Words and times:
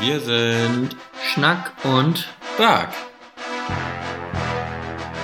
Wir 0.00 0.20
sind 0.20 0.96
Schnack 1.22 1.72
und 1.84 2.28
Bark. 2.58 2.92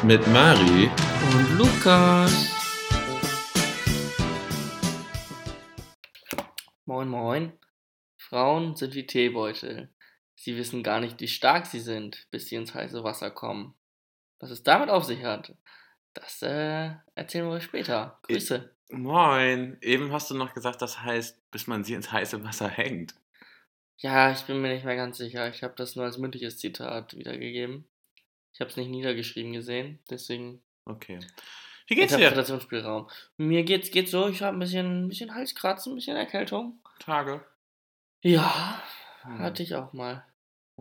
Mit 0.02 0.26
Mari. 0.28 0.90
und 1.32 1.58
Lukas. 1.58 2.50
Moin, 6.86 7.08
moin. 7.08 7.52
Frauen 8.16 8.74
sind 8.74 8.94
wie 8.94 9.06
Teebeutel. 9.06 9.92
Sie 10.34 10.56
wissen 10.56 10.82
gar 10.82 11.00
nicht, 11.00 11.20
wie 11.20 11.28
stark 11.28 11.66
sie 11.66 11.80
sind, 11.80 12.26
bis 12.30 12.46
sie 12.46 12.56
ins 12.56 12.74
heiße 12.74 13.04
Wasser 13.04 13.30
kommen. 13.30 13.74
Was 14.38 14.50
es 14.50 14.62
damit 14.62 14.88
auf 14.88 15.04
sich 15.04 15.22
hat, 15.24 15.54
das 16.14 16.42
äh, 16.42 16.90
erzählen 17.14 17.46
wir 17.46 17.52
euch 17.52 17.64
später. 17.64 18.18
Grüße. 18.22 18.70
Moin. 18.90 19.78
Eben 19.80 20.12
hast 20.12 20.30
du 20.30 20.34
noch 20.34 20.52
gesagt, 20.54 20.82
das 20.82 21.02
heißt, 21.02 21.50
bis 21.50 21.66
man 21.66 21.84
sie 21.84 21.94
ins 21.94 22.10
heiße 22.12 22.42
Wasser 22.44 22.68
hängt. 22.68 23.14
Ja, 23.98 24.32
ich 24.32 24.42
bin 24.42 24.60
mir 24.60 24.72
nicht 24.72 24.84
mehr 24.84 24.96
ganz 24.96 25.18
sicher. 25.18 25.48
Ich 25.48 25.62
habe 25.62 25.74
das 25.76 25.94
nur 25.94 26.04
als 26.06 26.18
mündliches 26.18 26.58
Zitat 26.58 27.16
wiedergegeben. 27.16 27.86
Ich 28.52 28.60
habe 28.60 28.70
es 28.70 28.76
nicht 28.76 28.88
niedergeschrieben 28.88 29.52
gesehen, 29.52 30.00
deswegen 30.10 30.62
Okay. 30.84 31.20
Wie 31.86 31.94
geht's 31.94 32.16
dir? 32.16 32.30
Mir 33.36 33.64
geht's, 33.64 33.90
geht's 33.90 34.10
so, 34.10 34.28
ich 34.28 34.42
habe 34.42 34.56
ein 34.56 34.60
bisschen, 34.60 35.04
ein 35.04 35.08
bisschen 35.08 35.34
Halskratzen, 35.34 35.92
ein 35.92 35.96
bisschen 35.96 36.16
Erkältung. 36.16 36.80
Tage. 36.98 37.44
Ja, 38.22 38.82
Hm. 39.22 39.38
hatte 39.38 39.62
ich 39.62 39.74
auch 39.74 39.92
mal. 39.92 40.24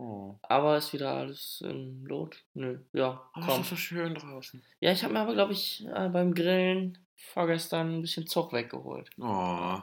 Oh. 0.00 0.38
Aber 0.40 0.78
ist 0.78 0.94
wieder 0.94 1.10
alles 1.12 1.60
im 1.62 2.06
Lot? 2.06 2.42
Nö, 2.54 2.78
ja, 2.94 3.22
Aber 3.34 3.44
es 3.44 3.52
komm. 3.52 3.60
ist 3.60 3.68
so 3.68 3.76
schön 3.76 4.14
draußen. 4.14 4.62
Ja, 4.80 4.92
ich 4.92 5.04
habe 5.04 5.12
mir 5.12 5.20
aber, 5.20 5.34
glaube 5.34 5.52
ich, 5.52 5.86
äh, 5.94 6.08
beim 6.08 6.32
Grillen 6.32 6.96
vorgestern 7.16 7.96
ein 7.96 8.00
bisschen 8.00 8.26
Zug 8.26 8.54
weggeholt. 8.54 9.10
Oh. 9.18 9.78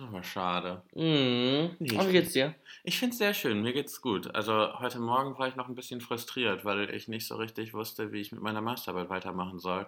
Aber 0.00 0.22
schade. 0.22 0.82
Mhm. 0.94 1.76
Nee, 1.78 1.90
wie 1.90 2.12
geht's 2.12 2.32
dir? 2.32 2.54
Ich 2.84 2.98
find's 2.98 3.18
sehr 3.18 3.34
schön, 3.34 3.60
mir 3.60 3.74
geht's 3.74 4.00
gut. 4.00 4.34
Also 4.34 4.78
heute 4.78 4.98
Morgen 4.98 5.38
war 5.38 5.48
ich 5.48 5.56
noch 5.56 5.68
ein 5.68 5.74
bisschen 5.74 6.00
frustriert, 6.00 6.64
weil 6.64 6.88
ich 6.94 7.08
nicht 7.08 7.26
so 7.26 7.36
richtig 7.36 7.74
wusste, 7.74 8.12
wie 8.12 8.22
ich 8.22 8.32
mit 8.32 8.40
meiner 8.40 8.62
Masterarbeit 8.62 9.10
weitermachen 9.10 9.58
soll. 9.58 9.86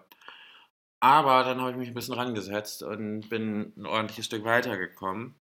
Aber 0.99 1.45
dann 1.45 1.63
habe 1.63 1.71
ich 1.71 1.77
mich 1.79 1.89
ein 1.89 1.95
bisschen 1.95 2.13
rangesetzt 2.13 2.83
und 2.83 3.31
bin 3.31 3.73
ein 3.79 3.87
ordentliches 3.87 4.27
Stück 4.27 4.45
weitergekommen. 4.45 5.37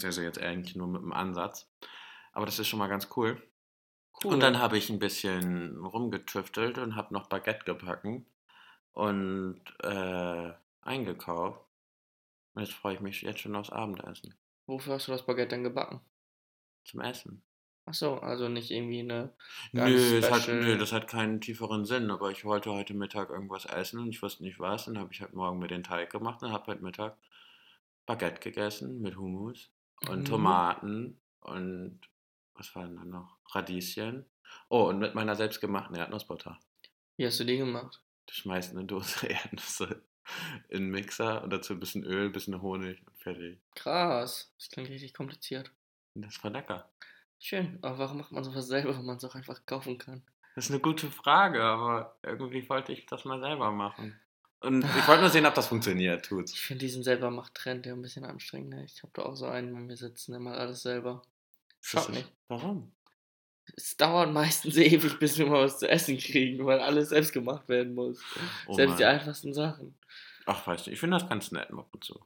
Also 0.00 0.20
jetzt 0.20 0.40
eigentlich 0.40 0.76
nur 0.76 0.86
mit 0.86 1.02
dem 1.02 1.12
Ansatz. 1.12 1.68
Aber 2.32 2.46
das 2.46 2.58
ist 2.58 2.68
schon 2.68 2.78
mal 2.78 2.88
ganz 2.88 3.08
cool. 3.16 3.40
Cool. 4.22 4.34
Und 4.34 4.40
dann 4.40 4.58
habe 4.58 4.78
ich 4.78 4.90
ein 4.90 4.98
bisschen 4.98 5.76
rumgetüftelt 5.84 6.78
und 6.78 6.96
habe 6.96 7.12
noch 7.14 7.28
Baguette 7.28 7.64
gebacken 7.64 8.26
und 8.92 9.60
äh, 9.82 10.52
eingekauft. 10.82 11.60
Und 12.54 12.62
jetzt 12.62 12.74
freue 12.74 12.94
ich 12.94 13.00
mich 13.00 13.22
jetzt 13.22 13.40
schon 13.40 13.56
aufs 13.56 13.70
Abendessen. 13.70 14.34
Wofür 14.66 14.94
hast 14.94 15.08
du 15.08 15.12
das 15.12 15.24
Baguette 15.26 15.48
denn 15.48 15.64
gebacken? 15.64 16.00
Zum 16.84 17.00
Essen. 17.00 17.42
Ach 17.84 17.94
so, 17.94 18.14
also 18.20 18.48
nicht 18.48 18.70
irgendwie 18.70 19.00
eine 19.00 19.34
Nö, 19.72 20.18
es 20.18 20.30
hat, 20.30 20.46
nö, 20.46 20.78
das 20.78 20.92
hat 20.92 21.08
keinen 21.08 21.40
tieferen 21.40 21.84
Sinn, 21.84 22.10
aber 22.12 22.30
ich 22.30 22.44
wollte 22.44 22.70
heute 22.70 22.94
Mittag 22.94 23.30
irgendwas 23.30 23.64
essen 23.64 23.98
und 23.98 24.08
ich 24.08 24.22
wusste 24.22 24.44
nicht 24.44 24.60
was. 24.60 24.84
Dann 24.84 24.98
habe 24.98 25.12
ich 25.12 25.20
heute 25.20 25.34
Morgen 25.34 25.58
mir 25.58 25.66
den 25.66 25.82
Teig 25.82 26.10
gemacht 26.10 26.42
und 26.44 26.52
habe 26.52 26.66
heute 26.68 26.82
Mittag 26.84 27.16
Baguette 28.06 28.40
gegessen 28.40 29.00
mit 29.00 29.16
Hummus 29.16 29.70
und 30.08 30.20
Mhm. 30.20 30.24
Tomaten 30.24 31.20
und 31.40 32.00
was 32.62 32.76
war 32.76 32.84
denn 32.84 32.96
da 32.96 33.04
noch? 33.04 33.38
Radieschen. 33.50 34.24
Oh, 34.68 34.84
und 34.84 35.00
mit 35.00 35.16
meiner 35.16 35.34
selbstgemachten 35.34 35.96
Erdnussbutter. 35.96 36.60
Wie 37.16 37.26
hast 37.26 37.40
du 37.40 37.44
die 37.44 37.56
gemacht? 37.56 38.00
Du 38.26 38.34
schmeißt 38.34 38.76
eine 38.76 38.84
Dose 38.84 39.26
Erdnüsse 39.28 40.02
in 40.68 40.82
den 40.82 40.90
Mixer 40.90 41.42
und 41.42 41.52
dazu 41.52 41.72
ein 41.72 41.80
bisschen 41.80 42.04
Öl, 42.04 42.26
ein 42.26 42.32
bisschen 42.32 42.62
Honig 42.62 43.02
und 43.04 43.18
fertig. 43.18 43.58
Krass. 43.74 44.54
Das 44.58 44.70
klingt 44.70 44.90
richtig 44.90 45.12
kompliziert. 45.12 45.72
Und 46.14 46.22
das 46.24 46.42
war 46.44 46.52
lecker. 46.52 46.88
Schön. 47.40 47.80
Aber 47.82 47.98
warum 47.98 48.18
macht 48.18 48.30
man 48.30 48.44
sowas 48.44 48.68
selber, 48.68 48.96
wenn 48.96 49.06
man 49.06 49.16
es 49.16 49.24
auch 49.24 49.34
einfach 49.34 49.66
kaufen 49.66 49.98
kann? 49.98 50.22
Das 50.54 50.66
ist 50.66 50.70
eine 50.70 50.80
gute 50.80 51.10
Frage, 51.10 51.64
aber 51.64 52.16
irgendwie 52.22 52.68
wollte 52.68 52.92
ich 52.92 53.06
das 53.06 53.24
mal 53.24 53.40
selber 53.40 53.72
machen. 53.72 54.20
Und 54.60 54.84
ich 54.98 55.08
wollte 55.08 55.22
nur 55.22 55.30
sehen, 55.30 55.46
ob 55.46 55.54
das 55.54 55.66
funktioniert, 55.66 56.26
tut's. 56.26 56.52
Ich 56.52 56.60
finde 56.60 56.84
diesen 56.84 57.02
selber 57.02 57.32
macht 57.32 57.56
Trend 57.56 57.86
ja 57.86 57.92
ein 57.92 58.02
bisschen 58.02 58.24
anstrengend. 58.24 58.70
Ne? 58.70 58.84
Ich 58.84 59.02
habe 59.02 59.12
da 59.14 59.22
auch 59.22 59.34
so 59.34 59.46
einen 59.46 59.72
bei 59.72 59.80
mir 59.80 59.96
sitzen, 59.96 60.30
der 60.30 60.40
macht 60.40 60.58
alles 60.58 60.82
selber. 60.82 61.22
Schaut 61.82 62.08
nicht. 62.10 62.32
Warum? 62.48 62.92
Es 63.76 63.96
dauert 63.96 64.32
meistens 64.32 64.76
ewig, 64.78 65.18
bis 65.18 65.38
wir 65.38 65.46
mal 65.46 65.64
was 65.64 65.78
zu 65.78 65.88
essen 65.88 66.16
kriegen, 66.18 66.64
weil 66.64 66.80
alles 66.80 67.10
selbst 67.10 67.32
gemacht 67.32 67.68
werden 67.68 67.94
muss. 67.94 68.20
Oh 68.66 68.74
Selbst 68.74 68.98
die 68.98 69.04
einfachsten 69.04 69.52
Sachen. 69.52 69.98
Ach, 70.46 70.66
weißt 70.66 70.86
du, 70.86 70.90
ich 70.90 70.98
finde 70.98 71.18
das 71.18 71.28
ganz 71.28 71.52
nett 71.52 71.70
ab 71.70 71.88
und 71.92 72.02
zu. 72.04 72.18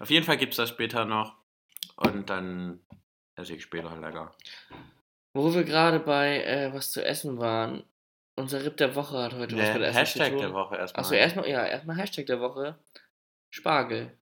Auf 0.00 0.10
jeden 0.10 0.26
Fall 0.26 0.36
gibt 0.36 0.52
es 0.52 0.58
das 0.58 0.68
später 0.68 1.04
noch 1.04 1.36
und 1.96 2.28
dann 2.28 2.80
esse 3.36 3.54
ich 3.54 3.62
später 3.62 3.96
lecker. 3.96 4.34
Wo 5.34 5.54
wir 5.54 5.64
gerade 5.64 5.98
bei 5.98 6.44
äh, 6.44 6.74
was 6.74 6.90
zu 6.90 7.02
essen 7.04 7.38
waren, 7.38 7.84
unser 8.36 8.64
Ripp 8.64 8.76
der 8.76 8.94
Woche 8.94 9.18
hat 9.22 9.32
heute 9.34 9.56
was 9.56 9.72
mit 9.72 9.80
Der 9.82 9.88
Essen 9.88 9.98
Hashtag 9.98 10.26
zu 10.26 10.32
tun. 10.32 10.40
der 10.40 10.52
Woche 10.52 10.76
erstmal. 10.76 11.04
Achso, 11.04 11.14
erstmal, 11.14 11.48
ja, 11.48 11.64
erstmal 11.66 11.96
Hashtag 11.96 12.26
der 12.26 12.40
Woche. 12.40 12.78
Spargel, 13.50 14.18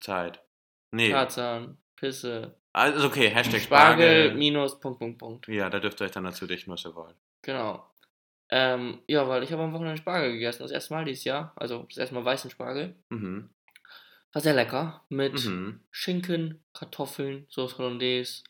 Zeit. 0.00 0.42
Nee. 0.90 1.10
Tarzan, 1.10 1.78
Pisse, 1.96 2.59
Also 2.72 3.06
okay, 3.08 3.28
Hashtag 3.30 3.60
Spargel, 3.62 4.24
Spargel. 4.26 4.34
minus, 4.38 4.78
Punkt, 4.78 4.98
Punkt, 5.00 5.18
Punkt. 5.18 5.48
Ja, 5.48 5.68
da 5.70 5.80
dürft 5.80 6.00
ihr 6.00 6.04
euch 6.04 6.12
dann 6.12 6.24
dazu 6.24 6.46
dichten, 6.46 6.70
was 6.70 6.84
ihr 6.84 6.94
wollt. 6.94 7.16
Genau. 7.42 7.84
Ähm, 8.48 9.00
ja, 9.06 9.28
weil 9.28 9.42
ich 9.42 9.52
habe 9.52 9.62
am 9.62 9.72
Wochenende 9.72 9.96
Spargel 10.00 10.32
gegessen, 10.32 10.62
das 10.62 10.70
erste 10.70 10.94
Mal 10.94 11.04
dieses 11.04 11.24
Jahr. 11.24 11.52
Also 11.56 11.84
das 11.88 11.98
erste 11.98 12.14
Mal 12.14 12.24
weißen 12.24 12.50
Spargel. 12.50 12.94
Mhm. 13.08 13.50
War 14.32 14.42
sehr 14.42 14.54
lecker. 14.54 15.04
Mit 15.08 15.44
Mhm. 15.44 15.80
Schinken, 15.90 16.62
Kartoffeln, 16.72 17.46
Sauce 17.48 17.78
Hollandaise, 17.78 18.44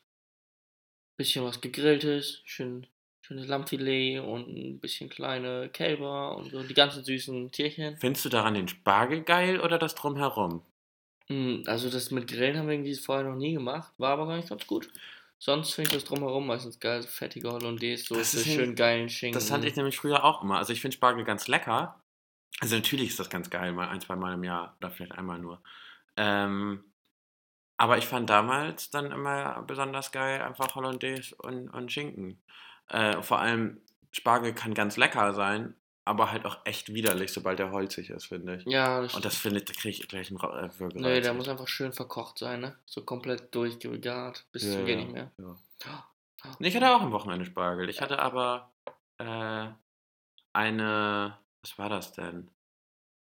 bisschen 1.17 1.45
was 1.45 1.61
gegrilltes, 1.61 2.43
schön, 2.45 2.87
schönes 3.23 3.47
Lammfilet 3.47 4.21
und 4.21 4.49
ein 4.49 4.81
bisschen 4.81 5.09
kleine 5.11 5.69
Kälber 5.71 6.37
und 6.37 6.51
so 6.51 6.63
die 6.63 6.75
ganzen 6.75 7.05
süßen 7.05 7.53
Tierchen. 7.53 7.97
Findest 7.99 8.25
du 8.25 8.29
daran 8.31 8.55
den 8.55 8.69
Spargel 8.69 9.23
geil 9.23 9.61
oder 9.61 9.79
das 9.79 9.95
drumherum? 9.95 10.63
Mm, 11.31 11.63
Also 11.67 11.89
das 11.89 12.11
mit 12.11 12.27
Grillen 12.29 12.59
haben 12.59 12.67
wir 12.67 12.75
irgendwie 12.75 12.95
vorher 12.97 13.25
noch 13.25 13.37
nie 13.37 13.55
gemacht, 13.55 13.93
war 13.99 14.11
aber 14.13 14.27
gar 14.27 14.37
nicht 14.37 14.49
ganz 14.49 14.67
gut. 14.67 14.91
Sonst 15.39 15.73
finde 15.73 15.91
ich 15.91 15.95
das 15.95 16.05
drumherum 16.05 16.47
meistens 16.47 16.79
geil, 16.81 17.01
so 17.01 17.09
fettige 17.09 17.51
Hollandaise, 17.51 18.05
so 18.05 18.15
Das 18.15 18.33
schön 18.45 18.75
geilen 18.75 19.09
Schinken. 19.09 19.35
Das 19.35 19.49
fand 19.49 19.65
ich 19.65 19.75
nämlich 19.75 19.97
früher 19.97 20.23
auch 20.23 20.43
immer. 20.43 20.59
Also 20.59 20.75
ich 20.75 20.83
finde 20.83 20.97
Spargel 20.97 21.25
ganz 21.25 21.49
lecker. 21.49 22.03
Also 22.61 22.77
natürlich 22.77 23.09
ist 23.09 23.21
das 23.21 23.31
ganz 23.31 23.49
geil, 23.49 23.73
mal 23.73 23.89
ein, 23.89 24.03
zwei 24.03 24.17
Mal 24.17 24.35
im 24.35 24.45
Jahr 24.45 24.77
oder 24.79 24.91
vielleicht 24.91 25.13
einmal 25.13 25.39
nur. 25.39 25.63
Ähm, 26.19 26.85
aber 27.79 27.97
ich 27.97 28.05
fand 28.05 28.29
damals 28.29 28.91
dann 28.91 29.11
immer 29.11 29.63
besonders 29.63 30.13
geil 30.13 30.43
einfach 30.43 30.75
Hollandaise 30.75 31.35
und, 31.37 31.71
und 31.71 31.91
Schinken. 31.91 32.43
Äh, 32.89 33.23
vor 33.23 33.39
allem 33.39 33.81
Spargel 34.13 34.53
kann 34.53 34.75
ganz 34.75 34.99
lecker 34.99 35.33
sein, 35.33 35.75
aber 36.11 36.33
halt 36.33 36.45
auch 36.45 36.59
echt 36.65 36.93
widerlich, 36.93 37.33
sobald 37.33 37.61
der 37.61 37.71
holzig 37.71 38.11
ist, 38.11 38.27
finde 38.27 38.57
ich. 38.57 38.65
Ja, 38.67 39.01
das 39.01 39.15
Und 39.15 39.25
das 39.25 39.37
finde 39.37 39.59
ich, 39.61 39.65
da 39.67 39.73
kriege 39.73 39.91
ich 39.91 40.09
gleich 40.09 40.29
einen 40.29 40.41
äh, 40.41 40.69
Würgereiz. 40.79 41.03
Nee, 41.03 41.21
der 41.21 41.35
muss 41.35 41.49
einfach 41.49 41.69
schön 41.69 41.93
verkocht 41.93 42.39
sein, 42.39 42.61
ne? 42.61 42.77
So 42.85 43.05
komplett 43.05 43.55
durchgegart, 43.55 44.45
bis 44.51 44.65
ja, 44.65 44.73
zum 44.73 44.87
ja, 44.89 44.97
nicht 44.97 45.13
mehr. 45.13 45.31
Ja. 45.39 45.57
Nee, 46.59 46.69
Ich 46.69 46.75
hatte 46.75 46.91
auch 46.91 47.01
am 47.01 47.13
Wochenende 47.13 47.45
Spargel. 47.45 47.89
Ich 47.89 48.01
hatte 48.01 48.19
aber 48.19 48.73
äh, 49.19 49.69
eine, 50.53 51.39
was 51.63 51.79
war 51.79 51.89
das 51.89 52.13
denn? 52.13 52.51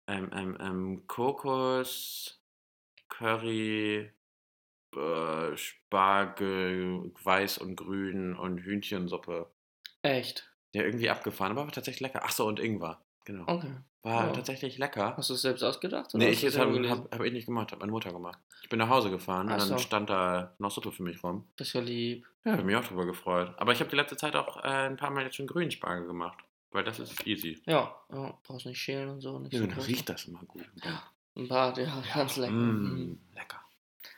Ähm, 0.07 0.31
ähm, 0.33 0.57
ähm, 0.59 1.07
Kokos, 1.07 2.41
Curry, 3.11 4.11
äh, 4.97 5.57
Spargel, 5.57 7.13
weiß 7.23 7.59
und 7.59 7.77
grün 7.77 8.35
und 8.35 8.61
Hühnchensuppe. 8.61 9.51
Echt? 10.01 10.51
Ja, 10.75 10.83
irgendwie 10.83 11.11
abgefahren, 11.11 11.53
aber 11.53 11.65
war 11.65 11.73
tatsächlich 11.73 12.01
lecker. 12.01 12.25
Achso, 12.25 12.47
und 12.47 12.61
Ingwer. 12.61 13.01
Genau. 13.25 13.45
Okay. 13.47 13.71
War 14.03 14.27
ja. 14.29 14.33
tatsächlich 14.33 14.79
lecker. 14.79 15.17
Hast 15.17 15.29
du 15.31 15.35
es 15.35 15.43
selbst 15.43 15.63
ausgedacht? 15.63 16.15
oder 16.15 16.25
Nee, 16.25 16.31
ich 16.31 16.59
habe 16.59 16.89
hab, 16.89 17.13
hab 17.13 17.23
ich 17.23 17.33
nicht 17.33 17.47
gemacht, 17.47 17.73
hat 17.73 17.81
meine 17.81 17.93
Mutter 17.93 18.13
gemacht. 18.13 18.39
Ich 18.63 18.69
bin 18.69 18.79
nach 18.79 18.89
Hause 18.89 19.11
gefahren 19.11 19.49
Ach 19.49 19.55
und 19.55 19.59
dann 19.61 19.69
so. 19.69 19.79
stand 19.79 20.09
da 20.09 20.55
noch 20.59 20.71
Suppe 20.71 20.93
für 20.93 21.03
mich 21.03 21.23
rum. 21.23 21.47
Das 21.57 21.69
ist 21.69 21.73
ja 21.75 21.81
lieb. 21.81 22.27
Ja, 22.45 22.53
hab 22.53 22.65
mich 22.65 22.77
auch 22.77 22.85
drüber 22.85 23.05
gefreut. 23.07 23.53
Aber 23.59 23.73
ich 23.73 23.81
habe 23.81 23.91
die 23.91 23.97
letzte 23.97 24.17
Zeit 24.17 24.35
auch 24.37 24.59
äh, 24.65 24.69
ein 24.69 24.97
paar 24.97 25.11
Mal 25.11 25.25
jetzt 25.25 25.37
schon 25.37 25.47
grünen 25.47 25.71
Spargel 25.71 26.07
gemacht. 26.07 26.39
Weil 26.71 26.85
das 26.85 26.99
ist 26.99 27.27
easy. 27.27 27.61
Ja, 27.67 27.95
ja 28.13 28.39
brauchst 28.45 28.67
nicht 28.67 28.79
schälen 28.81 29.09
und 29.09 29.21
so. 29.21 29.39
Nicht 29.39 29.53
Ja, 29.55 29.61
so 29.61 29.67
dann 29.67 29.79
riecht 29.81 30.09
das 30.09 30.25
immer 30.27 30.41
gut. 30.45 30.65
Ein 31.37 31.49
Bad, 31.49 31.79
ja, 31.79 32.03
ganz 32.15 32.37
lecker. 32.37 32.53
Mm, 32.53 32.83
Mhm. 32.95 33.21
lecker. 33.35 33.61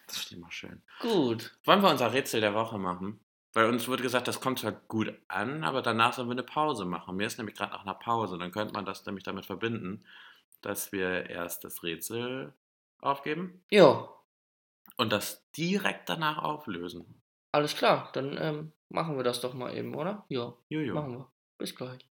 Das 0.07 0.17
ist 0.19 0.33
immer 0.33 0.51
schön. 0.51 0.83
Gut. 1.01 1.57
Wollen 1.65 1.83
wir 1.83 1.91
unser 1.91 2.13
Rätsel 2.13 2.41
der 2.41 2.55
Woche 2.55 2.79
machen? 2.79 3.21
Weil 3.53 3.67
uns 3.69 3.89
wurde 3.89 4.03
gesagt, 4.05 4.29
das 4.29 4.41
kommt 4.41 4.61
zwar 4.61 4.73
gut 4.73 5.13
an, 5.29 5.65
aber 5.65 5.83
danach 5.83 6.13
sollen 6.13 6.29
wir 6.29 6.33
eine 6.33 6.43
Pause 6.45 6.85
machen. 6.85 7.17
Mir 7.17 7.27
ist 7.27 7.37
nämlich 7.39 7.57
gerade 7.57 7.73
nach 7.73 7.83
einer 7.83 7.95
Pause. 7.95 8.39
Dann 8.39 8.53
könnte 8.53 8.73
man 8.75 8.85
das 8.85 9.05
nämlich 9.07 9.25
damit 9.25 9.45
verbinden, 9.47 10.05
dass 10.61 10.93
wir 10.93 11.29
erst 11.29 11.65
das 11.65 11.83
Rätsel 11.83 12.55
aufgeben 13.01 13.65
Jo, 13.71 14.09
und 14.97 15.11
das 15.11 15.51
direkt 15.57 16.09
danach 16.09 16.39
auflösen. 16.39 17.21
alles 17.53 17.75
klar. 17.75 18.11
Dann 18.13 18.37
ähm, 18.41 18.73
machen 18.89 19.17
wir 19.17 19.25
das 19.25 19.41
doch 19.41 19.55
mal 19.55 19.75
eben, 19.77 19.95
oder? 19.97 20.25
Jo, 20.29 20.57
Jojo. 20.69 20.95
machen 20.95 21.13
wir. 21.19 21.33
Bis 21.59 21.75
gleich. 21.75 22.07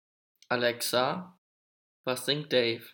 Alexa, 0.48 1.36
was 2.04 2.26
singt 2.26 2.52
Dave? 2.52 2.84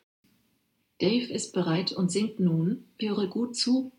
Dave 1.01 1.33
ist 1.33 1.53
bereit 1.53 1.93
und 1.93 2.11
singt 2.11 2.41
nun. 2.41 2.89
Höre 2.99 3.27
gut 3.27 3.57
zu. 3.57 3.93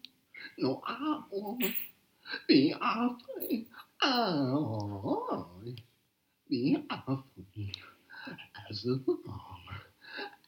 No 0.57 0.81
amo 0.83 1.59
mi 2.47 2.73
apri 2.73 3.67
ai 3.69 3.81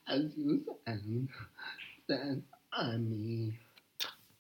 as 0.06 0.26
long 0.28 0.64
as 0.88 1.06
you 1.06 1.28
by 2.08 2.98
me. 2.98 3.60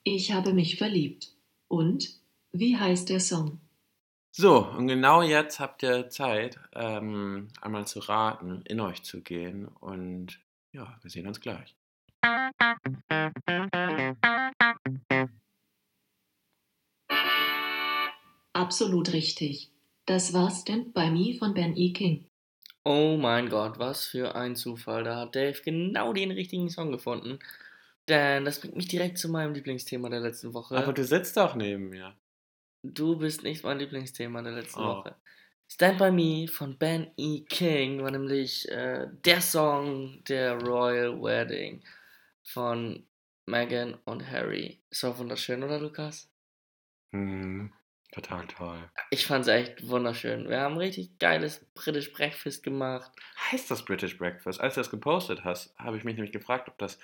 Ich 0.03 0.31
habe 0.31 0.53
mich 0.53 0.77
verliebt. 0.77 1.31
Und 1.67 2.19
wie 2.51 2.75
heißt 2.77 3.09
der 3.09 3.19
Song? 3.19 3.59
So, 4.31 4.67
und 4.67 4.87
genau 4.87 5.21
jetzt 5.21 5.59
habt 5.59 5.83
ihr 5.83 6.09
Zeit, 6.09 6.59
ähm, 6.73 7.49
einmal 7.61 7.85
zu 7.85 7.99
raten, 7.99 8.63
in 8.65 8.79
euch 8.79 9.03
zu 9.03 9.21
gehen. 9.21 9.67
Und 9.67 10.39
ja, 10.71 10.97
wir 11.01 11.11
sehen 11.11 11.27
uns 11.27 11.39
gleich. 11.39 11.75
Absolut 18.63 19.11
richtig. 19.11 19.69
Das 20.05 20.31
war 20.31 20.49
Stand 20.49 20.93
By 20.93 21.09
Me 21.11 21.33
von 21.37 21.53
Ben 21.53 21.75
E. 21.75 21.91
King. 21.91 22.25
Oh 22.85 23.17
mein 23.19 23.49
Gott, 23.49 23.77
was 23.77 24.05
für 24.05 24.35
ein 24.35 24.55
Zufall. 24.55 25.03
Da 25.03 25.17
hat 25.17 25.35
Dave 25.35 25.59
genau 25.65 26.13
den 26.13 26.31
richtigen 26.31 26.69
Song 26.69 26.89
gefunden. 26.93 27.39
Denn 28.07 28.45
das 28.45 28.61
bringt 28.61 28.77
mich 28.77 28.87
direkt 28.87 29.17
zu 29.17 29.27
meinem 29.27 29.53
Lieblingsthema 29.53 30.09
der 30.09 30.21
letzten 30.21 30.53
Woche. 30.53 30.77
Aber 30.77 30.93
du 30.93 31.03
sitzt 31.03 31.35
doch 31.35 31.55
neben 31.55 31.89
mir. 31.89 32.15
Du 32.83 33.17
bist 33.17 33.43
nicht 33.43 33.65
mein 33.65 33.79
Lieblingsthema 33.79 34.41
der 34.41 34.53
letzten 34.53 34.79
Oh. 34.79 34.85
Woche. 34.97 35.15
Stand 35.67 35.97
By 35.97 36.11
Me 36.11 36.47
von 36.47 36.77
Ben 36.77 37.11
E. 37.17 37.41
King 37.41 38.01
war 38.01 38.11
nämlich 38.11 38.69
äh, 38.69 39.07
der 39.25 39.41
Song 39.41 40.23
der 40.29 40.53
Royal 40.61 41.21
Wedding 41.21 41.83
von 42.43 43.05
Meghan 43.45 43.95
und 44.05 44.25
Harry. 44.31 44.79
Ist 44.89 45.03
auch 45.03 45.17
wunderschön, 45.17 45.63
oder 45.63 45.79
Lukas? 45.79 46.29
Hm, 47.13 47.73
total 48.13 48.47
toll. 48.47 48.77
Ich 49.09 49.25
fand's 49.25 49.47
echt 49.47 49.87
wunderschön. 49.87 50.49
Wir 50.49 50.61
haben 50.61 50.77
richtig 50.77 51.17
geiles 51.19 51.65
British 51.73 52.13
Breakfast 52.13 52.63
gemacht. 52.63 53.11
Heißt 53.51 53.69
das 53.69 53.83
British 53.83 54.17
Breakfast? 54.17 54.61
Als 54.61 54.75
du 54.75 54.81
das 54.81 54.89
gepostet 54.89 55.43
hast, 55.43 55.77
habe 55.77 55.97
ich 55.97 56.03
mich 56.03 56.15
nämlich 56.15 56.31
gefragt, 56.31 56.69
ob 56.69 56.77
das 56.77 56.99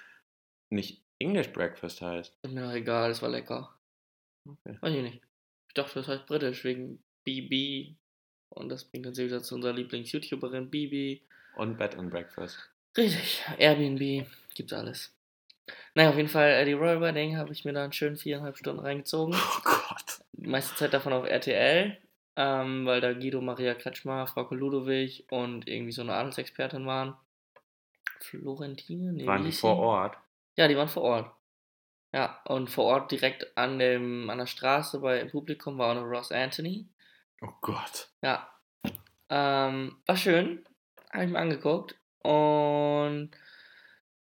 nicht 0.70 1.04
English 1.20 1.52
Breakfast 1.52 2.02
heißt. 2.02 2.38
Mir 2.48 2.62
doch 2.62 2.74
egal, 2.74 3.12
es 3.12 3.22
war 3.22 3.30
lecker. 3.30 3.74
Okay. 4.48 4.78
Weiß 4.80 4.94
ich 4.94 5.02
nicht. 5.02 5.22
Ich 5.68 5.74
dachte, 5.74 5.96
das 5.96 6.08
heißt 6.08 6.26
britisch 6.26 6.64
wegen 6.64 7.04
BB. 7.26 7.96
Und 8.50 8.70
das 8.70 8.86
bringt 8.86 9.06
uns 9.06 9.18
wieder 9.18 9.44
zu 9.44 9.56
unserer 9.56 9.74
Lieblings-YouTuberin 9.74 10.70
BB. 10.70 11.22
Und 11.56 11.78
Bed 11.78 11.98
and 11.98 12.10
Breakfast. 12.10 12.70
Richtig, 12.98 13.44
Airbnb, 13.58 14.28
gibt's 14.56 14.74
alles. 14.74 15.14
Naja, 15.94 16.10
auf 16.10 16.16
jeden 16.16 16.30
Fall, 16.30 16.50
äh, 16.50 16.66
die 16.66 16.74
Royal 16.74 17.02
Wedding 17.02 17.38
habe 17.38 17.52
ich 17.52 17.64
mir 17.66 17.74
da 17.74 17.86
in 17.86 17.94
schön 17.94 18.18
viereinhalb 18.18 18.58
Stunden 18.58 18.80
reingezogen. 18.80 19.36
Oh 19.36 19.62
Gott. 19.64 19.79
Die 20.40 20.48
meiste 20.48 20.74
Zeit 20.76 20.94
davon 20.94 21.12
auf 21.12 21.26
RTL, 21.26 21.98
ähm, 22.38 22.86
weil 22.86 23.02
da 23.02 23.12
Guido, 23.12 23.42
Maria 23.42 23.76
Kretschmer, 23.76 24.26
Frau 24.26 24.48
Ludowig 24.52 25.26
und 25.32 25.68
irgendwie 25.68 25.92
so 25.92 26.02
eine 26.02 26.14
Adelsexpertin 26.14 26.86
waren. 26.86 27.16
Florentine? 28.22 29.12
Nee, 29.12 29.26
Waren 29.26 29.44
die 29.44 29.52
vor? 29.52 29.78
Ort? 29.78 30.18
Ja, 30.56 30.68
die 30.68 30.78
waren 30.78 30.88
vor 30.88 31.04
Ort. 31.04 31.32
Ja, 32.14 32.42
und 32.46 32.70
vor 32.70 32.86
Ort 32.86 33.12
direkt 33.12 33.58
an, 33.58 33.80
dem, 33.80 34.30
an 34.30 34.38
der 34.38 34.46
Straße 34.48 35.00
bei 35.00 35.20
im 35.20 35.30
Publikum 35.30 35.78
war 35.78 35.92
auch 35.92 36.02
noch 36.02 36.10
Ross 36.10 36.32
Anthony. 36.32 36.88
Oh 37.42 37.54
Gott. 37.62 38.10
Ja. 38.22 38.50
Ähm, 39.30 39.98
war 40.06 40.16
schön. 40.18 40.66
Habe 41.12 41.26
ich 41.26 41.32
mir 41.32 41.40
angeguckt. 41.40 41.98
Und 42.24 43.32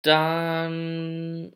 dann. 0.04 1.56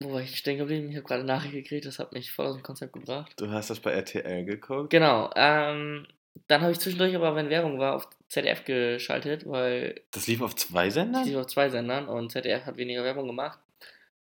Wo 0.00 0.12
war 0.12 0.20
ich 0.20 0.36
stehen 0.36 0.58
geblieben? 0.58 0.90
Ich 0.90 0.96
habe 0.96 1.06
gerade 1.06 1.24
Nachricht 1.24 1.54
gekriegt, 1.54 1.84
das 1.86 1.98
hat 1.98 2.12
mich 2.12 2.30
voll 2.30 2.46
aus 2.46 2.54
dem 2.54 2.62
Konzept 2.62 2.92
gebracht. 2.92 3.32
Du 3.36 3.50
hast 3.50 3.70
das 3.70 3.80
bei 3.80 3.90
RTL 3.92 4.44
geguckt? 4.44 4.90
Genau. 4.90 5.30
Ähm, 5.34 6.06
dann 6.46 6.60
habe 6.60 6.70
ich 6.70 6.78
zwischendurch 6.78 7.16
aber, 7.16 7.34
wenn 7.34 7.50
Werbung 7.50 7.78
war, 7.80 7.96
auf 7.96 8.08
ZDF 8.28 8.64
geschaltet, 8.64 9.48
weil 9.48 10.00
Das 10.12 10.28
lief 10.28 10.40
auf 10.40 10.54
zwei 10.54 10.88
Sendern? 10.90 11.24
lief 11.26 11.36
auf 11.36 11.48
zwei 11.48 11.68
Sendern 11.68 12.06
und 12.08 12.30
ZDF 12.30 12.64
hat 12.66 12.76
weniger 12.76 13.02
Werbung 13.02 13.26
gemacht. 13.26 13.58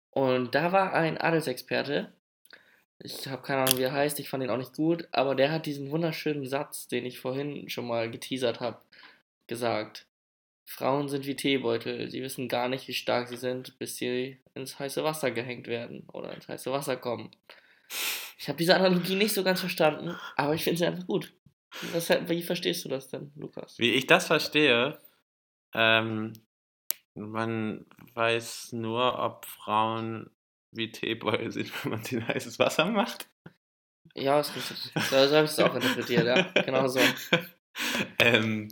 Und 0.10 0.56
da 0.56 0.72
war 0.72 0.94
ein 0.94 1.20
Adelsexperte. 1.20 2.12
Ich 3.00 3.28
habe 3.28 3.44
keine 3.44 3.62
Ahnung, 3.62 3.78
wie 3.78 3.84
er 3.84 3.92
heißt, 3.92 4.20
ich 4.20 4.30
fand 4.30 4.44
ihn 4.44 4.50
auch 4.50 4.58
nicht 4.58 4.74
gut, 4.74 5.08
aber 5.12 5.36
der 5.36 5.52
hat 5.52 5.68
diesen 5.68 5.92
wunderschönen 5.92 6.48
Satz, 6.48 6.88
den 6.88 7.06
ich 7.06 7.20
vorhin 7.20 7.70
schon 7.70 7.86
mal 7.86 8.10
geteasert 8.10 8.60
habe, 8.60 8.80
gesagt. 9.46 10.07
Frauen 10.70 11.08
sind 11.08 11.26
wie 11.26 11.38
Teebeutel, 11.38 12.12
sie 12.12 12.22
wissen 12.22 12.50
gar 12.50 12.68
nicht, 12.68 12.90
wie 12.90 12.94
stark 12.94 13.30
sie 13.30 13.38
sind, 13.38 13.80
bis 13.80 13.96
sie 13.96 14.38
ins 14.54 14.78
heiße 14.78 15.02
Wasser 15.02 15.32
gehängt 15.32 15.68
werden 15.68 16.08
oder 16.12 16.34
ins 16.34 16.50
heiße 16.50 16.70
Wasser 16.72 16.98
kommen. 16.98 17.32
Ich 18.38 18.50
habe 18.50 18.58
diese 18.58 18.76
Analogie 18.76 19.16
nicht 19.16 19.34
so 19.34 19.46
ganz 19.46 19.62
verstanden, 19.62 20.18
aber 20.36 20.54
ich 20.54 20.66
finde 20.66 20.78
sie 20.80 20.86
einfach 20.86 21.08
gut. 21.08 21.34
Was, 21.94 22.10
wie 22.10 22.44
verstehst 22.44 22.84
du 22.84 22.90
das 22.90 23.08
denn, 23.08 23.32
Lukas? 23.38 23.80
Wie 23.80 23.94
ich 23.94 24.08
das 24.08 24.28
verstehe, 24.28 25.00
ähm, 25.74 26.34
man 27.16 27.86
weiß 28.14 28.74
nur, 28.74 29.20
ob 29.20 29.46
Frauen 29.46 30.30
wie 30.72 30.92
Teebeutel 30.92 31.50
sind, 31.50 31.72
wenn 31.84 31.92
man 31.92 32.04
sie 32.04 32.18
in 32.18 32.28
heißes 32.28 32.60
Wasser 32.60 32.86
macht. 32.86 33.30
Ja, 34.16 34.40
ist 34.42 34.54
richtig. 34.54 34.92
So, 35.10 35.28
so 35.28 35.36
habe 35.36 35.46
ich 35.46 35.52
es 35.52 35.60
auch 35.60 35.76
interpretiert, 35.76 36.26
ja. 36.26 36.42
Genau 36.64 36.88
so. 36.88 37.00
ähm, 38.20 38.68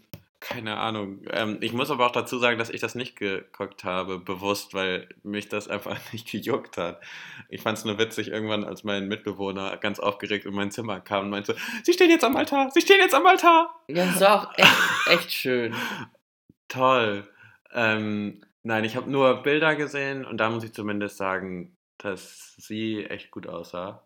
keine 0.45 0.77
Ahnung. 0.77 1.21
Ähm, 1.31 1.57
ich 1.61 1.73
muss 1.73 1.89
aber 1.89 2.05
auch 2.05 2.11
dazu 2.11 2.37
sagen, 2.37 2.59
dass 2.59 2.69
ich 2.69 2.79
das 2.79 2.93
nicht 2.93 3.15
geguckt 3.15 3.83
habe, 3.83 4.19
bewusst, 4.19 4.75
weil 4.75 5.09
mich 5.23 5.49
das 5.49 5.67
einfach 5.67 5.97
nicht 6.13 6.29
gejuckt 6.29 6.77
hat. 6.77 7.01
Ich 7.49 7.61
fand 7.61 7.79
es 7.79 7.85
nur 7.85 7.97
witzig, 7.97 8.27
irgendwann, 8.27 8.63
als 8.63 8.83
mein 8.83 9.07
Mitbewohner 9.07 9.75
ganz 9.77 9.99
aufgeregt 9.99 10.45
in 10.45 10.53
mein 10.53 10.69
Zimmer 10.69 10.99
kam 10.99 11.25
und 11.25 11.29
meinte, 11.31 11.55
Sie 11.83 11.93
stehen 11.93 12.11
jetzt 12.11 12.23
am 12.23 12.35
Altar, 12.35 12.69
Sie 12.71 12.81
stehen 12.81 12.99
jetzt 12.99 13.15
am 13.15 13.25
Altar. 13.25 13.75
Ja, 13.87 14.05
das 14.05 14.21
war 14.21 14.43
auch 14.43 14.53
echt, 14.55 15.07
echt 15.07 15.31
schön. 15.31 15.73
Toll. 16.67 17.27
Ähm, 17.73 18.41
nein, 18.61 18.83
ich 18.83 18.95
habe 18.95 19.09
nur 19.09 19.41
Bilder 19.41 19.75
gesehen 19.75 20.25
und 20.25 20.37
da 20.37 20.51
muss 20.51 20.63
ich 20.63 20.73
zumindest 20.73 21.17
sagen, 21.17 21.75
dass 21.97 22.53
sie 22.57 23.03
echt 23.05 23.31
gut 23.31 23.47
aussah. 23.47 24.04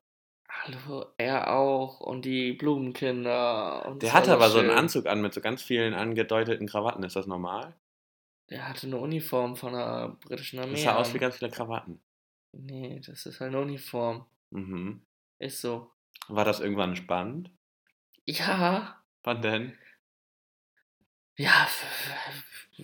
Hallo, 0.64 1.06
er 1.18 1.54
auch 1.56 2.00
und 2.02 2.26
die 2.26 2.54
Blumenkinder. 2.54 3.86
Und 3.88 4.04
Der 4.04 4.14
hatte 4.14 4.34
aber 4.34 4.50
so 4.50 4.60
einen 4.60 4.70
schön. 4.70 4.78
Anzug 4.78 5.06
an 5.06 5.22
mit 5.22 5.34
so 5.34 5.42
ganz 5.42 5.62
vielen 5.62 5.94
angedeuteten 5.94 6.68
Krawatten. 6.68 7.04
Ist 7.04 7.16
das 7.16 7.28
normal? 7.28 7.74
Der 8.50 8.68
hatte 8.68 8.88
eine 8.88 8.98
Uniform 8.98 9.56
von 9.56 9.74
der 9.74 10.18
britischen 10.22 10.60
Armee. 10.60 10.72
Das 10.74 10.84
sah 10.84 10.96
aus 10.96 11.14
wie 11.14 11.20
ganz 11.20 11.38
viele 11.38 11.52
Krawatten. 11.52 12.02
Nee, 12.52 13.00
das 13.06 13.26
ist 13.26 13.40
halt 13.40 13.54
eine 13.54 13.62
Uniform. 13.62 14.26
Mhm. 14.50 15.02
Ist 15.40 15.62
so. 15.62 15.92
War 16.28 16.46
das 16.46 16.60
irgendwann 16.60 16.96
spannend? 16.96 17.52
Ja, 18.26 19.02
Wann 19.24 19.42
denn? 19.42 19.78
Ja, 21.40 21.68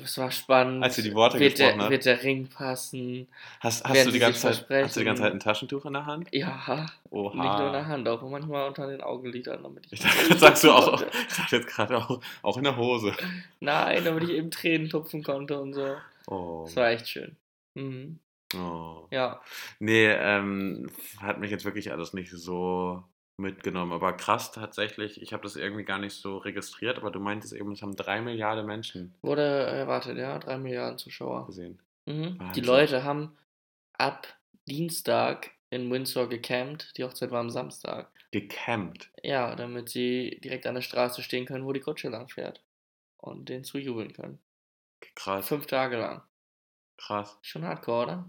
es 0.02 0.18
war 0.18 0.32
spannend. 0.32 0.82
Als 0.82 0.96
sie 0.96 1.04
die 1.04 1.14
Worte 1.14 1.40
wird 1.40 1.56
gesprochen 1.56 1.78
der, 1.78 1.86
hat? 1.86 1.92
Wird 1.92 2.06
der 2.06 2.24
Ring 2.24 2.48
passen? 2.48 3.28
Hast, 3.60 3.84
hast, 3.84 4.06
du 4.06 4.12
die 4.12 4.20
ganze 4.20 4.40
Zeit, 4.40 4.66
hast 4.70 4.96
du 4.96 5.00
die 5.02 5.06
ganze 5.06 5.24
Zeit 5.24 5.34
ein 5.34 5.40
Taschentuch 5.42 5.86
in 5.86 5.94
der 5.94 6.06
Hand? 6.06 6.30
Ja, 6.32 6.86
Oha. 7.10 7.36
nicht 7.36 7.60
nur 7.60 7.68
in 7.68 7.74
der 7.74 7.88
Hand, 7.88 8.08
auch 8.08 8.22
manchmal 8.30 8.68
unter 8.68 8.88
den 8.88 9.02
Augenlidern, 9.02 9.62
damit 9.62 9.86
ich. 9.88 9.94
Ich 9.94 10.00
dachte, 10.00 10.30
das 10.30 10.40
sagst 10.40 10.64
du 10.64 10.72
auch, 10.72 11.02
ich 11.02 11.36
dachte 11.36 11.58
jetzt 11.58 11.68
gerade 11.68 11.98
auch, 11.98 12.22
auch 12.44 12.58
in 12.58 12.64
der 12.64 12.78
Hose. 12.78 13.14
Nein, 13.60 14.06
damit 14.06 14.24
ich 14.24 14.30
eben 14.30 14.52
Tränen 14.52 14.90
tupfen 14.90 15.22
konnte 15.22 15.60
und 15.60 15.74
so. 15.74 15.96
Oh. 16.28 16.64
Das 16.66 16.76
war 16.78 16.90
echt 16.90 17.10
schön. 17.10 17.36
Mhm. 17.74 18.20
oh. 18.56 19.08
Ja. 19.12 19.42
Nee, 19.80 20.08
ähm, 20.08 20.90
hat 21.20 21.40
mich 21.40 21.52
jetzt 21.52 21.66
wirklich 21.66 21.92
alles 21.92 22.14
nicht 22.14 22.32
so 22.32 23.04
mitgenommen. 23.38 23.92
Aber 23.92 24.14
krass 24.14 24.52
tatsächlich, 24.52 25.22
ich 25.22 25.34
habe 25.34 25.44
das 25.44 25.56
irgendwie 25.56 25.84
gar 25.84 26.00
nicht 26.00 26.14
so 26.16 26.38
registriert, 26.38 26.98
aber 26.98 27.12
du 27.12 27.20
meintest 27.20 27.54
eben, 27.54 27.72
es 27.72 27.82
haben 27.82 27.96
drei 27.96 28.22
Milliarden 28.22 28.66
Menschen 28.66 29.14
Wurde 29.22 29.42
erwartet, 29.44 30.18
ja, 30.18 30.40
drei 30.40 30.58
Milliarden 30.58 30.98
Zuschauer. 30.98 31.46
gesehen. 31.48 31.80
Mhm. 32.06 32.40
Die. 32.56 32.62
Leute 32.62 33.04
haben 33.04 33.36
ab 33.94 34.28
Dienstag 34.68 35.52
in 35.70 35.92
Windsor 35.92 36.30
gecampt. 36.30 36.98
Die 36.98 37.04
Hochzeit 37.04 37.32
war 37.32 37.40
am 37.40 37.50
Samstag. 37.50 38.10
Gecampt. 38.32 39.10
Ja, 39.24 39.56
damit 39.56 39.90
sie 39.90 40.40
direkt 40.44 40.66
an 40.68 40.76
der 40.76 40.82
Straße 40.82 41.22
stehen 41.24 41.46
können, 41.46 41.66
wo 41.66 41.74
die 41.74 41.80
Kutsche 41.80 42.10
lang 42.10 42.28
fährt. 42.30 42.62
Und 43.18 43.50
denen 43.50 43.64
zujubeln 43.64 44.14
können. 44.14 44.40
Krass, 45.16 45.48
Fünf 45.48 45.66
Tage 45.68 45.98
lang. 45.98 46.22
krass. 46.98 47.38
Schon 47.42 47.66
hardcore, 47.66 48.04
oder? 48.04 48.26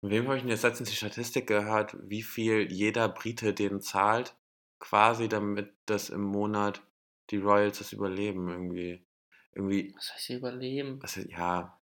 Mit 0.00 0.12
wem 0.12 0.26
habe 0.26 0.36
ich 0.36 0.42
denn 0.42 0.50
jetzt 0.50 0.62
letztens 0.62 0.90
die 0.90 0.96
Statistik 0.96 1.46
gehört, 1.46 1.96
wie 2.08 2.22
viel 2.22 2.70
jeder 2.70 3.08
Brite 3.08 3.54
denen 3.54 3.80
zahlt, 3.80 4.36
quasi 4.78 5.28
damit 5.28 5.72
das 5.86 6.10
im 6.10 6.22
Monat 6.22 6.82
die 7.30 7.38
Royals 7.38 7.78
das 7.78 7.92
überleben 7.92 8.48
irgendwie. 8.48 9.04
Irgendwie, 9.52 9.94
Was 9.96 10.14
heißt 10.14 10.30
überleben? 10.30 11.02
was, 11.02 11.16
ja, 11.16 11.80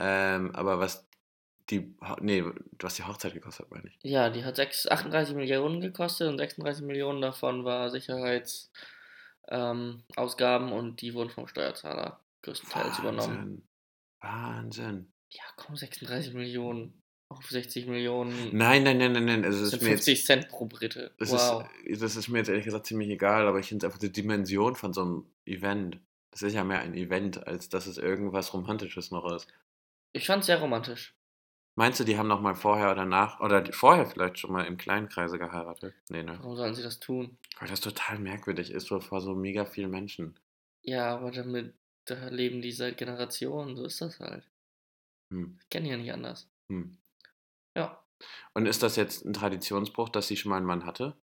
ähm, 0.00 0.54
aber 0.54 0.80
was 0.80 1.06
die, 1.70 1.96
nee, 2.20 2.44
was 2.80 2.96
die 2.96 3.04
Hochzeit 3.04 3.32
gekostet 3.32 3.66
hat, 3.66 3.72
meine 3.72 3.88
ich. 3.88 3.98
Ja, 4.02 4.28
die 4.30 4.44
hat 4.44 4.56
6, 4.56 4.88
38 4.88 5.34
Millionen 5.34 5.80
gekostet 5.80 6.28
und 6.28 6.38
36 6.38 6.84
Millionen 6.84 7.22
davon 7.22 7.64
war 7.64 7.90
Sicherheitsausgaben 7.90 10.68
ähm, 10.68 10.72
und 10.72 11.00
die 11.00 11.14
wurden 11.14 11.30
vom 11.30 11.46
Steuerzahler 11.46 12.20
größtenteils 12.42 12.98
übernommen. 12.98 13.66
Wahnsinn. 14.20 14.22
Wahnsinn. 14.84 15.12
Ja, 15.30 15.44
komm, 15.56 15.76
36 15.76 16.34
Millionen 16.34 17.02
auf 17.28 17.46
60 17.48 17.86
Millionen. 17.86 18.56
Nein, 18.56 18.82
nein, 18.84 18.98
nein, 18.98 19.12
nein, 19.12 19.24
nein. 19.24 19.44
Also 19.44 19.58
Das 19.58 19.66
es 19.66 19.70
sind 19.70 19.80
ist 19.80 19.84
mir 19.84 19.90
jetzt, 19.92 20.04
50 20.04 20.24
Cent 20.24 20.48
pro 20.48 20.66
Brite. 20.66 21.12
es 21.18 21.30
Wow. 21.30 21.64
ist, 21.84 22.02
das 22.02 22.16
ist 22.16 22.28
mir 22.28 22.38
jetzt 22.38 22.48
ehrlich 22.48 22.64
gesagt 22.64 22.86
ziemlich 22.86 23.08
egal, 23.10 23.46
aber 23.46 23.58
ich 23.58 23.68
finde 23.68 23.86
einfach 23.86 23.98
die 23.98 24.12
Dimension 24.12 24.76
von 24.76 24.92
so 24.92 25.02
einem 25.02 25.26
Event. 25.46 25.98
Das 26.30 26.42
ist 26.42 26.52
ja 26.54 26.64
mehr 26.64 26.80
ein 26.80 26.94
Event, 26.94 27.46
als 27.46 27.68
dass 27.68 27.86
es 27.86 27.96
irgendwas 27.98 28.52
Romantisches 28.54 29.10
noch 29.10 29.30
ist. 29.32 29.46
Ich 30.12 30.26
fand's 30.26 30.46
sehr 30.46 30.60
romantisch. 30.60 31.14
Meinst 31.76 31.98
du, 31.98 32.04
die 32.04 32.16
haben 32.18 32.28
noch 32.28 32.40
mal 32.40 32.54
vorher 32.54 32.92
oder 32.92 33.04
nach, 33.04 33.40
oder 33.40 33.60
die, 33.60 33.72
vorher 33.72 34.06
vielleicht 34.06 34.38
schon 34.38 34.52
mal 34.52 34.64
im 34.64 34.76
kleinen 34.76 35.08
Kreise 35.08 35.38
geheiratet? 35.38 35.92
Nee, 36.08 36.22
ne? 36.22 36.38
Warum 36.38 36.56
sollen 36.56 36.74
sie 36.74 36.82
das 36.84 37.00
tun? 37.00 37.36
Weil 37.58 37.68
das 37.68 37.80
total 37.80 38.20
merkwürdig 38.20 38.70
ist, 38.70 38.86
so 38.86 39.00
vor 39.00 39.20
so 39.20 39.34
mega 39.34 39.64
vielen 39.64 39.90
Menschen. 39.90 40.38
Ja, 40.82 41.16
aber 41.16 41.32
damit, 41.32 41.74
da 42.04 42.28
leben 42.28 42.62
die 42.62 42.70
seit 42.70 42.96
Generationen, 42.96 43.74
so 43.76 43.84
ist 43.84 44.00
das 44.00 44.20
halt. 44.20 44.44
Hm. 45.30 45.58
Ich 45.60 45.68
kenne 45.68 45.88
ja 45.88 45.96
nicht 45.96 46.12
anders. 46.12 46.48
Hm. 46.68 46.96
Ja. 47.74 48.00
Und 48.54 48.66
ist 48.66 48.82
das 48.82 48.96
jetzt 48.96 49.24
ein 49.24 49.32
Traditionsbruch, 49.32 50.08
dass 50.08 50.28
sie 50.28 50.36
schon 50.36 50.50
mal 50.50 50.56
einen 50.56 50.66
Mann 50.66 50.86
hatte? 50.86 51.16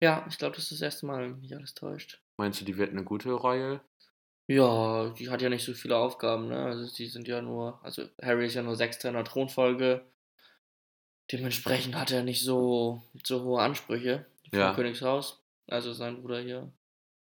Ja, 0.00 0.26
ich 0.28 0.38
glaube, 0.38 0.56
das 0.56 0.64
ist 0.64 0.72
das 0.72 0.82
erste 0.82 1.06
Mal, 1.06 1.22
wenn 1.22 1.40
mich 1.40 1.54
alles 1.54 1.74
täuscht. 1.74 2.20
Meinst 2.36 2.60
du, 2.60 2.64
die 2.64 2.76
wird 2.76 2.90
eine 2.90 3.04
gute 3.04 3.32
Royal? 3.32 3.80
Ja, 4.48 5.10
die 5.10 5.30
hat 5.30 5.40
ja 5.40 5.48
nicht 5.48 5.64
so 5.64 5.72
viele 5.72 5.96
Aufgaben, 5.96 6.48
ne? 6.48 6.64
Also 6.64 6.92
die 6.94 7.06
sind 7.06 7.28
ja 7.28 7.40
nur, 7.40 7.82
also 7.84 8.02
Harry 8.20 8.46
ist 8.46 8.54
ja 8.54 8.62
nur 8.62 8.76
Sechster 8.76 9.08
in 9.08 9.14
der 9.14 9.24
Thronfolge. 9.24 10.04
Dementsprechend 11.30 11.94
hat 11.94 12.10
er 12.10 12.22
nicht 12.22 12.42
so, 12.42 13.02
so 13.24 13.42
hohe 13.44 13.62
Ansprüche 13.62 14.26
vom 14.50 14.58
Ja. 14.58 14.74
Königshaus. 14.74 15.42
Also 15.68 15.92
sein 15.92 16.20
Bruder 16.20 16.40
hier, 16.40 16.70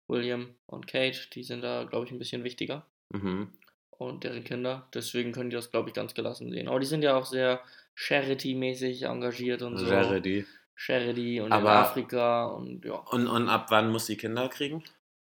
William 0.08 0.54
und 0.66 0.86
Kate, 0.86 1.28
die 1.34 1.44
sind 1.44 1.62
da, 1.62 1.84
glaube 1.84 2.06
ich, 2.06 2.12
ein 2.12 2.18
bisschen 2.18 2.42
wichtiger. 2.44 2.86
Mhm. 3.10 3.52
Und 3.90 4.24
deren 4.24 4.42
Kinder. 4.42 4.88
Deswegen 4.94 5.32
können 5.32 5.50
die 5.50 5.56
das, 5.56 5.70
glaube 5.70 5.90
ich, 5.90 5.94
ganz 5.94 6.14
gelassen 6.14 6.50
sehen. 6.50 6.66
Aber 6.66 6.80
die 6.80 6.86
sind 6.86 7.02
ja 7.02 7.14
auch 7.14 7.26
sehr 7.26 7.60
Charity-mäßig 7.94 9.02
engagiert 9.04 9.62
und 9.62 9.76
so. 9.78 9.86
Charity. 9.86 10.44
Charity 10.74 11.40
und 11.40 11.46
in 11.48 11.52
Aber- 11.52 11.70
Afrika 11.72 12.46
und 12.46 12.84
ja. 12.84 12.94
Und, 12.94 13.26
und 13.26 13.48
ab 13.48 13.66
wann 13.70 13.90
muss 13.90 14.06
sie 14.06 14.16
Kinder 14.16 14.48
kriegen? 14.48 14.82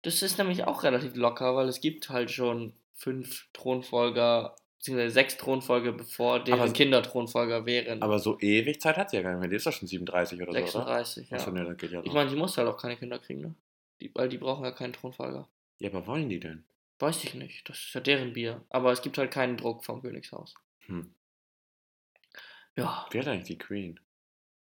Das 0.02 0.22
ist 0.22 0.38
nämlich 0.38 0.64
auch 0.66 0.84
relativ 0.84 1.16
locker, 1.16 1.56
weil 1.56 1.68
es 1.68 1.82
gibt 1.82 2.10
halt 2.10 2.32
schon 2.32 2.74
fünf 2.94 3.48
Thronfolger, 3.54 4.56
beziehungsweise 4.78 5.14
sechs 5.14 5.38
Thronfolger, 5.38 5.92
bevor 5.92 6.40
deren 6.44 6.62
Aber- 6.62 6.74
Kinder 6.74 7.02
Thronfolger 7.04 7.66
wären. 7.66 8.02
Aber 8.02 8.20
so 8.20 8.40
ewig 8.40 8.80
Zeit 8.82 8.98
hat 8.98 9.10
sie 9.10 9.18
ja 9.18 9.22
gar 9.24 9.32
nicht 9.32 9.40
mehr. 9.42 9.50
Die 9.50 9.56
ist 9.56 9.66
doch 9.66 9.74
schon 9.74 9.88
37 9.88 10.42
oder 10.42 10.52
so, 10.52 10.58
oder? 10.58 10.66
36, 11.04 11.30
ja. 11.30 11.38
Achso, 11.38 11.52
nee, 11.52 11.64
das 11.64 11.78
geht 11.78 11.92
ja 11.92 11.98
noch. 12.00 12.06
Ich 12.06 12.14
meine, 12.14 12.30
die 12.30 12.36
muss 12.36 12.58
halt 12.58 12.68
auch 12.68 12.78
keine 12.78 12.98
Kinder 12.98 13.20
kriegen, 13.20 13.42
ne? 13.42 13.56
Die, 14.02 14.12
weil 14.14 14.30
die 14.30 14.38
brauchen 14.38 14.64
ja 14.64 14.72
keinen 14.72 14.94
Thronfolger. 14.94 15.48
ja, 15.80 15.90
aber 15.90 16.06
wollen 16.08 16.30
die 16.30 16.40
denn? 16.40 16.64
Weiß 17.00 17.24
ich 17.24 17.36
nicht, 17.36 17.70
das 17.70 17.78
ist 17.78 17.94
ja 17.94 18.02
deren 18.02 18.34
Bier. 18.34 18.64
Aber 18.70 18.92
es 18.92 19.02
gibt 19.04 19.18
halt 19.20 19.30
keinen 19.32 19.56
Druck 19.58 19.86
vom 19.86 20.02
Königshaus. 20.02 20.56
Hm. 20.88 21.14
Ja, 22.78 23.06
Wer 23.12 23.22
hat 23.22 23.28
eigentlich 23.28 23.48
die 23.48 23.58
Queen? 23.58 24.00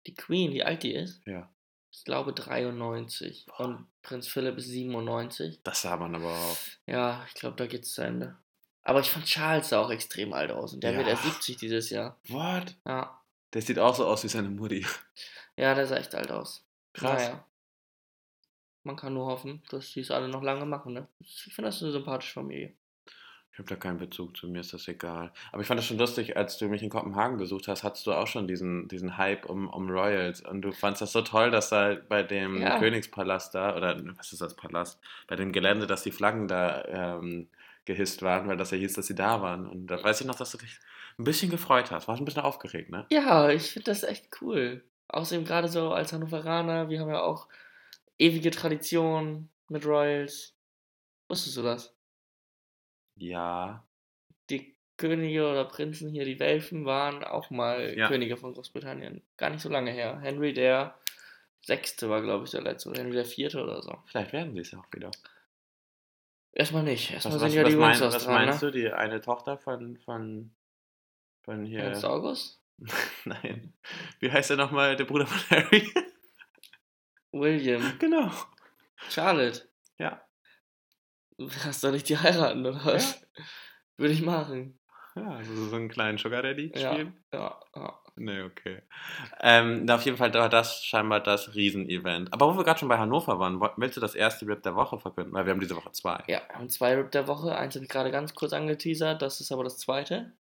die 0.07 0.15
Queen, 0.15 0.53
wie 0.53 0.63
alt 0.65 0.83
die 0.83 0.95
ist? 0.95 1.21
Ja. 1.27 1.49
Ich 1.93 2.05
glaube 2.05 2.33
93. 2.33 3.47
Und 3.59 3.87
Prinz 4.03 4.27
Philipp 4.27 4.57
ist 4.59 4.67
97. 4.69 5.61
Das 5.63 5.83
sah 5.83 5.97
man 5.97 6.15
aber 6.15 6.31
auch. 6.35 6.57
Ja, 6.87 7.25
ich 7.29 7.35
glaube, 7.35 7.57
da 7.57 7.67
geht's 7.67 7.93
zu 7.95 8.03
Ende. 8.03 8.37
Aber 8.83 8.99
ich 9.01 9.11
fand 9.11 9.27
Charles 9.27 9.69
sah 9.69 9.79
auch 9.81 9.91
extrem 9.91 10.33
alt 10.33 10.51
aus. 10.51 10.73
Und 10.75 10.83
der 10.83 10.93
Ja. 10.93 10.99
wird 10.99 11.09
erst 11.09 11.23
70 11.25 11.57
dieses 11.57 11.91
Jahr. 11.91 12.19
What? 12.29 12.75
Ja. 12.87 13.21
Der 13.53 13.63
sieht 13.63 13.79
auch 13.79 13.95
so 13.95 14.07
aus 14.07 14.25
wie 14.25 14.29
seine 14.29 14.49
Mutti. 14.49 14.85
Ja, 15.57 15.75
der 15.75 15.87
sah 15.87 15.97
echt 15.97 16.15
alt 16.15 16.31
aus. 16.33 16.65
Krass. 16.95 17.23
Naja. 17.23 17.45
Man 18.85 18.97
kann 18.97 19.15
nur 19.15 19.27
hoffen, 19.27 19.63
dass 19.71 19.93
die 19.93 20.01
es 20.01 20.11
alle 20.11 20.29
noch 20.29 20.43
lange 20.43 20.67
machen, 20.67 20.95
ne? 20.95 21.07
Ich 21.21 21.43
finde 21.55 21.69
das 21.69 21.81
eine 21.83 21.93
sympathische 21.93 22.33
Familie. 22.35 22.75
Ich 23.53 23.59
habe 23.59 23.69
da 23.69 23.77
keinen 23.77 23.99
Bezug 23.99 24.35
zu, 24.35 24.49
mir 24.49 24.61
ist 24.61 24.73
das 24.73 24.89
egal. 24.89 25.31
Aber 25.53 25.61
ich 25.61 25.69
fand 25.69 25.79
das 25.79 25.85
schon 25.87 25.99
lustig, 25.99 26.39
als 26.39 26.57
du 26.57 26.69
mich 26.69 26.83
in 26.83 26.89
Kopenhagen 26.89 27.37
besucht 27.37 27.69
hast, 27.69 27.83
hattest 27.85 28.07
du 28.07 28.13
auch 28.13 28.27
schon 28.27 28.49
diesen, 28.49 28.89
diesen 28.89 29.19
Hype 29.19 29.45
um, 29.45 29.69
um 29.69 29.91
Royals. 29.91 30.41
Und 30.41 30.63
du 30.63 30.73
fandst 30.73 31.03
das 31.03 31.13
so 31.13 31.21
toll, 31.21 31.51
dass 31.51 31.69
da 31.69 31.97
bei 32.09 32.23
dem 32.23 32.57
Ja. 32.63 32.79
Königspalast 32.79 33.55
da, 33.55 33.77
oder 33.77 34.01
was 34.17 34.33
ist 34.33 34.41
das 34.41 34.57
Palast, 34.57 34.99
bei 35.27 35.37
dem 35.37 35.53
Gelände, 35.53 35.87
dass 35.87 36.03
die 36.03 36.13
Flaggen 36.13 36.49
da 36.49 36.83
ähm, 36.87 37.49
gehisst 37.85 38.23
waren, 38.23 38.49
weil 38.49 38.57
das 38.57 38.71
ja 38.71 38.79
hieß, 38.79 38.95
dass 38.95 39.07
sie 39.07 39.15
da 39.15 39.43
waren. 39.43 39.67
Und 39.67 39.87
da 39.89 40.03
weiß 40.03 40.23
ich 40.23 40.27
noch, 40.27 40.37
dass 40.37 40.53
du 40.53 40.59
dich 40.59 40.79
ein 41.19 41.25
bisschen 41.25 41.51
gefreut 41.51 41.91
hast. 41.91 42.09
Warst 42.09 42.23
ein 42.23 42.25
bisschen 42.25 42.43
aufgeregt, 42.43 42.91
ne? 42.91 43.05
Ja, 43.11 43.51
ich 43.51 43.71
finde 43.73 43.91
das 43.91 44.03
echt 44.03 44.29
cool. 44.41 44.83
Außerdem 45.09 45.45
gerade 45.45 45.69
so 45.69 45.93
als 45.93 46.15
Hannoveraner, 46.15 46.89
wir 46.89 47.01
haben 47.01 47.11
ja 47.11 47.21
auch 47.21 47.49
ewige 48.19 48.51
Tradition 48.51 49.51
mit 49.69 49.85
Royals. 49.85 50.55
Wusstest 51.29 51.59
du 51.59 51.63
das? 51.63 51.95
Ja. 53.17 53.85
Die 54.51 54.75
Könige 54.97 55.49
oder 55.49 55.65
Prinzen 55.65 56.11
hier, 56.11 56.25
die 56.25 56.39
Welfen, 56.39 56.85
waren 56.85 57.25
auch 57.25 57.51
mal 57.51 57.97
Ja. 57.97 58.09
Könige 58.09 58.37
von 58.37 58.55
Großbritannien. 58.55 59.23
Gar 59.37 59.51
nicht 59.51 59.63
so 59.63 59.69
lange 59.69 59.91
her. 59.91 60.21
Henry 60.21 60.53
der 60.53 60.95
Sechste 61.65 62.11
war, 62.11 62.23
glaube 62.23 62.45
ich, 62.45 62.51
der 62.51 62.63
letzte. 62.63 62.91
Oder 62.91 63.01
Henry 63.01 63.15
der 63.15 63.25
Vierte 63.25 63.63
oder 63.63 63.83
so. 63.83 63.97
Vielleicht 64.07 64.33
werden 64.33 64.53
sie 64.55 64.61
es 64.61 64.71
ja 64.73 64.79
auch 64.81 64.93
wieder. 64.93 65.11
Erstmal 66.53 66.83
nicht. 66.83 67.13
Erstmal 67.13 67.35
Was, 67.35 67.41
sind 67.41 67.51
was, 67.51 67.55
ja 67.55 67.65
die 67.65 67.77
mein, 67.77 67.91
Windsors 67.91 68.15
was 68.15 68.25
dran, 68.25 68.35
meinst 68.35 68.63
ne? 68.63 68.71
du? 68.71 68.79
Die 68.79 68.93
eine 68.93 69.21
Tochter 69.21 69.57
von, 69.57 69.97
von, 69.99 70.51
von 71.43 71.65
hier. 71.65 71.81
Ernst 71.81 72.05
August? 72.05 72.61
Nein. 73.25 73.73
Wie 74.19 74.31
heißt 74.31 74.51
er 74.51 74.57
nochmal, 74.57 74.97
der 74.97 75.05
Bruder 75.05 75.27
von 75.27 75.57
Harry? 75.57 75.93
William. 77.33 77.95
genau. 77.99 78.31
Charlotte. 79.09 79.69
Ja. 79.99 80.23
Hast 81.65 81.83
du 81.85 81.91
nicht 81.91 82.09
die 82.09 82.19
heiraten, 82.19 82.65
oder 82.67 82.85
was? 82.85 83.21
Würde 83.97 84.15
ich 84.15 84.23
machen. 84.23 84.79
Ja, 85.15 85.29
also 85.33 85.55
so 85.69 85.77
einen 85.77 85.89
kleinen 85.91 86.17
Sugar 86.19 86.43
Daddy 86.43 86.73
Ja, 86.75 86.93
spielen. 86.95 87.23
ja, 87.33 87.61
ja. 87.77 87.99
Nee, 88.17 88.43
okay. 88.43 88.83
Ähm, 89.41 89.85
na, 89.85 89.95
auf 89.97 90.05
jeden 90.05 90.17
Fall 90.19 90.33
war 90.35 90.49
das 90.49 90.85
scheinbar 90.85 91.21
das 91.21 91.55
Riesenevent. 91.55 92.33
Aber 92.33 92.53
wo 92.53 92.59
wir 92.59 92.65
gerade 92.65 92.79
schon 92.81 92.89
bei 92.89 92.99
Hannover 92.99 93.39
waren, 93.39 93.61
willst 93.77 93.97
du 93.97 94.01
das 94.03 94.15
erste 94.15 94.47
Rip 94.47 94.63
der 94.63 94.75
Woche 94.75 94.99
verkünden? 94.99 95.33
Weil 95.33 95.47
wir 95.47 95.53
haben 95.53 95.61
diese 95.61 95.77
Woche 95.77 95.93
zwei. 95.93 96.23
Ja, 96.29 96.43
wir 96.49 96.57
haben 96.57 96.69
zwei 96.69 96.95
Rip 96.95 97.11
der 97.11 97.27
Woche. 97.27 97.57
Eins 97.57 97.75
habe 97.75 97.85
ich 97.85 97.91
gerade 97.91 98.11
ganz 98.11 98.35
kurz 98.35 98.53
angeteasert. 98.53 99.21
Das 99.23 99.41
ist 99.41 99.51
aber 99.53 99.65
das 99.65 99.79
zweite, 99.79 100.33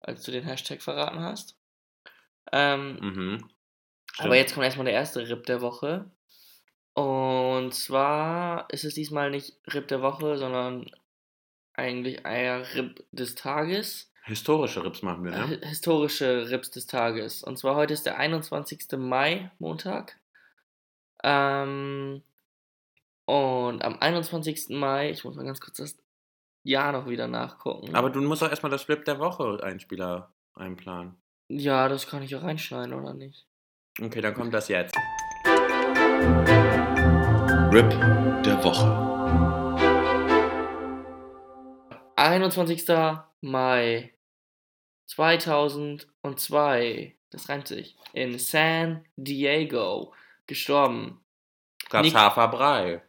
als 0.00 0.22
du 0.22 0.30
den 0.32 0.44
Hashtag 0.44 0.80
verraten 0.82 1.20
hast. 1.20 1.56
Ähm, 2.52 2.98
Mhm. 3.00 3.50
aber 4.18 4.36
jetzt 4.36 4.54
kommt 4.54 4.64
erstmal 4.64 4.84
der 4.86 4.94
erste 4.94 5.28
Rip 5.28 5.44
der 5.46 5.60
Woche. 5.60 6.10
Und 6.94 7.72
zwar 7.74 8.68
ist 8.70 8.84
es 8.84 8.94
diesmal 8.94 9.30
nicht 9.30 9.56
Rip 9.72 9.88
der 9.88 10.02
Woche, 10.02 10.36
sondern 10.36 10.90
eigentlich 11.74 12.24
eher 12.24 12.62
Rip 12.74 13.04
des 13.12 13.34
Tages. 13.34 14.10
Historische 14.24 14.84
Rips 14.84 15.02
machen 15.02 15.24
wir, 15.24 15.32
Äh, 15.32 15.38
ne? 15.38 15.48
hi- 15.48 15.60
historische 15.68 16.50
Rips 16.50 16.70
des 16.70 16.86
Tages. 16.86 17.42
Und 17.42 17.58
zwar 17.58 17.74
heute 17.76 17.94
ist 17.94 18.04
der 18.06 18.18
21. 18.18 18.98
Mai, 18.98 19.50
Montag. 19.58 20.18
Ähm, 21.24 22.22
und 23.24 23.82
am 23.84 23.98
21. 23.98 24.66
Mai, 24.70 25.10
ich 25.10 25.24
muss 25.24 25.34
mal 25.34 25.44
ganz 25.44 25.60
kurz 25.60 25.78
das 25.78 25.96
Jahr 26.62 26.92
noch 26.92 27.08
wieder 27.08 27.26
nachgucken. 27.26 27.94
Aber 27.94 28.10
du 28.10 28.20
musst 28.20 28.42
doch 28.42 28.50
erstmal 28.50 28.70
das 28.70 28.88
Rip 28.88 29.04
der 29.06 29.18
Woche 29.18 29.60
Einspieler 29.62 30.32
einplanen. 30.54 31.16
ja, 31.48 31.88
das 31.88 32.06
kann 32.06 32.22
ich 32.22 32.36
auch 32.36 32.42
reinschneiden, 32.42 32.92
oder 32.94 33.14
nicht? 33.14 33.46
Okay, 34.00 34.20
dann 34.20 34.34
kommt 34.34 34.52
das 34.54 34.68
jetzt. 34.68 34.94
Rip 37.72 37.90
der 38.44 38.62
Woche. 38.62 38.86
21. 42.16 42.84
Mai 43.40 44.12
2002, 45.06 47.14
das 47.30 47.48
reimt 47.48 47.68
sich, 47.68 47.96
in 48.12 48.38
San 48.38 49.06
Diego 49.16 50.12
gestorben. 50.46 51.24
Gab's 51.88 52.08
Nick- 52.08 52.14
Haferbrei. 52.14 53.00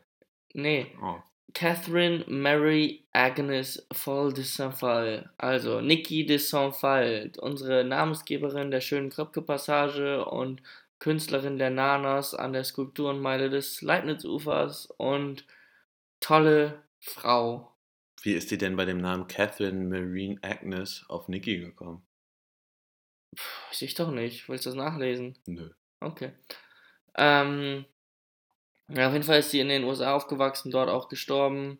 Nee, 0.54 0.88
Oh. 1.02 1.18
Catherine 1.54 2.24
Mary 2.28 3.06
Agnes 3.14 3.86
Fall 3.94 4.34
de 4.34 4.44
Saint-Phal, 4.44 5.30
also 5.38 5.82
Niki 5.82 6.26
de 6.26 6.38
Saint-Phal, 6.38 7.32
unsere 7.40 7.84
Namensgeberin 7.84 8.72
der 8.72 8.82
schönen 8.82 9.12
Kröpke-Passage 9.12 10.26
und 10.26 10.62
Künstlerin 11.04 11.58
der 11.58 11.70
Nanas 11.70 12.34
an 12.34 12.54
der 12.54 12.64
Skulpturenmeile 12.64 13.50
des 13.50 13.82
Leibniz-Ufers 13.82 14.86
und 14.86 15.46
tolle 16.22 16.82
Frau. 17.02 17.76
Wie 18.22 18.32
ist 18.32 18.52
die 18.52 18.58
denn 18.58 18.78
bei 18.78 18.86
dem 18.86 19.00
Namen 19.00 19.28
Catherine 19.28 19.84
Marine 19.84 20.40
Agnes 20.42 21.04
auf 21.10 21.28
Nikki 21.28 21.58
gekommen? 21.58 22.08
Weiß 23.68 23.82
ich 23.82 23.96
doch 23.96 24.12
nicht. 24.12 24.48
Willst 24.48 24.66
du 24.66 24.70
das 24.70 24.78
nachlesen? 24.78 25.38
Nö. 25.46 25.72
Okay. 26.00 26.32
Ähm, 27.16 27.84
ja, 28.88 29.08
auf 29.08 29.14
jeden 29.14 29.26
Fall 29.26 29.40
ist 29.40 29.52
sie 29.52 29.60
in 29.60 29.68
den 29.68 29.84
USA 29.84 30.16
aufgewachsen, 30.16 30.72
dort 30.72 30.88
auch 30.88 31.10
gestorben. 31.10 31.80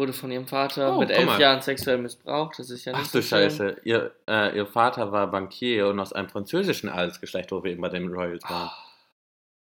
Wurde 0.00 0.14
von 0.14 0.30
ihrem 0.30 0.46
Vater 0.46 0.96
Oh, 0.96 1.00
mit 1.00 1.10
elf 1.10 1.26
mal. 1.26 1.38
Jahren 1.38 1.60
sexuell 1.60 1.98
missbraucht. 1.98 2.58
Das 2.58 2.70
ist 2.70 2.86
ja 2.86 2.92
nicht 2.92 3.02
Ach 3.06 3.12
du 3.12 3.20
so 3.20 3.28
schön. 3.28 3.50
Scheiße. 3.50 3.76
Ihr, 3.84 4.12
äh, 4.26 4.56
ihr 4.56 4.64
Vater 4.66 5.12
war 5.12 5.30
Bankier 5.30 5.88
und 5.88 6.00
aus 6.00 6.14
einem 6.14 6.30
französischen 6.30 6.88
Adelsgeschlecht, 6.88 7.52
wo 7.52 7.62
wir 7.62 7.72
eben 7.72 7.82
bei 7.82 7.90
den 7.90 8.08
Royals 8.08 8.42
waren. 8.48 8.70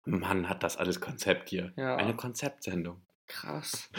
Mann, 0.05 0.49
hat 0.49 0.63
das 0.63 0.77
alles 0.77 1.01
Konzept 1.01 1.49
hier. 1.51 1.73
Ja. 1.77 1.97
Eine 1.97 2.15
Konzeptsendung. 2.15 3.01
Krass. 3.27 3.91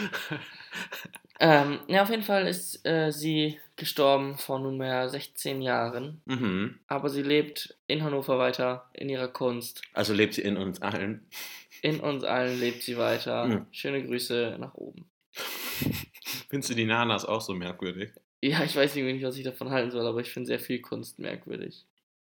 Ähm, 1.41 1.79
ja, 1.87 2.01
auf 2.03 2.09
jeden 2.09 2.23
Fall 2.23 2.47
ist 2.47 2.85
äh, 2.85 3.11
sie 3.13 3.57
gestorben 3.77 4.37
vor 4.37 4.59
nunmehr 4.59 5.07
16 5.07 5.61
Jahren. 5.61 6.21
mhm. 6.25 6.79
Aber 6.87 7.07
sie 7.07 7.21
lebt 7.23 7.77
in 7.87 8.03
Hannover 8.03 8.37
weiter, 8.37 8.89
in 8.91 9.07
ihrer 9.07 9.29
Kunst. 9.29 9.81
Also 9.93 10.13
lebt 10.13 10.33
sie 10.33 10.41
in 10.41 10.57
uns 10.57 10.81
allen. 10.81 11.25
In 11.81 12.01
uns 12.01 12.25
allen 12.25 12.59
lebt 12.59 12.83
sie 12.83 12.97
weiter. 12.97 13.45
Mhm. 13.45 13.65
Schöne 13.71 14.05
Grüße 14.05 14.57
nach 14.59 14.73
oben. 14.73 15.09
Findest 16.49 16.69
du 16.71 16.75
die 16.75 16.85
Nanas 16.85 17.25
auch 17.25 17.41
so 17.41 17.53
merkwürdig? 17.53 18.11
Ja, 18.41 18.63
ich 18.63 18.75
weiß 18.75 18.95
irgendwie 18.95 19.13
nicht, 19.13 19.25
was 19.25 19.37
ich 19.37 19.43
davon 19.43 19.69
halten 19.69 19.91
soll, 19.91 20.05
aber 20.07 20.21
ich 20.21 20.31
finde 20.31 20.47
sehr 20.47 20.59
viel 20.59 20.81
Kunst 20.81 21.19
merkwürdig. 21.19 21.85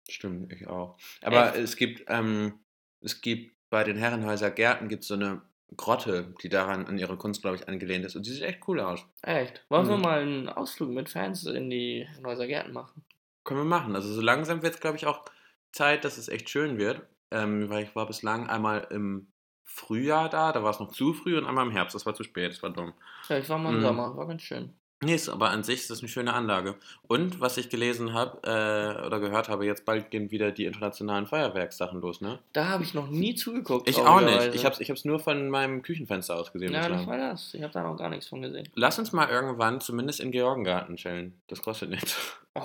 Stimmt, 0.10 0.52
ich 0.54 0.68
auch. 0.68 0.98
Aber 1.22 1.50
Echt? 1.50 1.58
es 1.58 1.76
gibt, 1.76 2.06
ähm, 2.08 2.54
es 3.02 3.22
gibt 3.22 3.56
bei 3.70 3.84
den 3.84 3.98
Herrenhäuser 3.98 4.50
Gärten 4.50 4.88
gibt 4.88 5.04
so 5.04 5.14
eine 5.14 5.42
Grotte, 5.78 6.34
die 6.42 6.50
daran 6.50 6.88
an 6.88 6.98
ihre 6.98 7.16
Kunst, 7.18 7.42
glaube 7.42 7.58
ich, 7.58 7.68
angelehnt 7.68 8.04
ist. 8.06 8.16
Und 8.16 8.26
die 8.26 8.32
sieht 8.32 8.42
echt 8.42 8.68
cool 8.68 8.80
aus. 8.80 9.06
Echt? 9.22 9.64
Wollen 9.70 9.88
wir 9.88 9.98
Mhm. 9.98 10.02
mal 10.02 10.22
einen 10.22 10.50
Ausflug 10.50 10.90
mit 10.90 11.10
Fans 11.10 11.46
in 11.46 11.70
die 11.70 12.08
Neuser 12.22 12.48
Gärten 12.48 12.74
machen? 12.74 13.04
Können 13.44 13.60
wir 13.60 13.66
machen. 13.66 13.96
Also 13.96 14.12
so 14.12 14.22
langsam 14.22 14.64
wird 14.64 14.76
es, 14.76 14.80
glaube 14.82 14.98
ich, 14.98 15.06
auch 15.06 15.26
Zeit, 15.72 16.06
dass 16.06 16.18
es 16.18 16.28
echt 16.30 16.50
schön 16.50 16.78
wird. 16.80 17.04
Ähm, 17.32 17.70
weil 17.70 17.84
ich 17.84 17.96
war 17.96 18.08
bislang 18.08 18.50
einmal 18.50 18.88
im 18.90 19.28
Frühjahr 19.72 20.30
da, 20.30 20.52
da 20.52 20.64
war 20.64 20.72
es 20.72 20.80
noch 20.80 20.92
zu 20.92 21.14
früh 21.14 21.38
und 21.38 21.46
einmal 21.46 21.66
im 21.66 21.72
Herbst, 21.72 21.96
das 21.96 22.06
war 22.06 22.14
zu 22.16 22.24
spät, 22.24 22.52
das 22.52 22.64
war 22.64 22.72
dumm. 22.72 22.94
Ja, 23.30 23.38
ich 23.38 23.48
war 23.50 23.58
mal 23.58 23.70
im 23.70 23.78
Mhm. 23.80 23.84
Sommer, 23.84 24.18
war 24.18 24.28
ganz 24.28 24.42
schön. 24.42 24.74
Nee, 25.02 25.16
ist, 25.16 25.30
aber 25.30 25.52
an 25.52 25.64
sich 25.64 25.80
ist 25.80 25.90
das 25.90 26.00
eine 26.00 26.10
schöne 26.10 26.34
Anlage. 26.34 26.76
Und 27.08 27.40
was 27.40 27.56
ich 27.56 27.70
gelesen 27.70 28.12
habe 28.14 28.40
äh, 28.44 29.06
oder 29.06 29.22
gehört 29.22 29.48
habe, 29.48 29.66
jetzt 29.66 29.86
bald 29.86 30.12
gehen 30.12 30.30
wieder 30.30 30.52
die 30.52 30.66
internationalen 30.66 31.26
Feuerwerkssachen 31.26 32.02
los, 32.02 32.20
ne? 32.20 32.40
Da 32.52 32.68
habe 32.68 32.84
ich 32.84 32.94
noch 32.94 33.08
nie 33.10 33.34
zugeguckt. 33.34 33.88
Ich 33.88 33.98
auch 33.98 34.20
nicht. 34.20 34.56
Ich 34.56 34.66
habe 34.66 34.74
es 34.76 34.82
ich 34.82 34.90
hab's 34.90 35.06
nur 35.06 35.20
von 35.22 35.50
meinem 35.50 35.84
Küchenfenster 35.84 36.36
aus 36.36 36.52
gesehen. 36.52 36.74
Ja, 36.74 36.90
nicht 36.90 37.08
mal 37.08 37.18
das. 37.18 37.54
Ich 37.54 37.64
habe 37.64 37.72
da 37.72 37.84
noch 37.84 37.96
gar 37.96 38.10
nichts 38.10 38.28
von 38.28 38.42
gesehen. 38.42 38.68
Lass 38.76 39.00
uns 39.00 39.14
mal 39.14 39.30
irgendwann 39.30 39.80
zumindest 39.80 40.20
in 40.20 40.32
Georgengarten 40.32 40.98
chillen. 40.98 41.40
Das 41.48 41.62
kostet 41.62 41.90
nichts. 41.92 42.18
Oh, 42.56 42.62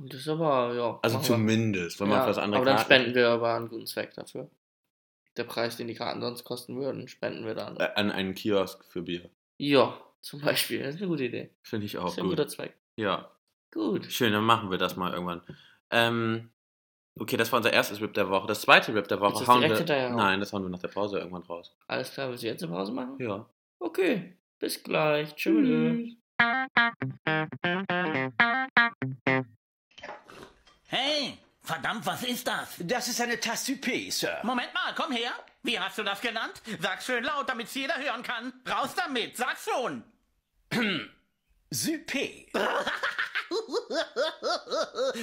das 0.00 0.20
ist 0.20 0.28
aber, 0.28 0.74
ja. 0.74 0.98
Also 1.02 1.18
zumindest, 1.20 2.00
wenn 2.00 2.08
man 2.08 2.16
ja, 2.18 2.22
für 2.24 2.30
das 2.30 2.38
andere 2.38 2.62
Aber 2.62 2.70
dann 2.70 2.78
spenden 2.78 3.14
wir 3.14 3.28
aber 3.28 3.54
einen 3.54 3.68
guten 3.68 3.86
Zweck 3.86 4.12
dafür. 4.14 4.48
Der 5.36 5.44
Preis, 5.44 5.76
den 5.76 5.86
die 5.88 5.94
Karten 5.94 6.20
sonst 6.20 6.44
kosten 6.44 6.78
würden, 6.80 7.08
spenden 7.08 7.44
wir 7.44 7.54
dann. 7.54 7.76
äh, 7.76 7.90
an 7.94 8.10
einen 8.10 8.34
Kiosk 8.34 8.84
für 8.86 9.02
Bier. 9.02 9.28
Ja, 9.58 9.98
zum 10.22 10.40
Beispiel. 10.40 10.82
Das 10.82 10.94
ist 10.94 11.00
eine 11.00 11.08
gute 11.08 11.24
Idee. 11.24 11.50
Finde 11.62 11.86
ich 11.86 11.92
Das 11.92 12.02
auch 12.02 12.08
ist 12.08 12.18
ein 12.18 12.22
gut. 12.24 12.30
guter 12.32 12.48
Zweck. 12.48 12.74
Ja, 12.96 13.30
Gut. 13.72 14.10
schön, 14.10 14.32
dann 14.32 14.44
machen 14.44 14.70
wir 14.70 14.78
das 14.78 14.96
mal 14.96 15.12
irgendwann. 15.12 15.42
Ähm, 15.90 16.50
okay, 17.18 17.36
das 17.36 17.52
war 17.52 17.58
unser 17.58 17.72
erstes 17.72 18.00
Rip 18.00 18.14
der 18.14 18.30
Woche. 18.30 18.46
Das 18.46 18.62
zweite 18.62 18.94
Rip 18.94 19.06
der 19.08 19.20
Woche 19.20 19.40
das 19.40 19.48
hauen 19.48 19.60
wir. 19.62 20.10
Nein, 20.10 20.40
das 20.40 20.52
hauen 20.52 20.62
wir 20.62 20.70
nach 20.70 20.78
der 20.78 20.88
Pause 20.88 21.18
irgendwann 21.18 21.42
raus. 21.42 21.76
Alles 21.86 22.10
klar, 22.12 22.30
willst 22.30 22.42
du 22.42 22.46
jetzt 22.46 22.62
eine 22.62 22.72
Pause 22.72 22.92
machen? 22.92 23.16
Ja. 23.18 23.46
Okay. 23.78 24.36
Bis 24.58 24.82
gleich. 24.82 25.34
Tschüss. 25.36 26.16
Hey, 30.88 31.38
verdammt, 31.66 32.06
was 32.06 32.22
ist 32.22 32.46
das? 32.46 32.68
Das 32.78 33.08
ist 33.08 33.20
eine 33.20 33.38
Tasse 33.40 33.72
Supé, 33.72 34.10
Sir. 34.10 34.40
Moment 34.42 34.72
mal, 34.72 34.94
komm 34.94 35.12
her. 35.12 35.32
Wie 35.62 35.78
hast 35.78 35.98
du 35.98 36.02
das 36.02 36.20
genannt? 36.20 36.62
Sag's 36.80 37.06
schön 37.06 37.24
laut, 37.24 37.48
damit's 37.48 37.74
jeder 37.74 37.96
hören 37.98 38.22
kann. 38.22 38.52
Raus 38.68 38.94
damit, 38.94 39.36
sag's 39.36 39.64
schon. 39.64 40.04
Supé. 41.70 42.46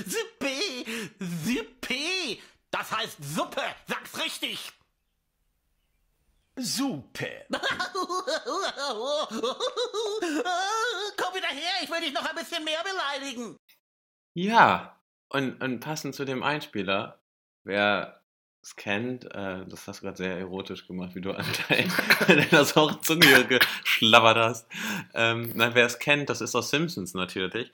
Suppe, 0.05 0.85
Suppe. 1.19 2.39
Das 2.71 2.91
heißt 2.91 3.17
Suppe, 3.21 3.63
sag's 3.87 4.17
richtig. 4.17 4.71
Suppe. 6.55 7.45
Komm 11.17 11.35
wieder 11.35 11.47
her, 11.47 11.73
ich 11.81 11.89
will 11.89 12.01
dich 12.01 12.13
noch 12.13 12.25
ein 12.25 12.35
bisschen 12.35 12.63
mehr 12.63 12.83
beleidigen. 12.83 13.57
Ja, 14.33 14.99
und, 15.33 15.61
und 15.61 15.79
passend 15.79 16.15
zu 16.15 16.25
dem 16.25 16.43
Einspieler, 16.43 17.19
wer 17.63 18.19
es 18.61 18.75
kennt, 18.77 19.25
äh, 19.25 19.65
das 19.67 19.87
hast 19.87 19.99
du 19.99 20.05
gerade 20.05 20.17
sehr 20.17 20.37
erotisch 20.37 20.87
gemacht, 20.87 21.15
wie 21.15 21.21
du 21.21 21.31
an 21.35 21.45
dein- 21.67 21.91
deiner 22.27 22.63
sauren 22.63 23.01
Zunge 23.01 23.45
geschlabbert 23.45 24.37
hast. 24.37 24.67
Ähm, 25.13 25.51
na, 25.55 25.75
wer 25.75 25.85
es 25.85 25.99
kennt, 25.99 26.29
das 26.29 26.39
ist 26.41 26.55
aus 26.55 26.69
Simpsons 26.69 27.13
natürlich. 27.13 27.71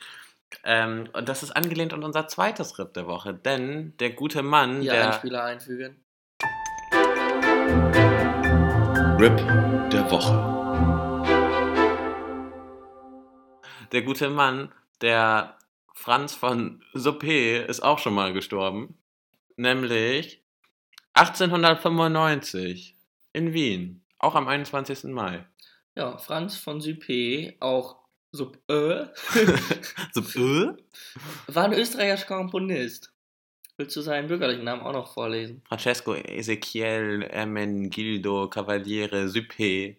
Ähm, 0.64 1.08
und 1.14 1.30
das 1.30 1.44
ist 1.44 1.52
angelehnt 1.52 1.94
an 1.94 2.04
unser 2.04 2.28
zweites 2.28 2.80
Rip 2.80 2.94
der 2.96 3.06
Woche, 3.06 3.36
denn 3.36 3.94
der 4.00 4.10
gute 4.12 4.42
Mann, 4.42 4.82
Hier 4.82 4.94
der 4.94 5.08
Einspieler 5.08 5.44
einfügen. 5.44 6.04
Rip 9.20 9.38
der 9.92 10.10
Woche. 10.10 10.58
Der 13.92 14.02
gute 14.02 14.30
Mann, 14.30 14.72
der 15.02 15.56
Franz 16.00 16.34
von 16.34 16.82
Suppé, 16.94 17.66
ist 17.66 17.82
auch 17.82 18.00
schon 18.00 18.14
mal 18.14 18.32
gestorben. 18.32 18.98
Nämlich 19.58 20.42
1895 21.14 22.96
in 23.34 23.52
Wien. 23.52 24.02
Auch 24.18 24.36
am 24.36 24.48
21. 24.48 25.04
Mai. 25.12 25.46
Ja, 25.96 26.18
Franz 26.18 26.56
von 26.56 26.80
Suppé, 26.80 27.58
auch 27.60 27.98
Sup 28.32 28.58
äh, 28.70 29.08
Suppé? 30.16 30.78
war 31.48 31.66
ein 31.66 31.74
österreichischer 31.74 32.28
Komponist. 32.28 33.12
Willst 33.76 33.98
du 33.98 34.02
seinen 34.02 34.30
bürgerlichen 34.30 34.64
Namen 34.64 34.84
auch 34.84 34.94
noch 34.94 35.14
vorlesen? 35.14 35.62
Francesco 35.68 36.16
Ezequiel 36.16 37.24
Ermengildo 37.24 38.48
Cavaliere 38.48 39.26
Suppé. 39.26 39.98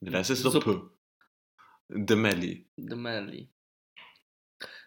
Das 0.00 0.30
ist 0.30 0.42
Suppe. 0.42 0.90
De 1.88 2.16
Melli. 2.16 2.66
The 2.76 2.94
Manly. 2.94 3.48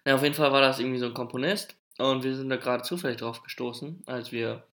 Ja, 0.05 0.15
auf 0.15 0.23
jeden 0.23 0.35
Fall 0.35 0.51
war 0.51 0.61
das 0.61 0.79
irgendwie 0.79 0.99
so 0.99 1.05
ein 1.05 1.13
Komponist 1.13 1.75
und 1.97 2.23
wir 2.23 2.35
sind 2.35 2.49
da 2.49 2.57
gerade 2.57 2.83
zufällig 2.83 3.17
drauf 3.17 3.41
gestoßen, 3.43 4.03
als 4.05 4.31
wir 4.31 4.67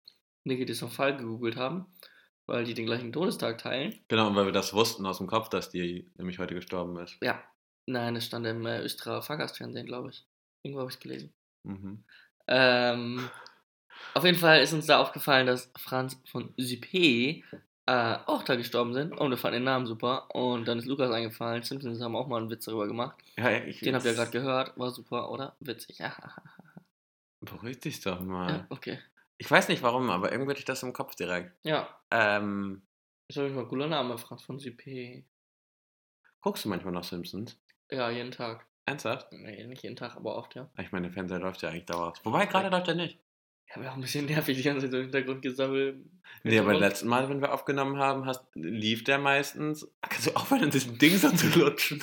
Niki 0.44 0.64
de 0.64 0.74
Fall 0.74 1.16
gegoogelt 1.16 1.56
haben, 1.56 1.86
weil 2.46 2.64
die 2.64 2.74
den 2.74 2.86
gleichen 2.86 3.12
Todestag 3.12 3.58
teilen. 3.58 4.00
Genau, 4.08 4.28
und 4.28 4.36
weil 4.36 4.46
wir 4.46 4.52
das 4.52 4.72
wussten 4.72 5.06
aus 5.06 5.18
dem 5.18 5.26
Kopf, 5.26 5.48
dass 5.48 5.70
die 5.70 6.10
nämlich 6.16 6.38
heute 6.38 6.54
gestorben 6.54 6.98
ist. 6.98 7.18
Ja, 7.22 7.42
nein, 7.86 8.16
es 8.16 8.26
stand 8.26 8.46
im 8.46 8.66
äh, 8.66 8.82
Österreicher 8.82 9.22
Fahrgastfernsehen, 9.22 9.86
glaube 9.86 10.10
ich. 10.10 10.26
Irgendwo 10.62 10.80
habe 10.80 10.90
ich 10.90 10.96
es 10.96 11.00
gelesen. 11.00 11.32
Mhm. 11.62 12.04
Ähm, 12.48 13.30
auf 14.14 14.24
jeden 14.24 14.38
Fall 14.38 14.60
ist 14.60 14.72
uns 14.72 14.86
da 14.86 14.98
aufgefallen, 14.98 15.46
dass 15.46 15.70
Franz 15.76 16.20
von 16.24 16.54
Suppé 16.56 17.44
äh, 17.90 18.18
auch 18.26 18.44
da 18.44 18.54
gestorben 18.54 18.94
sind 18.94 19.12
und 19.18 19.30
wir 19.30 19.36
fanden 19.36 19.54
den 19.56 19.64
Namen 19.64 19.84
super 19.86 20.32
und 20.32 20.68
dann 20.68 20.78
ist 20.78 20.86
Lukas 20.86 21.10
eingefallen, 21.10 21.62
Simpsons 21.64 22.00
haben 22.00 22.14
auch 22.14 22.28
mal 22.28 22.36
einen 22.38 22.48
Witz 22.50 22.66
darüber 22.66 22.86
gemacht. 22.86 23.16
Ja, 23.36 23.50
ich, 23.50 23.80
Den 23.80 23.94
habt 23.96 24.04
ihr 24.04 24.14
gerade 24.14 24.30
gehört, 24.30 24.78
war 24.78 24.90
super, 24.90 25.30
oder? 25.30 25.56
Witzig. 25.58 25.98
Ja, 25.98 26.14
Beruhig 27.40 27.80
dich 27.80 28.00
doch 28.00 28.20
mal. 28.20 28.50
ja 28.50 28.66
okay. 28.70 28.98
Ich 29.38 29.50
weiß 29.50 29.68
nicht 29.68 29.82
warum, 29.82 30.10
aber 30.10 30.30
irgendwie 30.30 30.50
hatte 30.50 30.60
ich 30.60 30.66
das 30.66 30.82
im 30.82 30.92
Kopf 30.92 31.14
direkt. 31.16 31.52
Ja, 31.64 31.88
Ähm, 32.10 32.82
ist 33.28 33.38
auf 33.38 33.44
jeden 33.44 33.54
Fall 33.54 33.64
ein 33.64 33.68
cooler 33.68 33.86
Name, 33.88 34.18
Franz 34.18 34.42
von 34.42 34.58
Suppé. 34.58 35.24
guckst 36.42 36.64
du 36.64 36.68
manchmal 36.68 36.92
noch 36.92 37.04
Simpsons? 37.04 37.58
Ja, 37.90 38.10
jeden 38.10 38.30
Tag. 38.30 38.66
Ernsthaft? 38.86 39.32
Nee, 39.32 39.66
nicht 39.66 39.82
jeden 39.82 39.96
Tag, 39.96 40.16
aber 40.16 40.36
oft, 40.36 40.54
ja. 40.54 40.68
Ich 40.78 40.92
meine, 40.92 41.06
der 41.06 41.14
Fernseher 41.14 41.38
läuft 41.38 41.62
ja 41.62 41.70
eigentlich 41.70 41.86
dauerhaft. 41.86 42.24
Wobei, 42.24 42.46
gerade 42.46 42.68
läuft 42.68 42.88
er 42.88 42.94
nicht. 42.94 43.18
Ich 43.70 43.76
habe 43.76 43.88
auch 43.88 43.94
ein 43.94 44.00
bisschen 44.00 44.26
nervig 44.26 44.56
die 44.56 44.64
ganze 44.64 44.86
Zeit 44.86 44.94
im 44.94 45.02
Hintergrund 45.02 45.42
gesammelt. 45.42 46.04
Nee, 46.42 46.58
aber 46.58 46.70
Und- 46.74 46.80
letzten 46.80 47.06
Mal, 47.08 47.28
wenn 47.28 47.40
wir 47.40 47.52
aufgenommen 47.54 47.98
haben, 47.98 48.26
hast, 48.26 48.44
lief 48.54 49.04
der 49.04 49.18
meistens. 49.18 49.88
Kannst 50.02 50.26
du 50.26 50.32
aufhören, 50.34 50.64
an 50.64 50.70
diesem 50.70 50.98
Ding 50.98 51.16
so 51.16 51.30
zu 51.30 51.46
lutschen? 51.58 52.02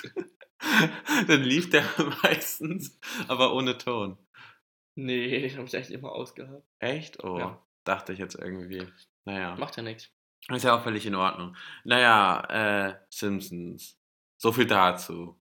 Dann 1.28 1.42
lief 1.44 1.70
der 1.70 1.84
meistens, 2.24 2.98
aber 3.28 3.54
ohne 3.54 3.78
Ton. 3.78 4.18
Nee, 4.96 5.42
den 5.42 5.58
habe 5.58 5.68
ich 5.68 5.74
echt 5.74 5.92
immer 5.92 6.12
ausgehabt. 6.14 6.64
Echt? 6.80 7.22
Oh, 7.24 7.38
Ja. 7.38 7.68
dachte 7.84 8.14
ich 8.14 8.20
jetzt 8.20 8.36
irgendwie. 8.36 8.88
Naja. 9.26 9.56
Macht 9.58 9.76
ja 9.78 9.84
nichts. 9.84 10.10
Ist 10.50 10.64
ja 10.64 10.76
auch 10.78 10.84
völlig 10.84 11.06
in 11.06 11.16
Ordnung. 11.16 11.56
Naja, 11.84 12.88
äh, 12.90 12.96
Simpsons. 13.10 14.00
So 14.42 14.52
viel 14.54 14.66
dazu. 14.68 15.40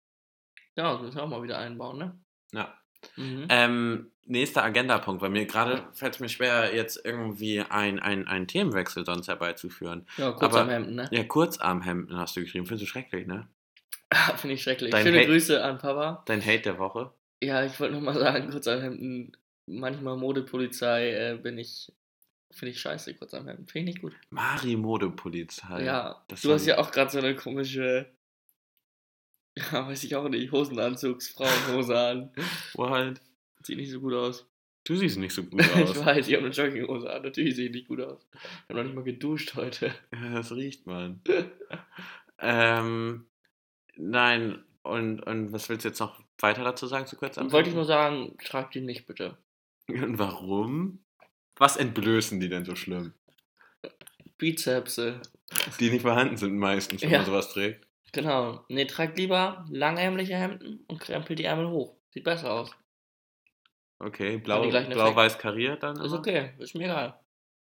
Ja, 0.74 0.92
das 0.92 1.02
müssen 1.02 1.16
wir 1.16 1.22
auch 1.22 1.28
mal 1.28 1.42
wieder 1.42 1.58
einbauen, 1.58 1.98
ne? 1.98 2.20
Ja. 2.52 2.76
Mhm. 3.16 3.46
Ähm, 3.48 4.10
nächster 4.24 4.64
Agendapunkt. 4.64 5.20
Bei 5.20 5.28
mir 5.28 5.46
gerade 5.46 5.84
fällt 5.92 6.14
es 6.14 6.20
mir 6.20 6.28
schwer, 6.28 6.74
jetzt 6.74 7.00
irgendwie 7.04 7.60
ein, 7.60 7.98
ein, 8.00 8.26
einen 8.26 8.48
Themenwechsel 8.48 9.04
sonst 9.04 9.28
herbeizuführen. 9.28 10.06
ja, 10.16 10.32
kurz 10.32 10.52
aber- 10.54 10.62
am 10.62 10.68
Hemden, 10.70 10.94
ne? 10.96 11.08
Ja, 11.12 11.24
Kurzarmhemden 11.24 12.16
hast 12.16 12.36
du 12.36 12.40
geschrieben. 12.40 12.66
Findest 12.66 12.82
du 12.82 12.86
schrecklich, 12.90 13.26
ne? 13.26 13.48
Finde 14.36 14.54
ich 14.54 14.62
schrecklich. 14.62 14.90
Dein 14.90 15.04
Schöne 15.04 15.18
Hate- 15.18 15.26
Grüße 15.28 15.62
an 15.64 15.78
Papa. 15.78 16.22
Dein 16.26 16.40
Hate 16.44 16.60
der 16.62 16.78
Woche. 16.78 17.10
Ja, 17.42 17.64
ich 17.64 17.78
wollte 17.78 17.94
nochmal 17.94 18.18
sagen, 18.18 18.50
kurz 18.50 18.66
am 18.68 18.80
Hemden, 18.80 19.32
manchmal 19.66 20.16
Modepolizei 20.16 21.10
äh, 21.32 21.36
bin 21.36 21.58
ich, 21.58 21.92
finde 22.50 22.70
ich 22.72 22.80
scheiße, 22.80 23.14
kurz 23.14 23.34
am 23.34 23.46
Hemden. 23.46 23.66
Finde 23.66 23.90
ich 23.90 23.94
nicht 23.96 24.02
gut. 24.02 24.14
Mari 24.30 24.76
Modepolizei. 24.76 25.82
ja, 25.84 26.22
das 26.28 26.42
du 26.42 26.52
hast 26.52 26.66
ja 26.66 26.78
auch 26.78 26.90
gerade 26.92 27.10
so 27.10 27.18
eine 27.18 27.34
komische, 27.34 28.06
ja, 29.72 29.86
weiß 29.88 30.04
ich 30.04 30.14
auch 30.16 30.28
nicht, 30.28 30.52
Hosenanzugs, 30.52 31.28
Frauenhose 31.30 31.98
an. 31.98 32.30
What? 32.74 33.20
Sieht 33.62 33.78
nicht 33.78 33.90
so 33.90 34.00
gut 34.00 34.14
aus. 34.14 34.46
Du 34.84 34.94
siehst 34.94 35.18
nicht 35.18 35.34
so 35.34 35.42
gut 35.42 35.60
Ich 35.64 35.72
aus. 35.74 36.04
weiß, 36.04 36.28
ich 36.28 36.34
habe 36.34 36.44
eine 36.46 36.54
Jogginghose 36.54 37.10
an, 37.12 37.22
natürlich 37.22 37.56
sehe 37.56 37.66
ich 37.66 37.72
nicht 37.72 37.88
gut 37.88 38.00
aus. 38.00 38.26
Ich 38.34 38.68
habe 38.68 38.74
noch 38.78 38.84
nicht 38.84 38.94
mal 38.94 39.02
geduscht 39.04 39.54
heute. 39.56 39.92
ja, 40.12 40.34
das 40.34 40.52
riecht 40.52 40.86
man. 40.86 41.20
Ähm, 42.38 43.24
nein, 43.96 44.62
und, 44.82 45.20
und 45.22 45.52
was 45.54 45.70
willst 45.70 45.86
du 45.86 45.88
jetzt 45.88 46.00
noch 46.00 46.20
weiter 46.38 46.64
dazu 46.64 46.86
sagen 46.86 47.06
zu 47.06 47.16
kurz? 47.16 47.38
Wollte 47.38 47.70
ich 47.70 47.74
nur 47.74 47.86
sagen, 47.86 48.36
tragt 48.44 48.74
die 48.74 48.82
nicht 48.82 49.06
bitte. 49.06 49.38
Und 49.88 50.18
warum? 50.18 50.98
Was 51.56 51.78
entblößen 51.78 52.38
die 52.38 52.50
denn 52.50 52.66
so 52.66 52.76
schlimm? 52.76 53.14
Bizepse. 54.36 55.22
Die 55.80 55.90
nicht 55.90 56.02
vorhanden 56.02 56.36
sind 56.36 56.58
meistens, 56.58 57.00
wenn 57.00 57.10
Ja. 57.10 57.18
man 57.20 57.26
sowas 57.26 57.48
trägt. 57.50 57.85
Genau. 58.12 58.64
Nee, 58.68 58.86
tragt 58.86 59.18
lieber 59.18 59.66
langärmliche 59.70 60.36
Hemden 60.36 60.84
und 60.88 61.00
krempelt 61.00 61.38
die 61.38 61.44
Ärmel 61.44 61.68
hoch. 61.68 61.96
Sieht 62.10 62.24
besser 62.24 62.52
aus. 62.52 62.70
Okay, 63.98 64.36
blau, 64.36 64.62
blau-weiß 64.62 65.38
kariert 65.38 65.82
dann? 65.82 65.96
Ist 65.96 66.06
immer? 66.12 66.18
okay, 66.18 66.50
ist 66.58 66.74
mir 66.74 66.84
egal. 66.84 67.18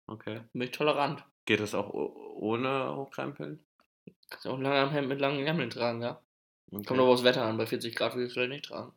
Okay. 0.06 0.40
Bin 0.52 0.62
ich 0.62 0.70
tolerant. 0.70 1.24
Geht 1.46 1.60
das 1.60 1.74
auch 1.74 1.90
ohne 1.92 2.94
Hochkrempeln? 2.96 3.64
Kannst 4.30 4.46
auch 4.46 4.58
lange 4.58 4.78
am 4.80 4.90
Hemd 4.90 5.08
mit 5.08 5.20
langen 5.20 5.46
Ärmeln 5.46 5.70
tragen, 5.70 6.02
ja. 6.02 6.22
Okay. 6.70 6.84
Kommt 6.84 7.00
aber 7.00 7.08
aufs 7.08 7.24
Wetter 7.24 7.44
an. 7.44 7.56
Bei 7.56 7.66
40 7.66 7.94
Grad 7.94 8.14
will 8.14 8.24
ich 8.24 8.28
es 8.28 8.34
vielleicht 8.34 8.50
nicht 8.50 8.64
tragen. 8.66 8.92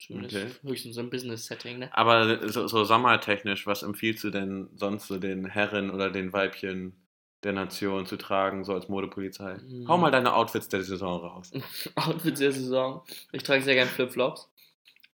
Zumindest 0.00 0.36
Okay. 0.36 0.68
höchstens 0.68 0.96
im 0.96 1.10
Business-Setting, 1.10 1.78
ne? 1.78 1.96
Aber 1.96 2.48
so, 2.48 2.66
so 2.66 2.84
sommertechnisch, 2.84 3.66
was 3.66 3.84
empfiehlst 3.84 4.24
du 4.24 4.30
denn 4.30 4.70
sonst 4.74 5.06
so 5.06 5.18
den 5.18 5.46
Herren 5.46 5.90
oder 5.90 6.10
den 6.10 6.32
Weibchen 6.32 7.01
der 7.44 7.52
Nation 7.52 8.06
zu 8.06 8.16
tragen, 8.16 8.64
so 8.64 8.72
als 8.74 8.88
Modepolizei? 8.88 9.56
Hm. 9.56 9.86
Hau 9.88 9.98
mal 9.98 10.10
deine 10.10 10.34
Outfits 10.34 10.68
der 10.68 10.82
Saison 10.82 11.20
raus. 11.20 11.50
Outfits 11.96 12.38
der 12.40 12.52
Saison. 12.52 13.02
Ich 13.32 13.42
trage 13.42 13.62
sehr 13.62 13.74
gern 13.74 13.88
Flipflops. 13.88 14.48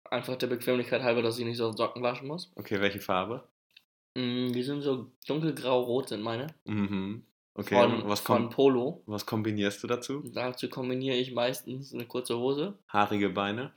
Einfach 0.10 0.36
der 0.36 0.48
Bequemlichkeit 0.48 1.02
halber, 1.02 1.22
dass 1.22 1.40
ich 1.40 1.46
nicht 1.46 1.58
so 1.58 1.72
Socken 1.72 2.04
waschen 2.04 2.28
muss. 2.28 2.52
Okay, 2.56 2.80
welche 2.80 3.00
Farbe? 3.00 3.44
Mm, 4.16 4.52
Die 4.54 4.64
sind 4.64 4.82
so 4.82 5.12
dunkelgrau-rot, 5.28 6.10
sind 6.10 6.22
meine. 6.22 6.48
Mhm. 6.66 7.24
Okay, 7.58 7.76
Von, 7.76 8.08
was, 8.10 8.20
von 8.20 8.50
Polo. 8.50 9.02
was 9.06 9.26
kombinierst 9.26 9.82
du 9.82 9.88
dazu? 9.88 10.22
Dazu 10.34 10.70
kombiniere 10.70 11.16
ich 11.16 11.34
meistens 11.34 11.94
eine 11.94 12.06
kurze 12.06 12.38
Hose, 12.38 12.78
Haarige 12.90 13.30
Beine? 13.30 13.72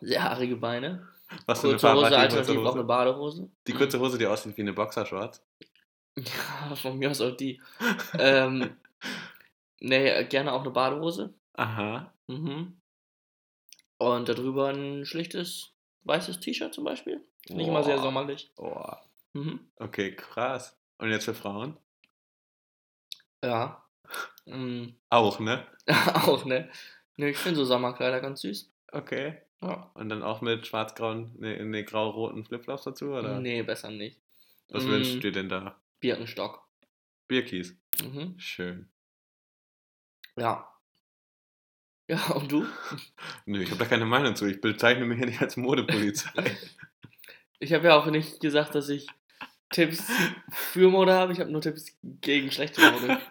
sehr 0.00 0.22
haarige 0.22 0.56
Beine, 0.56 1.08
Was 1.46 1.60
für 1.60 1.66
eine 1.68 1.72
kurze 1.74 1.86
Farbe 1.86 2.00
Hose, 2.06 2.16
alternativ 2.18 2.54
kurze 2.54 2.60
auch 2.60 2.72
eine 2.72 2.80
Hose? 2.80 2.84
Badehose. 2.84 3.50
Die 3.66 3.72
kurze 3.72 3.98
Hose, 4.00 4.18
die 4.18 4.26
aussieht 4.26 4.56
wie 4.56 4.62
eine 4.62 4.72
Boxershorts? 4.72 5.42
Ja, 6.16 6.74
von 6.76 6.98
mir 6.98 7.10
aus 7.10 7.20
auch 7.20 7.36
die. 7.36 7.60
ähm, 8.18 8.76
nee, 9.80 10.24
gerne 10.24 10.52
auch 10.52 10.60
eine 10.62 10.70
Badehose. 10.70 11.34
Aha. 11.54 12.12
Mhm. 12.28 12.76
Und 13.98 14.28
darüber 14.28 14.68
ein 14.68 15.04
schlichtes 15.06 15.72
weißes 16.04 16.40
T-Shirt 16.40 16.74
zum 16.74 16.84
Beispiel. 16.84 17.20
Ich 17.48 17.66
immer 17.66 17.82
sehr 17.82 17.96
Boah. 17.96 18.02
sommerlich. 18.02 18.50
Oh. 18.56 18.92
Mhm. 19.32 19.60
Okay, 19.78 20.14
krass. 20.14 20.76
Und 20.98 21.10
jetzt 21.10 21.24
für 21.24 21.34
Frauen? 21.34 21.76
Ja. 23.42 23.80
Mm, 24.46 24.88
Auch, 25.08 25.40
ne? 25.40 25.66
auch, 26.26 26.44
ne? 26.44 26.68
Ne, 27.16 27.30
ich 27.30 27.38
finde 27.38 27.56
so 27.56 27.64
Sommerkleider 27.64 28.20
ganz 28.20 28.42
süß. 28.42 28.70
Okay. 28.92 29.38
Ja. 29.62 29.90
Und 29.94 30.10
dann 30.10 30.22
auch 30.22 30.42
mit 30.42 30.66
schwarz-grauen, 30.66 31.32
ne, 31.38 31.64
ne 31.64 31.82
grau-roten 31.82 32.44
Flipflops 32.44 32.84
dazu, 32.84 33.06
oder? 33.06 33.40
Nee, 33.40 33.62
besser 33.62 33.90
nicht. 33.90 34.20
Was 34.68 34.84
Mm, 34.84 34.88
wünschst 34.90 35.14
du 35.14 35.20
dir 35.20 35.32
denn 35.32 35.48
da? 35.48 35.76
Birkenstock. 36.04 36.68
Bierkies. 37.28 37.74
Mhm. 38.02 38.38
Schön. 38.38 38.90
Ja. 40.36 40.70
Ja, 42.06 42.22
und 42.32 42.52
du? 42.52 42.66
Nö, 43.46 43.62
ich 43.62 43.70
habe 43.70 43.78
da 43.78 43.86
keine 43.86 44.04
Meinung 44.04 44.36
zu. 44.36 44.44
Ich 44.44 44.60
bezeichne 44.60 45.06
mich 45.06 45.18
ja 45.18 45.24
nicht 45.24 45.40
als 45.40 45.56
Modepolizei. 45.56 46.30
Ich 47.60 47.72
habe 47.72 47.86
ja 47.86 47.96
auch 47.96 48.04
nicht 48.04 48.40
gesagt, 48.40 48.74
dass 48.74 48.90
ich 48.90 49.06
Tipps 49.70 50.04
für 50.50 50.90
Mode 50.90 51.14
habe. 51.14 51.32
Ich 51.32 51.40
habe 51.40 51.50
nur 51.50 51.62
Tipps 51.62 51.96
gegen 52.02 52.50
schlechte 52.50 52.82
Mode. 52.82 53.22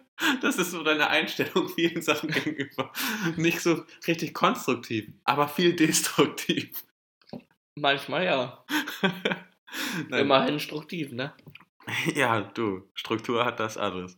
Das 0.41 0.57
ist 0.57 0.71
so 0.71 0.81
deine 0.81 1.07
Einstellung 1.07 1.69
vielen 1.69 2.01
Sachen 2.01 2.31
gegenüber. 2.31 2.91
Nicht 3.35 3.59
so 3.59 3.85
richtig 4.07 4.33
konstruktiv, 4.33 5.11
aber 5.23 5.47
viel 5.47 5.75
destruktiv. 5.75 6.83
Manchmal 7.75 8.25
ja. 8.25 8.65
Immerhin 10.09 10.59
struktiv, 10.59 11.11
ne? 11.11 11.35
Ja, 12.15 12.41
du, 12.41 12.89
Struktur 12.93 13.45
hat 13.45 13.59
das 13.59 13.77
alles. 13.77 14.17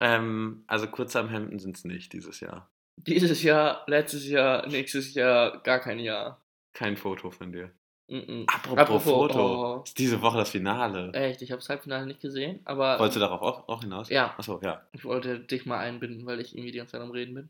Ähm, 0.00 0.64
also 0.66 0.86
kurze 0.86 1.20
am 1.20 1.28
Hemden 1.28 1.58
sind 1.58 1.76
es 1.76 1.84
nicht 1.84 2.12
dieses 2.12 2.40
Jahr. 2.40 2.70
Dieses 2.96 3.42
Jahr, 3.42 3.84
letztes 3.86 4.28
Jahr, 4.28 4.66
nächstes 4.68 5.14
Jahr, 5.14 5.62
gar 5.62 5.80
kein 5.80 5.98
Jahr. 5.98 6.40
Kein 6.72 6.96
Foto 6.96 7.30
von 7.30 7.52
dir. 7.52 7.70
Mm-mm. 8.08 8.44
Apropos, 8.46 8.78
Apropos, 8.78 9.04
Foto. 9.04 9.76
oh. 9.78 9.82
Ist 9.82 9.98
diese 9.98 10.20
Woche 10.20 10.36
das 10.36 10.50
Finale. 10.50 11.10
Echt, 11.14 11.40
ich 11.40 11.50
habe 11.50 11.60
das 11.60 11.68
Halbfinale 11.70 12.06
nicht 12.06 12.20
gesehen, 12.20 12.60
aber 12.64 12.98
Wolltest 12.98 13.16
du 13.16 13.20
darauf 13.20 13.40
auch, 13.40 13.68
auch 13.68 13.80
hinaus? 13.80 14.10
Ja. 14.10 14.34
Achso, 14.36 14.60
ja. 14.62 14.82
ich 14.92 15.04
wollte 15.04 15.40
dich 15.40 15.64
mal 15.64 15.78
einbinden, 15.78 16.26
weil 16.26 16.40
ich 16.40 16.54
irgendwie 16.54 16.72
die 16.72 16.78
ganze 16.78 16.92
Zeit 16.92 17.00
am 17.00 17.10
Reden 17.12 17.34
bin. 17.34 17.48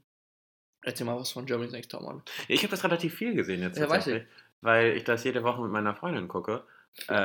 Erzähl 0.82 1.06
mal 1.06 1.18
was 1.18 1.32
von 1.32 1.46
Germany's 1.46 1.72
Next 1.72 1.90
Topmodel. 1.90 2.22
Ich 2.46 2.62
habe 2.62 2.70
das 2.70 2.84
relativ 2.84 3.14
viel 3.14 3.34
gesehen 3.34 3.62
jetzt. 3.62 3.78
Ja, 3.78 3.84
weiß 3.84 4.04
tatsächlich, 4.04 4.28
Weil 4.60 4.96
ich 4.96 5.04
das 5.04 5.24
jede 5.24 5.42
Woche 5.42 5.62
mit 5.62 5.72
meiner 5.72 5.94
Freundin 5.94 6.28
gucke. 6.28 6.64
Äh, 7.08 7.24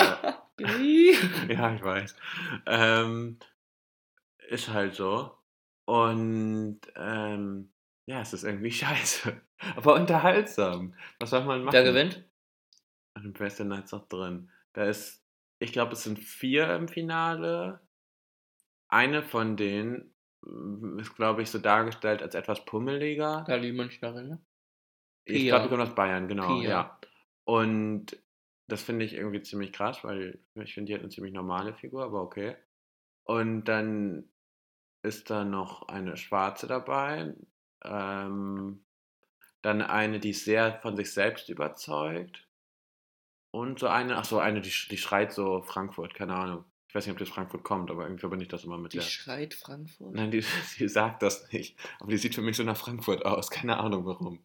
ja, 0.59 1.73
ich 1.73 1.83
weiß. 1.83 2.15
Ähm, 2.65 3.39
ist 4.49 4.69
halt 4.69 4.95
so. 4.95 5.35
Und 5.85 6.81
ähm, 6.95 7.71
ja, 8.05 8.21
es 8.21 8.33
ist 8.33 8.43
irgendwie 8.43 8.71
scheiße. 8.71 9.39
Aber 9.75 9.95
unterhaltsam. 9.95 10.93
Was 11.19 11.31
soll 11.31 11.43
man 11.43 11.63
machen? 11.63 11.73
Wer 11.73 11.83
gewinnt? 11.83 12.23
Ach, 13.15 13.21
Wer 13.23 13.47
ist 13.47 13.59
denn 13.59 13.71
jetzt 13.71 13.91
noch 13.91 14.07
drin? 14.07 14.49
Da 14.73 14.85
ist, 14.85 15.23
ich 15.59 15.71
glaube, 15.71 15.93
es 15.93 16.03
sind 16.03 16.19
vier 16.19 16.73
im 16.75 16.87
Finale. 16.87 17.81
Eine 18.87 19.23
von 19.23 19.57
denen 19.57 20.13
ist, 20.99 21.15
glaube 21.15 21.41
ich, 21.41 21.49
so 21.49 21.59
dargestellt 21.59 22.21
als 22.21 22.33
etwas 22.35 22.63
pummeliger. 22.65 23.43
Da 23.47 23.57
die 23.59 23.73
Münchnerin, 23.73 24.29
ne? 24.29 24.45
Ich 25.25 25.45
glaube, 25.45 25.63
die 25.63 25.69
kommt 25.69 25.81
aus 25.81 25.95
Bayern, 25.95 26.27
genau, 26.27 26.59
Pia. 26.59 26.69
ja. 26.69 26.99
Und 27.43 28.17
das 28.69 28.81
finde 28.83 29.05
ich 29.05 29.13
irgendwie 29.13 29.41
ziemlich 29.41 29.73
krass, 29.73 30.03
weil 30.03 30.39
ich 30.55 30.73
finde, 30.73 30.89
die 30.89 30.93
hat 30.95 31.01
eine 31.01 31.09
ziemlich 31.09 31.33
normale 31.33 31.73
Figur, 31.73 32.03
aber 32.03 32.21
okay. 32.21 32.55
Und 33.23 33.65
dann 33.65 34.29
ist 35.03 35.29
da 35.29 35.43
noch 35.43 35.87
eine 35.87 36.17
Schwarze 36.17 36.67
dabei. 36.67 37.35
Ähm, 37.83 38.83
dann 39.61 39.81
eine, 39.81 40.19
die 40.19 40.33
sehr 40.33 40.79
von 40.81 40.95
sich 40.95 41.11
selbst 41.13 41.49
überzeugt. 41.49 42.47
Und 43.51 43.79
so 43.79 43.87
eine, 43.87 44.17
ach 44.17 44.25
so, 44.25 44.39
eine, 44.39 44.61
die, 44.61 44.71
die 44.89 44.97
schreit 44.97 45.33
so 45.33 45.61
Frankfurt, 45.63 46.13
keine 46.13 46.35
Ahnung. 46.35 46.65
Ich 46.87 46.95
weiß 46.95 47.05
nicht, 47.05 47.13
ob 47.13 47.19
das 47.19 47.29
Frankfurt 47.29 47.63
kommt, 47.63 47.91
aber 47.91 48.03
irgendwie 48.03 48.21
verbinde 48.21 48.43
ich 48.43 48.49
das 48.49 48.63
immer 48.63 48.77
mit 48.77 48.93
Die 48.93 48.97
der. 48.97 49.03
schreit 49.05 49.53
Frankfurt. 49.53 50.13
Nein, 50.13 50.31
die, 50.31 50.43
die 50.79 50.87
sagt 50.87 51.21
das 51.23 51.51
nicht. 51.51 51.77
Aber 51.99 52.11
die 52.11 52.17
sieht 52.17 52.35
für 52.35 52.41
mich 52.41 52.57
so 52.57 52.63
nach 52.63 52.77
Frankfurt 52.77 53.25
aus. 53.25 53.49
Keine 53.49 53.77
Ahnung 53.77 54.05
warum. 54.05 54.39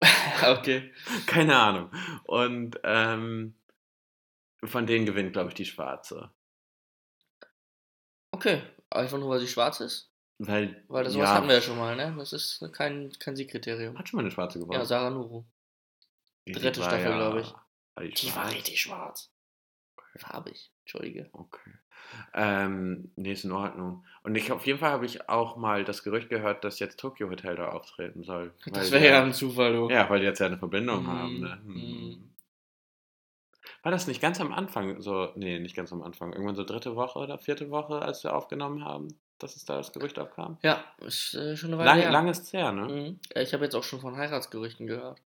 okay. 0.48 0.92
Keine 1.26 1.56
Ahnung. 1.56 1.90
Und 2.24 2.78
ähm, 2.84 3.54
von 4.62 4.86
denen 4.86 5.06
gewinnt, 5.06 5.32
glaube 5.32 5.48
ich, 5.48 5.54
die 5.54 5.64
Schwarze. 5.64 6.30
Okay. 8.32 8.62
Einfach 8.90 9.18
nur, 9.18 9.30
weil 9.30 9.40
sie 9.40 9.48
schwarz 9.48 9.80
ist? 9.80 10.10
Weil, 10.38 10.84
Weil 10.88 11.04
das 11.04 11.12
sowas 11.12 11.30
hatten 11.30 11.48
wir 11.48 11.54
ja 11.54 11.60
schon 11.60 11.78
mal, 11.78 11.96
ne? 11.96 12.14
Das 12.18 12.32
ist 12.32 12.64
kein, 12.72 13.12
kein 13.18 13.36
Siegkriterium. 13.36 13.96
Hat 13.98 14.08
schon 14.08 14.18
mal 14.18 14.22
eine 14.22 14.30
Schwarze 14.30 14.58
gewonnen. 14.58 14.78
Ja, 14.78 14.84
Sarah 14.84 15.10
Nuru. 15.10 15.44
Dritte 16.46 16.82
Staffel, 16.82 17.14
glaub 17.14 17.36
ich. 17.36 17.52
war 17.52 18.04
die 18.04 18.34
war 18.34 18.50
richtig 18.50 18.80
schwarz. 18.80 19.33
Farbig. 20.16 20.70
Entschuldige. 20.82 21.28
Okay. 21.32 21.70
Ähm, 22.34 23.10
nee, 23.16 23.32
ist 23.32 23.44
in 23.44 23.52
Ordnung. 23.52 24.04
Und 24.22 24.34
ich, 24.36 24.52
auf 24.52 24.66
jeden 24.66 24.78
Fall 24.78 24.90
habe 24.90 25.06
ich 25.06 25.28
auch 25.28 25.56
mal 25.56 25.84
das 25.84 26.02
Gerücht 26.02 26.28
gehört, 26.28 26.62
dass 26.64 26.78
jetzt 26.78 27.00
Tokyo 27.00 27.30
Hotel 27.30 27.56
da 27.56 27.70
auftreten 27.70 28.22
soll. 28.24 28.52
Das 28.66 28.90
wäre 28.92 29.06
ja 29.06 29.22
ein 29.22 29.32
Zufall, 29.32 29.72
du. 29.72 29.88
Ja, 29.90 30.08
weil 30.10 30.20
die 30.20 30.26
jetzt 30.26 30.38
ja 30.40 30.46
eine 30.46 30.58
Verbindung 30.58 31.04
Mm, 31.04 31.08
haben. 31.08 31.40
Ne? 31.40 31.56
mm. 31.64 32.30
War 33.82 33.92
das 33.92 34.06
nicht 34.06 34.20
ganz 34.20 34.40
am 34.40 34.52
Anfang 34.52 35.00
so, 35.00 35.30
nee, 35.36 35.58
nicht 35.58 35.76
ganz 35.76 35.92
am 35.92 36.02
Anfang, 36.02 36.32
irgendwann 36.32 36.54
so 36.56 36.64
dritte 36.64 36.96
Woche 36.96 37.18
oder 37.18 37.38
vierte 37.38 37.70
Woche, 37.70 38.00
als 38.00 38.24
wir 38.24 38.34
aufgenommen 38.34 38.84
haben, 38.84 39.08
dass 39.38 39.56
es 39.56 39.64
da 39.64 39.76
das 39.76 39.92
Gerücht 39.92 40.18
aufkam? 40.18 40.58
Ja, 40.62 40.82
ist 40.98 41.34
äh, 41.34 41.56
schon 41.56 41.70
eine 41.70 41.78
Weile 41.78 41.88
Lang, 41.90 41.98
her. 42.00 42.10
lang 42.10 42.28
ist 42.28 42.42
es 42.44 42.52
her, 42.52 42.72
ne? 42.72 42.88
Mhm. 42.88 43.20
Ja, 43.34 43.42
Ich 43.42 43.52
habe 43.52 43.64
jetzt 43.64 43.74
auch 43.74 43.84
schon 43.84 44.00
von 44.00 44.16
Heiratsgerüchten 44.16 44.86
gehört. 44.86 45.20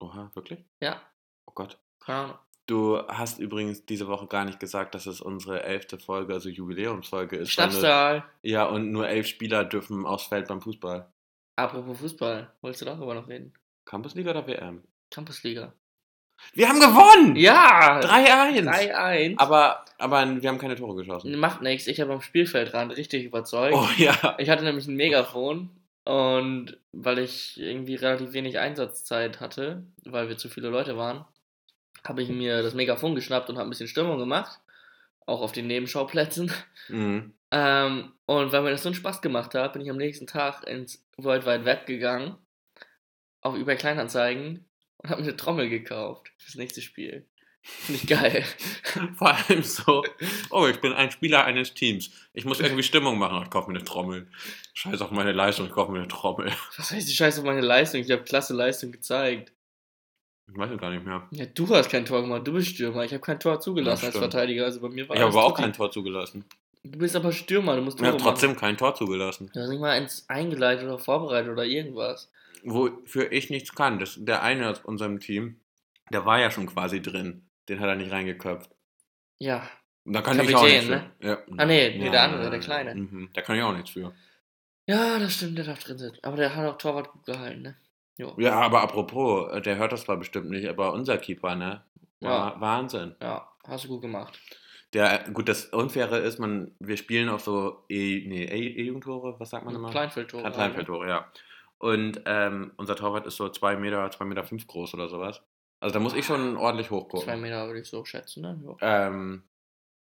Oha, 0.00 0.30
wirklich? 0.34 0.64
Ja, 0.80 1.00
Oh 1.46 1.52
Gott. 1.54 1.78
keine 2.00 2.18
Ahnung. 2.18 2.38
Du 2.66 2.98
hast 3.08 3.40
übrigens 3.40 3.84
diese 3.86 4.06
Woche 4.06 4.26
gar 4.28 4.44
nicht 4.44 4.60
gesagt, 4.60 4.94
dass 4.94 5.06
es 5.06 5.20
unsere 5.20 5.64
elfte 5.64 5.98
Folge, 5.98 6.32
also 6.32 6.48
Jubiläumsfolge 6.48 7.36
ist. 7.36 7.50
Schnapszahl. 7.50 8.24
Ja, 8.42 8.66
und 8.66 8.92
nur 8.92 9.08
elf 9.08 9.26
Spieler 9.26 9.64
dürfen 9.64 10.06
aufs 10.06 10.26
Feld 10.26 10.46
beim 10.48 10.60
Fußball. 10.60 11.08
Apropos 11.56 11.98
Fußball, 11.98 12.52
wolltest 12.60 12.82
du 12.82 12.86
darüber 12.86 13.14
noch 13.14 13.28
reden? 13.28 13.52
Campusliga 13.84 14.30
oder 14.30 14.46
WM? 14.46 14.84
Campusliga. 15.10 15.72
Wir 16.54 16.68
haben 16.68 16.80
gewonnen! 16.80 17.36
Ja! 17.36 18.00
3-1! 18.00 18.64
3-1. 18.64 19.34
Aber, 19.38 19.84
aber 19.98 20.42
wir 20.42 20.48
haben 20.48 20.58
keine 20.58 20.76
Tore 20.76 20.96
geschossen. 20.96 21.36
Macht 21.38 21.62
nichts, 21.62 21.86
ich 21.86 22.00
habe 22.00 22.12
am 22.12 22.20
Spielfeldrand 22.20 22.96
richtig 22.96 23.24
überzeugt. 23.24 23.74
Oh 23.76 23.88
ja. 23.96 24.36
Ich 24.38 24.48
hatte 24.48 24.64
nämlich 24.64 24.86
ein 24.86 24.96
Megafon 24.96 25.70
und 26.04 26.78
weil 26.92 27.18
ich 27.18 27.60
irgendwie 27.60 27.94
relativ 27.94 28.32
wenig 28.32 28.58
Einsatzzeit 28.58 29.40
hatte, 29.40 29.84
weil 30.04 30.28
wir 30.28 30.36
zu 30.36 30.48
viele 30.48 30.68
Leute 30.68 30.96
waren, 30.96 31.24
habe 32.04 32.22
ich 32.22 32.28
mir 32.28 32.62
das 32.62 32.74
Megafon 32.74 33.14
geschnappt 33.14 33.48
und 33.50 33.56
habe 33.56 33.68
ein 33.68 33.70
bisschen 33.70 33.88
Stimmung 33.88 34.18
gemacht. 34.18 34.60
auch 35.24 35.40
auf 35.40 35.52
den 35.52 35.68
Nebenschauplätzen. 35.68 36.52
Mhm. 36.88 37.32
Ähm, 37.52 38.12
und 38.26 38.50
weil 38.52 38.62
mir 38.62 38.70
das 38.70 38.82
so 38.82 38.88
einen 38.88 38.96
Spaß 38.96 39.22
gemacht 39.22 39.54
hat, 39.54 39.74
bin 39.74 39.82
ich 39.82 39.90
am 39.90 39.96
nächsten 39.96 40.26
Tag 40.26 40.64
ins 40.66 41.04
World 41.16 41.46
Wide 41.46 41.64
Web 41.64 41.86
gegangen, 41.86 42.36
auf 43.40 43.54
eBay 43.54 43.76
Kleinanzeigen 43.76 44.64
und 44.98 45.10
habe 45.10 45.22
mir 45.22 45.28
eine 45.28 45.36
Trommel 45.36 45.68
gekauft 45.68 46.32
fürs 46.38 46.56
nächste 46.56 46.80
Spiel. 46.80 47.26
Finde 47.62 48.00
ich 48.02 48.08
geil. 48.08 48.44
Vor 49.14 49.36
allem 49.36 49.62
so, 49.62 50.02
oh, 50.50 50.66
ich 50.66 50.80
bin 50.80 50.92
ein 50.92 51.12
Spieler 51.12 51.44
eines 51.44 51.74
Teams. 51.74 52.10
Ich 52.32 52.44
muss 52.44 52.58
irgendwie 52.58 52.82
Stimmung 52.82 53.18
machen. 53.18 53.44
Ich 53.44 53.50
kaufe 53.50 53.70
mir 53.70 53.76
eine 53.76 53.84
Trommel. 53.84 54.26
Scheiß 54.74 55.00
auf 55.00 55.12
meine 55.12 55.32
Leistung, 55.32 55.66
ich 55.66 55.72
kaufe 55.72 55.92
mir 55.92 55.98
eine 55.98 56.08
Trommel. 56.08 56.50
Was 56.76 56.90
heißt 56.90 57.08
die 57.08 57.14
Scheiße 57.14 57.40
auf 57.40 57.46
meine 57.46 57.60
Leistung? 57.60 58.00
Ich 58.00 58.10
habe 58.10 58.24
klasse 58.24 58.54
Leistung 58.54 58.90
gezeigt. 58.90 59.52
Ich 60.50 60.56
weiß 60.58 60.70
es 60.70 60.78
gar 60.78 60.90
nicht 60.90 61.04
mehr. 61.04 61.26
Ja, 61.30 61.46
du 61.46 61.68
hast 61.68 61.90
kein 61.90 62.04
Tor 62.04 62.22
gemacht, 62.22 62.46
du 62.46 62.52
bist 62.52 62.68
Stürmer. 62.68 63.04
Ich 63.04 63.12
habe 63.12 63.20
kein 63.22 63.40
Tor 63.40 63.60
zugelassen 63.60 64.02
Ja, 64.06 64.08
als. 64.08 64.18
Verteidiger, 64.18 64.64
also 64.64 64.80
bei 64.80 64.88
mir 64.88 65.08
war 65.08 65.16
Ich 65.16 65.22
habe 65.22 65.32
aber 65.32 65.44
auch 65.44 65.54
kein 65.54 65.72
Tor 65.72 65.90
zugelassen. 65.90 66.44
Du 66.84 66.98
bist 66.98 67.14
aber 67.14 67.32
Stürmer, 67.32 67.76
du 67.76 67.82
musst 67.82 67.98
Ich 67.98 68.00
Tore 68.04 68.12
habe 68.12 68.22
trotzdem 68.22 68.50
machen. 68.50 68.60
kein 68.60 68.76
Tor 68.76 68.94
zugelassen. 68.94 69.50
Du 69.54 69.60
hast 69.60 69.68
nicht 69.68 69.80
mal 69.80 69.90
eins 69.90 70.24
eingeleitet 70.28 70.84
oder 70.84 70.98
vorbereitet 70.98 71.50
oder 71.52 71.64
irgendwas. 71.64 72.30
Wofür 72.64 73.30
ich 73.32 73.50
nichts 73.50 73.74
kann. 73.74 73.98
Das, 73.98 74.16
der 74.18 74.42
eine 74.42 74.68
aus 74.68 74.80
unserem 74.80 75.20
Team, 75.20 75.60
der 76.12 76.26
war 76.26 76.38
ja 76.40 76.50
schon 76.50 76.66
quasi 76.66 77.00
drin. 77.00 77.48
Den 77.68 77.80
hat 77.80 77.88
er 77.88 77.94
nicht 77.96 78.10
reingeköpft. 78.10 78.70
Ja, 79.38 79.68
da 80.04 80.20
kann 80.20 80.36
Kapitän, 80.36 80.48
ich 80.50 80.56
auch 80.56 80.64
nichts 80.64 80.88
ne? 80.88 81.10
für. 81.20 81.26
Ja. 81.28 81.38
Ah, 81.56 81.64
nee, 81.64 81.96
nee, 81.96 82.04
Ja, 82.06 82.10
der 82.10 82.22
andere, 82.22 82.42
ja, 82.44 82.50
der 82.50 82.58
ja. 82.58 82.64
Kleine. 82.64 82.94
Mhm. 82.96 83.28
Da 83.32 83.40
kann 83.42 83.56
ich 83.56 83.62
auch 83.62 83.72
nichts 83.72 83.90
für. 83.90 84.12
Ja, 84.86 85.18
das 85.20 85.34
stimmt, 85.34 85.58
der 85.58 85.64
darf 85.64 85.82
drin 85.84 85.98
sitzen. 85.98 86.18
Aber 86.22 86.36
der 86.36 86.54
hat 86.56 86.66
auch 86.68 86.76
Torwart 86.78 87.12
gut 87.12 87.24
gehalten, 87.24 87.62
ne? 87.62 87.76
Jo. 88.22 88.34
Ja, 88.38 88.60
aber 88.60 88.82
apropos, 88.82 89.50
äh, 89.52 89.60
der 89.60 89.76
hört 89.76 89.92
das 89.92 90.02
zwar 90.04 90.16
bestimmt 90.16 90.50
nicht, 90.50 90.68
aber 90.68 90.92
unser 90.92 91.18
Keeper, 91.18 91.54
ne? 91.56 91.84
War 92.20 92.54
Ja. 92.54 92.60
Wahnsinn. 92.60 93.16
Ja, 93.20 93.48
hast 93.66 93.84
du 93.84 93.88
gut 93.88 94.02
gemacht. 94.02 94.38
Der, 94.92 95.24
gut, 95.32 95.48
das 95.48 95.66
Unfaire 95.66 96.18
ist, 96.18 96.38
man, 96.38 96.74
wir 96.78 96.96
spielen 96.96 97.28
auf 97.30 97.40
so 97.42 97.84
E, 97.88 98.24
nee, 98.28 98.44
E- 98.44 98.94
was 98.94 99.50
sagt 99.50 99.64
man 99.64 99.74
immer? 99.74 99.90
Kleinfeldtore. 99.90 100.42
Klein- 100.42 100.52
Kleinfeldtore, 100.52 101.08
ja. 101.08 101.32
Und 101.78 102.20
ähm, 102.26 102.72
unser 102.76 102.94
Torwart 102.94 103.26
ist 103.26 103.36
so 103.36 103.48
2 103.48 103.76
Meter, 103.76 104.08
2 104.10 104.24
Meter 104.26 104.44
fünf 104.44 104.66
groß 104.66 104.94
oder 104.94 105.08
sowas. 105.08 105.42
Also 105.80 105.94
da 105.94 105.98
muss 105.98 106.14
ich 106.14 106.24
schon 106.24 106.56
ordentlich 106.56 106.90
hochgucken. 106.92 107.24
Zwei 107.24 107.36
Meter 107.36 107.66
würde 107.66 107.80
ich 107.80 107.88
so 107.88 108.04
schätzen, 108.04 108.42
ne? 108.42 108.60
Jo. 108.62 108.76
Ähm, 108.80 109.42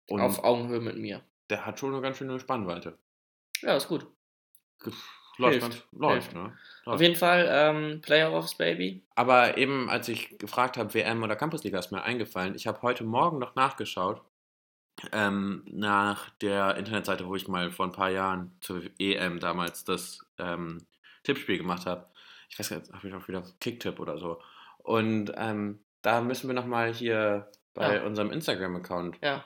und 0.09 0.21
Auf 0.21 0.43
Augenhöhe 0.43 0.81
mit 0.81 0.97
mir. 0.97 1.21
der 1.51 1.65
hat 1.65 1.79
schon 1.79 1.93
eine 1.93 2.03
ganz 2.03 2.17
schöne 2.17 2.41
Spannweite. 2.41 2.99
Ja, 3.61 3.77
ist 3.77 3.87
gut. 3.87 4.07
Läuft, 5.41 5.63
Hilft, 5.63 5.87
läuft, 5.93 6.33
hilft. 6.33 6.35
ne? 6.35 6.53
Auf 6.81 6.87
Läuft. 6.87 7.03
jeden 7.03 7.17
Fall 7.17 7.49
ähm, 7.51 8.01
Playoffs, 8.03 8.55
Baby. 8.57 9.03
Aber 9.15 9.57
eben, 9.59 9.89
als 9.89 10.09
ich 10.09 10.39
gefragt 10.39 10.77
habe, 10.77 10.93
WM 10.95 11.23
oder 11.23 11.37
Campusliga, 11.37 11.79
ist 11.79 11.93
mir 11.93 12.03
eingefallen, 12.03 12.55
ich 12.55 12.67
habe 12.67 12.83
heute 12.83 13.05
Morgen 13.05 13.39
noch 13.39 13.55
nachgeschaut, 13.55 14.23
ähm, 15.13 15.63
nach 15.67 16.29
der 16.41 16.77
Internetseite, 16.77 17.27
wo 17.27 17.35
ich 17.37 17.49
mal 17.49 17.71
vor 17.71 17.87
ein 17.87 17.93
paar 17.93 18.11
Jahren 18.11 18.53
zur 18.61 18.83
EM 18.99 19.41
damals 19.41 19.85
das 19.85 20.19
ähm, 20.39 20.87
Tippspiel 21.23 21.57
gemacht 21.59 21.87
habe. 21.87 22.07
Ich 22.51 22.59
weiß 22.59 22.69
gar 22.71 22.79
nicht, 22.79 22.93
habe 22.93 23.09
ich 23.09 23.15
auch 23.15 23.29
wieder 23.29 23.43
Kicktipp 23.61 23.99
oder 24.01 24.19
so. 24.19 24.41
Und 24.79 25.33
ähm, 25.37 25.79
da 26.03 26.21
müssen 26.21 26.49
wir 26.49 26.55
nochmal 26.55 26.93
hier 26.93 27.51
bei 27.75 27.97
Ja. 27.97 28.03
unserem 28.05 28.31
Instagram-Account 28.31 29.19
Ja. 29.23 29.45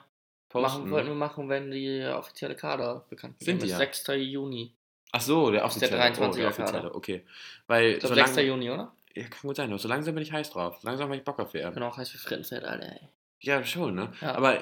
posten. 0.49 0.79
Machen, 0.81 0.91
wollten 0.91 1.07
wir 1.09 1.15
machen, 1.15 1.47
wenn 1.49 1.71
die 1.71 2.03
offizielle 2.05 2.55
Kader 2.55 3.05
bekannt 3.09 3.35
Sind 3.39 3.59
gegeben 3.59 3.63
die 3.63 3.69
ja? 3.71 3.77
6. 3.77 4.07
Juni. 4.15 4.73
Ach 5.15 5.21
so, 5.21 5.49
der 5.51 5.63
ist 5.65 5.75
der 5.81 5.87
offizielle. 5.89 5.97
oh, 5.97 6.23
23er 6.25 6.35
der 6.35 6.47
offizielle, 6.49 6.95
okay. 6.95 7.25
Weil 7.67 7.91
Ich 7.93 7.99
glaube, 7.99 8.15
so 8.15 8.21
6. 8.21 8.35
lang- 8.35 8.45
Juni, 8.47 8.69
oder? 8.69 8.91
Ja, 9.15 9.23
kann 9.23 9.39
gut 9.43 9.55
sein, 9.55 9.69
aber 9.69 9.79
so 9.79 9.87
langsam 9.87 10.13
bin 10.13 10.23
ich 10.23 10.31
heiß 10.33 10.49
drauf. 10.51 10.77
So 10.81 10.87
langsam 10.87 11.05
habe 11.07 11.15
ich 11.17 11.23
Bock 11.23 11.39
auf 11.39 11.53
WM. 11.53 11.73
Genau, 11.73 11.95
heißt 11.95 12.13
wie 12.13 12.17
Frittenzeit, 12.17 12.65
Alter, 12.65 12.85
ey. 12.91 13.07
Ja, 13.39 13.63
schon, 13.63 13.95
ne? 13.95 14.11
Ja. 14.19 14.35
Aber 14.35 14.57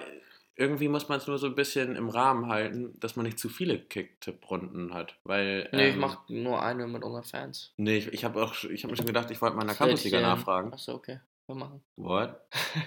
irgendwie 0.55 0.87
muss 0.89 1.09
man 1.09 1.17
es 1.17 1.25
nur 1.25 1.39
so 1.39 1.47
ein 1.47 1.55
bisschen 1.55 1.95
im 1.95 2.09
Rahmen 2.09 2.47
halten, 2.49 2.93
dass 2.99 3.15
man 3.15 3.25
nicht 3.25 3.39
zu 3.39 3.49
viele 3.49 3.79
Kicktipp-Runden 3.79 4.93
hat. 4.93 5.15
Weil. 5.23 5.67
Nee, 5.71 5.87
ich 5.89 5.93
ähm, 5.95 6.01
mach 6.01 6.29
nur 6.29 6.61
eine 6.61 6.85
mit 6.85 7.03
unseren 7.03 7.23
Fans. 7.23 7.73
Nee, 7.77 7.97
ich, 7.97 8.13
ich 8.13 8.23
habe 8.23 8.43
auch 8.43 8.53
ich 8.63 8.83
hab 8.83 8.91
mir 8.91 8.97
schon 8.97 9.07
gedacht, 9.07 9.31
ich 9.31 9.41
wollte 9.41 9.55
mal 9.55 9.63
in 9.63 9.69
der 9.69 9.77
Campusliga 9.77 10.21
nachfragen. 10.21 10.71
Achso, 10.71 10.93
okay. 10.93 11.19
Wir 11.47 11.55
machen. 11.55 11.83
What? 11.95 12.39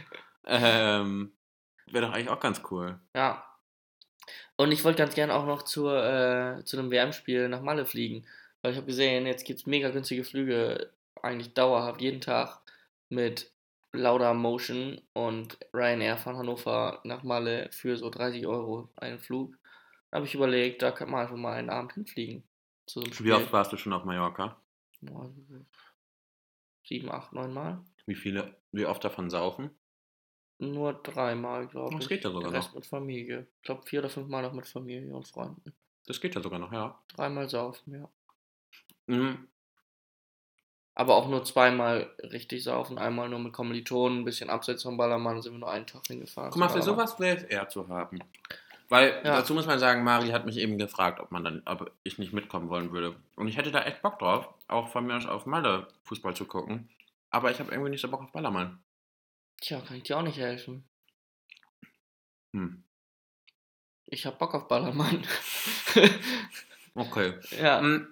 ähm, 0.46 1.32
Wäre 1.90 2.06
doch 2.06 2.12
eigentlich 2.14 2.30
auch 2.30 2.40
ganz 2.40 2.60
cool. 2.70 3.00
Ja. 3.14 3.44
Und 4.56 4.72
ich 4.72 4.84
wollte 4.84 4.98
ganz 4.98 5.14
gerne 5.14 5.34
auch 5.34 5.46
noch 5.46 5.62
zur, 5.62 6.02
äh, 6.02 6.64
zu 6.64 6.78
einem 6.78 6.90
WM-Spiel 6.90 7.48
nach 7.48 7.62
Malle 7.62 7.86
fliegen. 7.86 8.26
Weil 8.62 8.72
ich 8.72 8.76
habe 8.78 8.86
gesehen, 8.86 9.26
jetzt 9.26 9.44
gibt 9.44 9.60
es 9.60 9.66
mega 9.66 9.90
günstige 9.90 10.24
Flüge, 10.24 10.90
eigentlich 11.22 11.54
dauerhaft, 11.54 12.00
jeden 12.00 12.20
Tag 12.20 12.60
mit 13.08 13.50
Lauda 13.92 14.34
Motion 14.34 15.00
und 15.12 15.58
Ryanair 15.72 16.16
von 16.16 16.36
Hannover 16.36 17.00
nach 17.04 17.22
Malle 17.22 17.68
für 17.72 17.96
so 17.96 18.10
30 18.10 18.46
Euro 18.46 18.88
einen 18.96 19.18
Flug. 19.18 19.56
Da 20.10 20.16
habe 20.16 20.26
ich 20.26 20.34
überlegt, 20.34 20.82
da 20.82 20.90
kann 20.90 21.10
man 21.10 21.20
einfach 21.20 21.36
mal 21.36 21.54
einen 21.54 21.70
Abend 21.70 21.94
hinfliegen. 21.94 22.44
So. 22.86 23.02
Wie 23.02 23.32
oft 23.32 23.52
warst 23.52 23.72
du 23.72 23.76
schon 23.76 23.92
auf 23.92 24.04
Mallorca? 24.04 24.60
Sieben, 26.84 27.10
acht, 27.10 27.32
neun 27.32 27.52
Mal. 27.52 27.84
Wie 28.06 28.14
viele, 28.14 28.56
wie 28.70 28.86
oft 28.86 29.02
davon 29.04 29.30
saufen? 29.30 29.70
Nur 30.58 30.94
dreimal, 30.94 31.66
glaube 31.66 31.92
ich. 31.94 31.98
Das 32.00 32.08
geht 32.08 32.24
ja 32.24 32.30
sogar 32.30 32.50
Der 32.50 32.58
Rest 32.58 32.68
noch. 32.70 32.76
mit 32.76 32.86
Familie. 32.86 33.46
Ich 33.58 33.62
glaube 33.66 33.82
vier 33.84 34.00
oder 34.00 34.08
fünf 34.08 34.28
Mal 34.28 34.42
noch 34.42 34.52
mit 34.52 34.66
Familie 34.66 35.14
und 35.14 35.28
Freunden. 35.28 35.74
Das 36.06 36.20
geht 36.20 36.34
ja 36.34 36.40
sogar 36.42 36.58
noch, 36.58 36.72
ja. 36.72 36.98
Dreimal 37.14 37.48
saufen, 37.48 37.92
ja. 37.92 38.08
Mhm. 39.06 39.48
Aber 40.94 41.16
auch 41.16 41.28
nur 41.28 41.44
zweimal 41.44 42.10
richtig 42.22 42.64
saufen. 42.64 42.96
Einmal 42.96 43.28
nur 43.28 43.38
mit 43.38 43.52
Kommilitonen, 43.52 44.20
ein 44.20 44.24
bisschen 44.24 44.48
abseits 44.48 44.82
vom 44.82 44.96
Ballermann, 44.96 45.42
sind 45.42 45.52
wir 45.52 45.58
nur 45.58 45.70
einen 45.70 45.86
Tag 45.86 46.06
hingefahren. 46.06 46.50
Guck 46.50 46.60
mal, 46.60 46.70
für 46.70 46.80
sowas 46.80 47.20
wäre 47.20 47.36
es 47.36 47.42
eher 47.42 47.68
zu 47.68 47.86
haben. 47.88 48.18
Weil 48.88 49.10
Ja. 49.24 49.36
dazu 49.36 49.52
muss 49.52 49.66
man 49.66 49.78
sagen, 49.78 50.04
Mari 50.04 50.28
hat 50.30 50.46
mich 50.46 50.56
eben 50.56 50.78
gefragt, 50.78 51.20
ob 51.20 51.30
man 51.32 51.44
dann, 51.44 51.60
ob 51.66 51.90
ich 52.04 52.18
nicht 52.18 52.32
mitkommen 52.32 52.70
wollen 52.70 52.92
würde. 52.92 53.14
Und 53.34 53.48
ich 53.48 53.58
hätte 53.58 53.72
da 53.72 53.82
echt 53.82 54.00
Bock 54.00 54.18
drauf, 54.20 54.48
auch 54.68 54.88
von 54.88 55.06
mir 55.06 55.16
aus 55.16 55.26
auf 55.26 55.44
Malle 55.44 55.88
Fußball 56.04 56.34
zu 56.34 56.46
gucken. 56.46 56.88
Aber 57.30 57.50
ich 57.50 57.58
habe 57.58 57.72
irgendwie 57.72 57.90
nicht 57.90 58.00
so 58.00 58.08
Bock 58.08 58.22
auf 58.22 58.32
Ballermann. 58.32 58.78
Tja, 59.60 59.80
kann 59.80 59.96
ich 59.96 60.02
dir 60.04 60.18
auch 60.18 60.22
nicht 60.22 60.38
helfen. 60.38 60.84
Hm. 62.52 62.82
Ich 64.06 64.24
hab 64.26 64.38
Bock 64.38 64.54
auf 64.54 64.68
Ballermann. 64.68 65.26
Okay. 66.98 67.34
ja. 67.60 67.78
Ähm, 67.80 68.08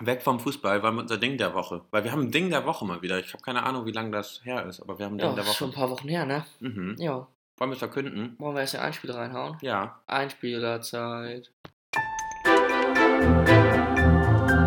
weg 0.00 0.22
vom 0.22 0.38
Fußball 0.38 0.80
war 0.84 0.96
unser 0.96 1.18
Ding 1.18 1.36
der 1.38 1.54
Woche. 1.54 1.84
Weil 1.90 2.04
wir 2.04 2.12
haben 2.12 2.22
ein 2.22 2.30
Ding 2.30 2.50
der 2.50 2.64
Woche 2.66 2.84
mal 2.84 3.02
wieder. 3.02 3.18
Ich 3.18 3.32
habe 3.32 3.42
keine 3.42 3.64
Ahnung, 3.64 3.84
wie 3.84 3.90
lange 3.90 4.12
das 4.12 4.44
her 4.44 4.64
ist, 4.66 4.80
aber 4.80 4.96
wir 4.96 5.06
haben 5.06 5.14
ein 5.14 5.18
Ding 5.18 5.28
Ja, 5.30 5.34
der 5.34 5.44
Woche. 5.46 5.54
schon 5.56 5.70
ein 5.70 5.74
paar 5.74 5.90
Wochen 5.90 6.06
her, 6.06 6.24
ne? 6.24 6.46
Mhm. 6.60 6.94
Ja. 6.98 7.26
Wollen 7.56 7.70
wir 7.70 7.72
es 7.72 7.78
verkünden? 7.80 8.36
Wollen 8.38 8.54
wir 8.54 8.60
erst 8.60 8.76
ein 8.76 8.92
Spiel 8.92 9.10
reinhauen? 9.10 9.58
Ja. 9.60 10.00
Einspielerzeit. 10.06 11.50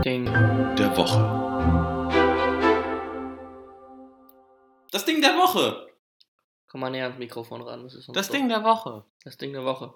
Ding. 0.03 0.25
Der 0.75 0.97
Woche. 0.97 1.94
Das 4.95 5.03
Ding 5.03 5.19
der 5.21 5.35
Woche. 5.35 5.87
Komm 6.69 6.79
mal 6.79 6.89
näher 6.89 7.03
ans 7.03 7.19
Mikrofon 7.19 7.61
ran. 7.61 7.83
Das, 7.83 7.95
ist 7.95 8.07
Das 8.15 8.27
so- 8.27 8.33
Ding 8.33 8.47
der 8.47 8.63
Woche. 8.63 9.03
Das 9.25 9.35
Ding 9.35 9.51
der 9.51 9.65
Woche. 9.65 9.93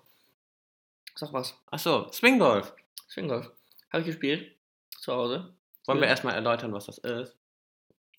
Sag 1.16 1.32
was. 1.32 1.56
Achso, 1.72 2.12
Swinggolf. 2.12 2.74
Swinggolf. 3.10 3.50
Habe 3.94 4.02
ich 4.02 4.08
gespielt. 4.08 4.58
Zu 5.00 5.14
Hause. 5.14 5.54
Wollen 5.86 6.02
wir 6.02 6.08
erstmal 6.10 6.36
erläutern, 6.36 6.74
was 6.74 6.88
das 6.88 6.98
ist? 6.98 7.38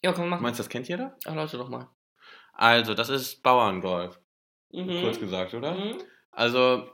Ja, 0.03 0.13
kann 0.13 0.23
man 0.23 0.31
machen. 0.31 0.43
Meinst 0.43 0.59
du, 0.59 0.63
das 0.63 0.71
kennt 0.71 0.89
jeder? 0.89 1.15
Ach, 1.27 1.35
Leute, 1.35 1.59
doch 1.59 1.69
mal. 1.69 1.87
Also, 2.55 2.95
das 2.95 3.11
ist 3.11 3.43
Bauerngolf. 3.43 4.19
Mhm. 4.73 5.03
Kurz 5.03 5.21
gesagt, 5.21 5.53
oder? 5.53 5.75
Mhm. 5.75 5.99
Also, 6.31 6.91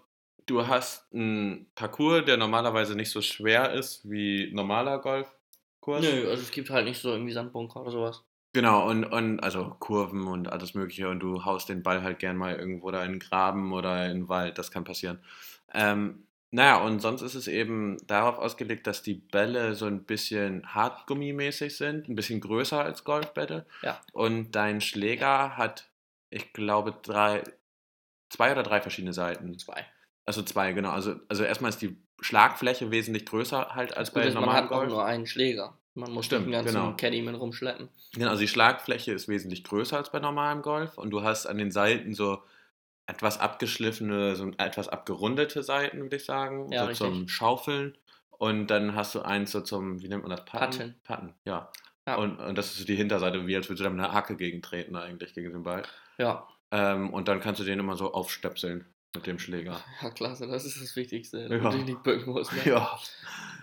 du 0.46 0.66
hast 0.66 1.06
einen 1.14 1.70
Parcours, 1.76 2.24
der 2.24 2.36
normalerweise 2.38 2.96
nicht 2.96 3.10
so 3.12 3.22
schwer 3.22 3.72
ist 3.72 4.10
wie 4.10 4.50
normaler 4.52 4.98
Golfkurs. 4.98 6.02
Nö, 6.02 6.28
also 6.28 6.42
es 6.42 6.50
gibt 6.50 6.70
halt 6.70 6.86
nicht 6.86 7.00
so 7.00 7.10
irgendwie 7.12 7.32
Sandbunker 7.32 7.82
oder 7.82 7.92
sowas. 7.92 8.24
Genau, 8.56 8.88
und, 8.88 9.04
und 9.04 9.40
also 9.40 9.76
Kurven 9.80 10.26
und 10.26 10.50
alles 10.50 10.72
Mögliche 10.72 11.10
und 11.10 11.20
du 11.20 11.44
haust 11.44 11.68
den 11.68 11.82
Ball 11.82 12.02
halt 12.02 12.18
gern 12.18 12.38
mal 12.38 12.54
irgendwo 12.56 12.90
da 12.90 13.04
in 13.04 13.12
den 13.12 13.18
Graben 13.18 13.74
oder 13.74 14.06
in 14.06 14.20
den 14.20 14.28
Wald, 14.30 14.56
das 14.56 14.70
kann 14.70 14.82
passieren. 14.82 15.18
Ähm, 15.74 16.26
naja, 16.50 16.78
und 16.78 17.00
sonst 17.00 17.20
ist 17.20 17.34
es 17.34 17.48
eben 17.48 17.98
darauf 18.06 18.38
ausgelegt, 18.38 18.86
dass 18.86 19.02
die 19.02 19.12
Bälle 19.12 19.74
so 19.74 19.84
ein 19.84 20.04
bisschen 20.04 20.74
hartgummimäßig 20.74 21.76
sind, 21.76 22.08
ein 22.08 22.14
bisschen 22.14 22.40
größer 22.40 22.82
als 22.82 23.04
Golfbälle. 23.04 23.66
Ja. 23.82 24.00
Und 24.14 24.52
dein 24.52 24.80
Schläger 24.80 25.58
hat, 25.58 25.90
ich 26.30 26.54
glaube, 26.54 26.94
drei, 27.02 27.42
zwei 28.30 28.52
oder 28.52 28.62
drei 28.62 28.80
verschiedene 28.80 29.12
Seiten. 29.12 29.58
Zwei. 29.58 29.84
Also 30.24 30.42
zwei, 30.42 30.72
genau. 30.72 30.92
Also, 30.92 31.16
also 31.28 31.44
erstmal 31.44 31.68
ist 31.68 31.82
die 31.82 31.98
Schlagfläche 32.22 32.90
wesentlich 32.90 33.26
größer 33.26 33.74
halt 33.74 33.94
als 33.98 34.08
Das 34.08 34.14
bei 34.14 34.26
ist, 34.26 34.32
man 34.32 34.44
normalem 34.44 34.64
hat 34.64 34.72
auch 34.72 34.78
Golf. 34.78 34.88
nur 34.92 35.04
einen 35.04 35.26
Schläger. 35.26 35.76
Man 35.96 36.12
muss 36.12 36.26
Stimmt, 36.26 36.46
den 36.46 36.52
ganzen 36.52 36.74
genau. 36.74 36.94
Caddy 36.94 37.22
mit 37.22 37.38
rumschleppen. 37.38 37.88
Genau, 38.14 38.28
also 38.28 38.40
die 38.40 38.48
Schlagfläche 38.48 39.12
ist 39.12 39.28
wesentlich 39.28 39.64
größer 39.64 39.96
als 39.96 40.12
bei 40.12 40.20
normalem 40.20 40.62
Golf 40.62 40.98
und 40.98 41.10
du 41.10 41.22
hast 41.22 41.46
an 41.46 41.56
den 41.56 41.70
Seiten 41.70 42.14
so 42.14 42.42
etwas 43.06 43.38
abgeschliffene, 43.38 44.36
so 44.36 44.50
etwas 44.58 44.88
abgerundete 44.88 45.62
Seiten, 45.62 46.00
würde 46.02 46.16
ich 46.16 46.24
sagen, 46.24 46.70
Ja, 46.70 46.82
so 46.82 46.88
richtig. 46.88 47.06
zum 47.06 47.28
Schaufeln. 47.28 47.96
Und 48.30 48.66
dann 48.66 48.94
hast 48.94 49.14
du 49.14 49.22
eins 49.22 49.52
so 49.52 49.62
zum, 49.62 50.02
wie 50.02 50.08
nennt 50.08 50.22
man 50.22 50.30
das? 50.30 50.44
Putten. 50.44 50.96
Patten, 51.04 51.34
ja. 51.46 51.70
Ja. 52.06 52.16
Und, 52.16 52.38
und 52.38 52.56
das 52.56 52.66
ist 52.66 52.78
so 52.78 52.84
die 52.84 52.94
Hinterseite, 52.94 53.46
wie 53.46 53.56
als 53.56 53.68
würdest 53.68 53.80
du 53.80 53.84
da 53.84 53.90
mit 53.90 54.04
einer 54.04 54.12
Hacke 54.12 54.36
gegentreten 54.36 54.96
eigentlich 54.96 55.34
gegen 55.34 55.52
den 55.52 55.62
Ball. 55.62 55.82
Ja. 56.18 56.46
Ähm, 56.70 57.12
und 57.12 57.28
dann 57.28 57.40
kannst 57.40 57.60
du 57.60 57.64
den 57.64 57.78
immer 57.78 57.96
so 57.96 58.12
aufstöpseln 58.12 58.84
mit 59.14 59.26
dem 59.26 59.38
Schläger. 59.38 59.80
Ja, 60.02 60.10
klasse, 60.10 60.46
das 60.46 60.64
ist 60.64 60.80
das 60.80 60.94
Wichtigste. 60.94 61.40
Ja. 61.42 61.48
Damit 61.48 61.72
du 61.72 61.76
dich 61.78 61.86
nicht 61.86 62.02
bücken 62.02 62.32
musst. 62.32 62.52
Ne? 62.52 62.62
Ja. 62.66 62.98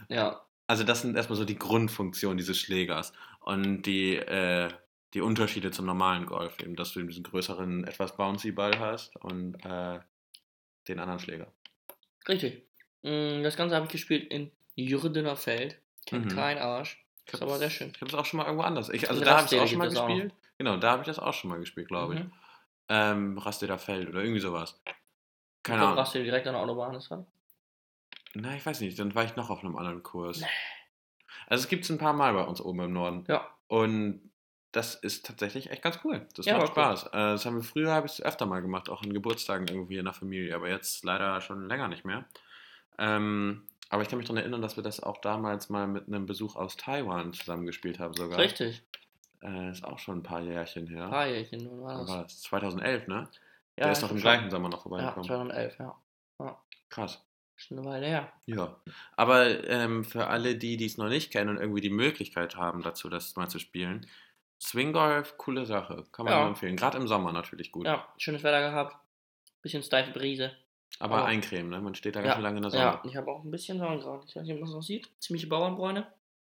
ja. 0.10 0.42
Also 0.68 0.84
das 0.84 1.02
sind 1.02 1.16
erstmal 1.16 1.38
so 1.38 1.46
die 1.46 1.58
Grundfunktionen 1.58 2.38
dieses 2.38 2.58
Schlägers. 2.58 3.14
Und 3.42 3.84
die, 3.84 4.16
äh, 4.16 4.70
die 5.14 5.22
Unterschiede 5.22 5.72
zum 5.72 5.86
normalen 5.86 6.26
Golf, 6.26 6.60
eben, 6.62 6.76
dass 6.76 6.94
du 6.94 7.04
diesen 7.04 7.24
größeren, 7.24 7.84
etwas 7.86 8.16
bouncy 8.16 8.52
Ball 8.52 8.80
hast 8.80 9.16
und 9.18 9.56
äh, 9.66 10.00
den 10.88 11.00
anderen 11.00 11.20
Schläger. 11.20 11.48
Richtig. 12.28 12.64
Mm, 13.04 13.44
Das 13.44 13.58
Ganze 13.58 13.76
habe 13.76 13.86
ich 13.86 13.92
gespielt 13.92 14.32
in 14.32 14.52
Jürdener 14.76 15.36
Feld. 15.36 15.80
Kennt 16.06 16.26
Mhm. 16.26 16.30
kein 16.30 16.58
Arsch. 16.58 17.04
Ich 17.26 17.34
Ist 17.34 17.42
aber 17.42 17.58
sehr 17.58 17.70
schön. 17.70 17.92
Ich 17.96 18.02
habe 18.02 18.10
es 18.10 18.16
auch 18.16 18.26
schon 18.26 18.38
mal 18.38 18.46
irgendwo 18.46 18.64
anders. 18.64 18.90
Ich, 18.90 19.08
also 19.10 19.22
In 19.22 19.26
da 19.26 19.38
habe 19.38 19.46
ich 19.46 19.54
es 19.54 19.60
auch 19.60 19.68
schon 19.68 19.78
mal 19.78 19.88
es 19.88 19.96
auch 19.96 20.08
gespielt. 20.08 20.34
Genau, 20.58 20.78
da 20.78 20.92
habe 20.92 21.02
ich 21.04 21.08
das 21.08 21.20
auch 21.20 21.34
schon 21.34 21.50
mal 21.50 21.60
gespielt, 21.60 21.88
glaube 21.88 22.16
ich. 22.16 22.20
Mhm. 22.22 22.34
Ähm, 22.90 23.38
Rasteder 23.38 23.78
Feld 23.78 24.10
oder 24.10 24.22
irgendwie 24.22 24.42
sowas. 24.42 24.82
Keine 25.64 25.84
Ahnung. 25.84 25.98
Rastede 25.98 26.26
direkt 26.26 26.46
an 26.48 26.54
der 26.54 26.64
Autobahn 26.64 26.96
ist 26.96 27.10
das? 27.10 27.26
Na, 28.36 28.56
ich 28.56 28.66
weiß 28.66 28.80
nicht, 28.82 28.98
dann 28.98 29.14
war 29.16 29.24
ich 29.26 29.36
noch 29.36 29.50
auf 29.50 29.64
einem 29.64 29.76
anderen 29.78 30.02
Kurs. 30.04 30.42
Also 31.48 31.64
es 31.64 31.70
gibt 31.70 31.84
es 31.84 31.92
ein 31.92 31.98
paar 31.98 32.14
Mal 32.14 32.34
bei 32.34 32.44
uns 32.44 32.62
oben 32.62 32.80
im 32.82 32.94
Norden. 32.94 33.26
Ja. 33.28 33.48
Und 33.68 34.32
das 34.72 34.96
ist 34.96 35.26
tatsächlich 35.26 35.70
echt 35.70 35.84
ganz 35.84 36.00
cool. 36.04 36.28
Das 36.36 36.46
Ja, 36.48 36.58
macht 36.58 36.76
war 36.76 36.92
cool. 36.92 36.98
Spaß. 36.98 37.08
Äh, 37.14 37.34
das 37.34 37.46
haben 37.46 37.56
wir 37.58 37.64
früher, 37.64 37.92
habe 37.92 38.08
ich 38.08 38.14
es 38.14 38.22
öfter 38.22 38.46
mal 38.48 38.62
gemacht, 38.62 38.90
auch 38.90 39.04
an 39.04 39.14
Geburtstagen 39.14 39.68
irgendwie 39.68 39.98
in 39.98 40.06
der 40.06 40.14
Familie, 40.16 40.56
aber 40.56 40.68
jetzt 40.70 41.04
leider 41.04 41.42
schon 41.42 41.68
länger 41.68 41.88
nicht 41.90 42.06
mehr. 42.06 42.26
Ähm, 42.98 43.68
aber 43.90 44.02
ich 44.02 44.10
kann 44.10 44.18
mich 44.18 44.28
daran 44.28 44.38
erinnern, 44.42 44.62
dass 44.64 44.76
wir 44.76 44.84
das 44.84 45.02
auch 45.04 45.18
damals 45.22 45.70
mal 45.70 45.86
mit 45.88 46.08
einem 46.08 46.26
Besuch 46.26 46.56
aus 46.56 46.76
Taiwan 46.76 47.34
zusammengespielt 47.34 48.00
haben 48.00 48.16
sogar. 48.16 48.40
Richtig. 48.40 48.82
Äh, 49.44 49.70
ist 49.72 49.84
auch 49.84 50.00
schon 50.00 50.20
ein 50.20 50.24
paar 50.24 50.42
Jährchen 50.42 50.88
her. 50.88 51.04
Ein 51.06 51.10
paar 51.12 51.28
Jährchen, 51.28 51.70
wann 51.70 51.82
war 51.84 51.98
das? 52.00 52.10
war 52.10 52.24
das? 52.24 52.42
2011, 52.42 53.08
ne? 53.08 53.30
Ja, 53.78 53.84
Der 53.86 53.92
ist 53.92 54.02
doch 54.02 54.10
im 54.12 54.18
gleichen. 54.18 54.50
Sommer 54.50 54.70
noch 54.70 54.78
Ja, 54.80 54.84
vorbeigekommen. 54.84 55.28
2011, 55.28 55.78
ja. 55.80 55.96
Krass. 56.90 57.24
Schon 57.68 57.80
eine 57.80 57.88
Weile 57.88 58.08
her. 58.08 58.32
Ja, 58.46 58.76
aber 59.16 59.68
ähm, 59.70 60.04
für 60.04 60.28
alle, 60.28 60.56
die 60.56 60.84
es 60.84 60.98
noch 60.98 61.08
nicht 61.08 61.32
kennen 61.32 61.50
und 61.50 61.58
irgendwie 61.58 61.80
die 61.82 61.90
Möglichkeit 61.90 62.56
haben 62.58 62.82
dazu, 62.82 63.10
das 63.10 63.36
mal 63.38 63.48
zu 63.48 63.60
spielen, 63.60 64.06
Swinggolf, 64.62 65.38
coole 65.38 65.66
Sache, 65.66 66.06
kann 66.12 66.26
man 66.26 66.34
Ja. 66.34 66.40
nur 66.42 66.50
empfehlen. 66.50 66.76
Gerade 66.76 66.98
im 66.98 67.08
Sommer 67.08 67.32
natürlich 67.32 67.72
gut. 67.72 67.86
Ja, 67.86 68.08
schönes 68.18 68.44
Wetter 68.44 68.62
gehabt. 68.62 68.98
Bisschen 69.62 69.84
steife 69.84 70.12
Brise. 70.12 70.52
Aber 71.00 71.16
aber- 71.18 71.26
eincremen, 71.26 71.70
ne? 71.70 71.80
Man 71.82 71.96
steht 71.96 72.16
da 72.16 72.20
ganz 72.22 72.30
Ja, 72.32 72.34
schön 72.36 72.44
lange 72.44 72.58
in 72.58 72.62
der 72.64 72.72
Sonne. 72.72 72.84
Ja, 72.84 73.02
ich 73.06 73.16
habe 73.16 73.32
auch 73.32 73.44
ein 73.44 73.52
bisschen 73.52 73.80
Sonnenbrand. 73.80 74.26
Ich 74.28 74.36
weiß 74.36 74.44
nicht, 74.44 74.54
ob 74.54 74.60
man 74.60 74.68
das 74.70 74.76
noch 74.76 74.84
sieht. 74.84 75.10
Ziemliche 75.20 75.48
Bauernbräune. 75.48 76.06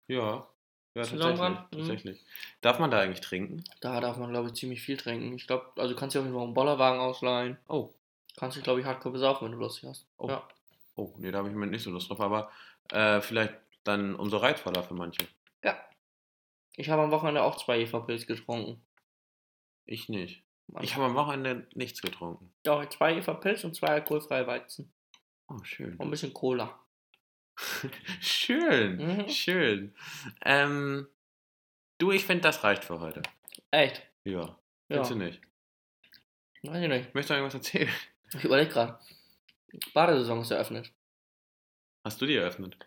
Ja, 0.07 0.47
ja, 0.95 1.03
tatsächlich. 1.03 1.39
Mhm. 1.39 1.57
tatsächlich. 1.71 2.25
Darf 2.61 2.79
man 2.79 2.91
da 2.91 2.99
eigentlich 2.99 3.21
trinken? 3.21 3.63
Da 3.81 3.99
darf 4.01 4.17
man, 4.17 4.29
glaube 4.31 4.47
ich, 4.49 4.53
ziemlich 4.55 4.81
viel 4.81 4.97
trinken. 4.97 5.33
Ich 5.35 5.47
glaube, 5.47 5.65
also 5.77 5.93
du 5.93 5.99
kannst 5.99 6.15
dir 6.15 6.19
auf 6.19 6.25
jeden 6.25 6.35
Fall 6.35 6.45
einen 6.45 6.53
Bollerwagen 6.53 6.99
ausleihen. 6.99 7.57
Oh, 7.67 7.91
Kannst 8.37 8.57
dich, 8.57 8.65
glaube 8.65 8.81
ich, 8.81 8.85
hardcore 8.85 9.13
besaufen, 9.13 9.45
wenn 9.45 9.53
du 9.53 9.59
lustig 9.59 9.87
hast. 9.87 10.05
Oh. 10.17 10.27
Ja. 10.27 10.45
Oh, 10.95 11.13
nee, 11.17 11.31
da 11.31 11.39
habe 11.39 11.47
ich 11.49 11.53
Moment 11.53 11.71
nicht 11.71 11.83
so 11.83 11.91
Lust 11.91 12.09
drauf, 12.09 12.21
aber 12.21 12.51
äh, 12.91 13.21
vielleicht 13.21 13.53
dann 13.83 14.15
umso 14.15 14.37
reizvoller 14.37 14.83
für 14.83 14.93
manche. 14.95 15.27
ja. 15.63 15.77
Ich 16.77 16.89
habe 16.89 17.03
am 17.03 17.11
Wochenende 17.11 17.41
auch 17.43 17.55
zwei 17.57 17.79
Eva-Pilz 17.79 18.27
getrunken. 18.27 18.85
Ich 19.85 20.09
nicht. 20.09 20.43
Mann. 20.67 20.83
Ich 20.83 20.95
habe 20.95 21.05
am 21.05 21.15
Wochenende 21.15 21.67
nichts 21.73 22.01
getrunken. 22.01 22.51
Ja, 22.65 22.89
zwei 22.89 23.15
Eva-Pilz 23.17 23.63
und 23.63 23.75
zwei 23.75 23.87
alkoholfreie 23.87 24.45
Weizen. 24.47 24.91
Oh, 25.47 25.63
schön. 25.63 25.93
Und 25.95 26.01
ein 26.07 26.09
bisschen 26.11 26.33
Cola. 26.33 26.77
schön, 28.19 28.97
Mhm. 28.97 29.29
schön. 29.29 29.95
Ähm, 30.43 31.07
du, 31.99 32.11
ich 32.11 32.25
finde, 32.25 32.41
das 32.41 32.63
reicht 32.63 32.83
für 32.83 32.99
heute. 32.99 33.21
Echt? 33.71 34.01
Ja. 34.23 34.41
Ja. 34.41 34.57
Findest 35.03 35.11
du 35.11 35.15
nicht? 35.15 35.41
Weiß 36.63 36.81
ich 36.81 36.89
nicht. 36.89 37.13
Möchtest 37.13 37.29
du 37.29 37.33
irgendwas 37.35 37.53
erzählen? 37.53 37.89
Ich 38.33 38.43
überlege 38.43 38.71
gerade. 38.71 38.99
Badesaison 39.93 40.41
ist 40.41 40.51
eröffnet. 40.51 40.91
Hast 42.03 42.21
du 42.21 42.25
die 42.25 42.35
eröffnet? 42.35 42.77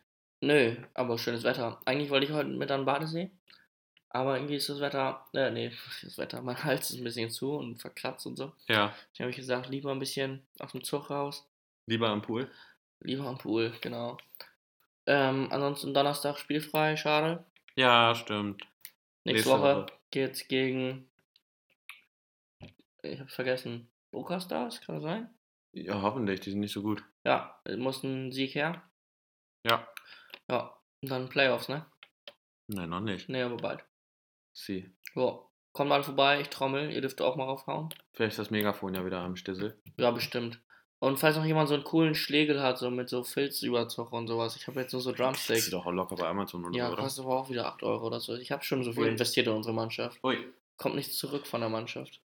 Nö, 0.41 0.77
aber 0.95 1.19
schönes 1.19 1.43
Wetter. 1.43 1.81
Eigentlich 1.85 2.11
wollte 2.11 2.27
ich 2.27 2.33
heute 2.33 2.49
mit 2.51 2.71
an 2.71 2.81
den 2.81 2.87
Badesee. 2.87 3.31
Aber 4.11 4.37
irgendwie 4.37 4.57
ist 4.57 4.69
das 4.69 4.81
Wetter, 4.81 5.27
äh, 5.35 5.51
nee, 5.51 5.71
das 6.03 6.17
Wetter, 6.17 6.41
mein 6.43 6.63
Hals 6.65 6.91
ist 6.91 6.99
ein 6.99 7.05
bisschen 7.05 7.31
zu 7.31 7.53
und 7.53 7.81
verkratzt 7.81 8.27
und 8.27 8.37
so. 8.37 8.53
Ja. 8.69 8.95
Ich 9.13 9.21
habe 9.21 9.31
ich 9.31 9.37
gesagt, 9.37 9.69
lieber 9.69 9.91
ein 9.91 9.99
bisschen 9.99 10.47
aus 10.59 10.73
dem 10.73 10.83
Zug 10.85 11.11
raus. 11.11 11.47
Lieber 11.87 12.09
am 12.09 12.23
Pool? 12.23 12.51
Lieber 13.01 13.25
am 13.25 13.39
Pool, 13.39 13.73
genau. 13.81 14.17
Ähm, 15.07 15.49
ansonsten 15.51 15.95
Donnerstag 15.95 16.39
spielfrei, 16.39 16.97
schade. 16.97 17.45
Ja, 17.77 18.15
stimmt. 18.15 18.63
Nächste 19.25 19.49
Nächste 19.49 19.51
Woche 19.51 19.77
Woche. 19.83 19.87
geht's 20.11 20.49
gegen. 20.49 21.09
Ich 23.03 23.21
hab's 23.21 23.35
vergessen. 23.35 23.89
Boca 24.11 24.41
Stars, 24.41 24.81
kann 24.81 24.97
das 24.97 25.05
sein? 25.05 25.31
Ja, 25.73 26.03
hoffentlich, 26.03 26.41
die 26.41 26.51
sind 26.51 26.61
nicht 26.61 26.73
so 26.73 26.83
gut. 26.83 27.05
Ja, 27.25 27.61
muss 27.77 28.03
ein 28.03 28.33
Sieg 28.33 28.55
her. 28.55 28.83
Ja. 29.67 29.87
Ja, 30.51 30.75
und 31.03 31.11
dann 31.11 31.29
Playoffs, 31.29 31.69
ne? 31.69 31.85
Nein, 32.69 32.89
noch 32.91 33.01
nicht. 33.01 33.29
Ne, 33.29 33.45
aber 33.45 33.57
bald. 33.57 33.85
Sie. 34.55 34.91
Ja, 35.15 35.39
kommt 35.73 35.89
mal 35.91 36.03
vorbei, 36.03 36.41
ich 36.41 36.49
trommel, 36.49 36.91
ihr 36.91 37.01
dürft 37.01 37.21
auch 37.21 37.37
mal 37.37 37.45
raufhauen. 37.45 37.89
Vielleicht 38.13 38.33
ist 38.33 38.39
das 38.39 38.51
Megafon 38.51 38.95
ja 38.95 39.05
wieder 39.05 39.21
am 39.21 39.37
Stissel. 39.37 39.81
Ja, 39.99 40.11
bestimmt. 40.11 40.61
Und 41.01 41.17
falls 41.19 41.37
noch 41.37 41.45
jemand 41.45 41.69
so 41.69 41.75
einen 41.75 41.85
coolen 41.85 42.15
Schlegel 42.17 42.61
hat, 42.61 42.77
so 42.79 42.91
mit 42.91 43.09
so 43.09 43.23
Filzüberzug 43.23 44.13
und 44.13 44.27
sowas. 44.27 44.57
Ich 44.57 44.67
habe 44.67 44.81
jetzt 44.81 44.93
nur 44.93 45.01
so 45.01 45.11
Das 45.13 45.19
Drumsticks. 45.19 45.71
doch 45.71 45.87
auch 45.87 45.93
locker 45.93 46.17
bei 46.17 46.27
Amazon 46.27 46.65
oder 46.65 46.77
Ja, 46.77 46.87
so, 46.89 46.93
oder? 46.95 47.03
kostet 47.03 47.25
aber 47.25 47.37
auch 47.39 47.51
wieder 47.51 47.67
8 47.67 47.83
Euro 47.85 48.07
oder 48.09 48.19
so. 48.19 48.35
Ich 48.35 48.51
habe 48.51 48.65
schon 48.65 48.83
so 48.83 48.93
viel 48.93 49.05
Ui. 49.05 49.09
investiert 49.11 49.47
in 49.47 49.53
unsere 49.53 49.75
Mannschaft. 49.75 50.19
Ui. 50.25 50.53
Kommt 50.77 50.97
nichts 50.97 51.17
zurück 51.17 51.47
von 51.47 51.61
der 51.61 51.71
Mannschaft. 51.71 52.21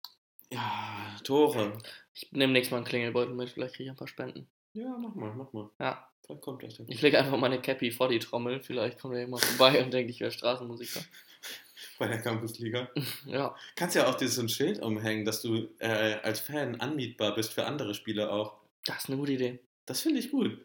Ja, 0.52 1.16
Tore. 1.24 1.78
Ich 2.20 2.32
nehme 2.32 2.52
nächstes 2.52 2.72
Mal 2.72 2.78
einen 2.78 2.86
Klingelbeutel 2.86 3.32
mit, 3.34 3.50
vielleicht 3.50 3.74
kriege 3.74 3.84
ich 3.84 3.90
ein 3.90 3.96
paar 3.96 4.08
Spenden. 4.08 4.48
Ja, 4.72 4.96
mach 4.98 5.14
mal, 5.14 5.32
mach 5.34 5.52
mal. 5.52 5.70
Ja, 5.78 6.08
Vielleicht 6.26 6.42
kommt 6.42 6.62
das 6.62 6.76
ja. 6.78 6.84
ich 6.88 7.00
lege 7.00 7.18
einfach 7.18 7.38
meine 7.38 7.60
Cappy 7.60 7.90
vor 7.90 8.08
die 8.08 8.18
Trommel. 8.18 8.60
Vielleicht 8.60 8.98
kommt 9.00 9.14
ja 9.14 9.20
jemand 9.20 9.44
vorbei 9.44 9.82
und 9.82 9.92
denkt, 9.92 10.10
ich 10.10 10.20
wäre 10.20 10.30
Straßenmusiker. 10.30 11.00
Bei 11.98 12.08
der 12.08 12.20
Campusliga. 12.20 12.90
Ja, 13.26 13.54
Kannst 13.76 13.94
ja 13.96 14.08
auch 14.08 14.16
dir 14.16 14.28
so 14.28 14.42
ein 14.42 14.48
Schild 14.48 14.82
umhängen, 14.82 15.24
dass 15.24 15.42
du 15.42 15.68
äh, 15.78 16.16
als 16.22 16.40
Fan 16.40 16.80
anmietbar 16.80 17.34
bist 17.34 17.52
für 17.52 17.64
andere 17.66 17.94
Spiele 17.94 18.30
auch. 18.32 18.60
das 18.84 19.04
ist 19.04 19.08
eine 19.08 19.18
gute 19.18 19.32
Idee. 19.32 19.60
Das 19.86 20.00
finde 20.00 20.18
ich 20.20 20.30
gut. 20.30 20.64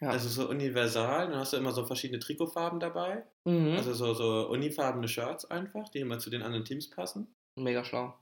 Ja. 0.00 0.10
Also 0.10 0.28
so 0.28 0.48
universal, 0.48 1.28
dann 1.28 1.38
hast 1.38 1.52
du 1.52 1.58
immer 1.58 1.72
so 1.72 1.86
verschiedene 1.86 2.18
Trikotfarben 2.18 2.80
dabei. 2.80 3.24
Mhm. 3.44 3.76
Also 3.76 3.94
so, 3.94 4.14
so 4.14 4.48
unifarbene 4.48 5.06
Shirts 5.06 5.44
einfach, 5.44 5.88
die 5.90 6.00
immer 6.00 6.18
zu 6.18 6.30
den 6.30 6.42
anderen 6.42 6.64
Teams 6.64 6.90
passen. 6.90 7.28
Mega 7.56 7.84
schlau. 7.84 8.18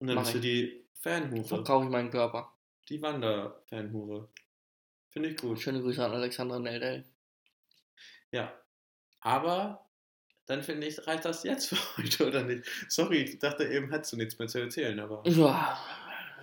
Und 0.00 0.06
dann 0.08 0.16
Mach 0.16 0.22
bist 0.22 0.34
du 0.34 0.38
ich. 0.38 0.44
die 0.44 0.84
Fanhure. 0.94 1.44
Verkaufe 1.44 1.84
ich 1.86 1.90
meinen 1.90 2.10
Körper. 2.10 2.52
Die 2.88 3.00
Wander-Fanhure. 3.02 4.28
Finde 5.10 5.28
ich 5.30 5.36
gut. 5.36 5.60
Schöne 5.60 5.80
Grüße 5.80 6.04
an 6.04 6.12
Alexandra 6.12 6.58
Neldel. 6.58 7.04
Ja. 8.30 8.52
Aber 9.20 9.84
dann 10.46 10.62
finde 10.62 10.86
ich, 10.86 11.06
reicht 11.06 11.24
das 11.24 11.42
jetzt 11.42 11.68
für 11.68 11.76
heute, 12.02 12.26
oder 12.28 12.42
nicht? 12.44 12.64
Sorry, 12.88 13.22
ich 13.22 13.38
dachte 13.38 13.64
eben, 13.64 13.90
hättest 13.90 14.12
du 14.12 14.16
nichts 14.16 14.38
mehr 14.38 14.48
zu 14.48 14.60
erzählen, 14.60 14.98
aber 15.00 15.22
Ja, 15.26 15.78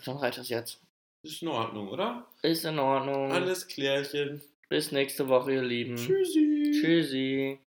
dann 0.03 0.17
reicht 0.17 0.37
das 0.37 0.49
jetzt. 0.49 0.79
ist 1.23 1.41
in 1.41 1.47
Ordnung, 1.47 1.87
oder? 1.89 2.27
Ist 2.41 2.65
in 2.65 2.77
Ordnung. 2.79 3.31
Alles 3.31 3.67
klärchen. 3.67 4.41
Bis 4.67 4.91
nächste 4.91 5.27
Woche, 5.27 5.53
ihr 5.53 5.61
Lieben. 5.63 5.95
Tschüssi. 5.95 6.71
Tschüssi. 6.81 7.59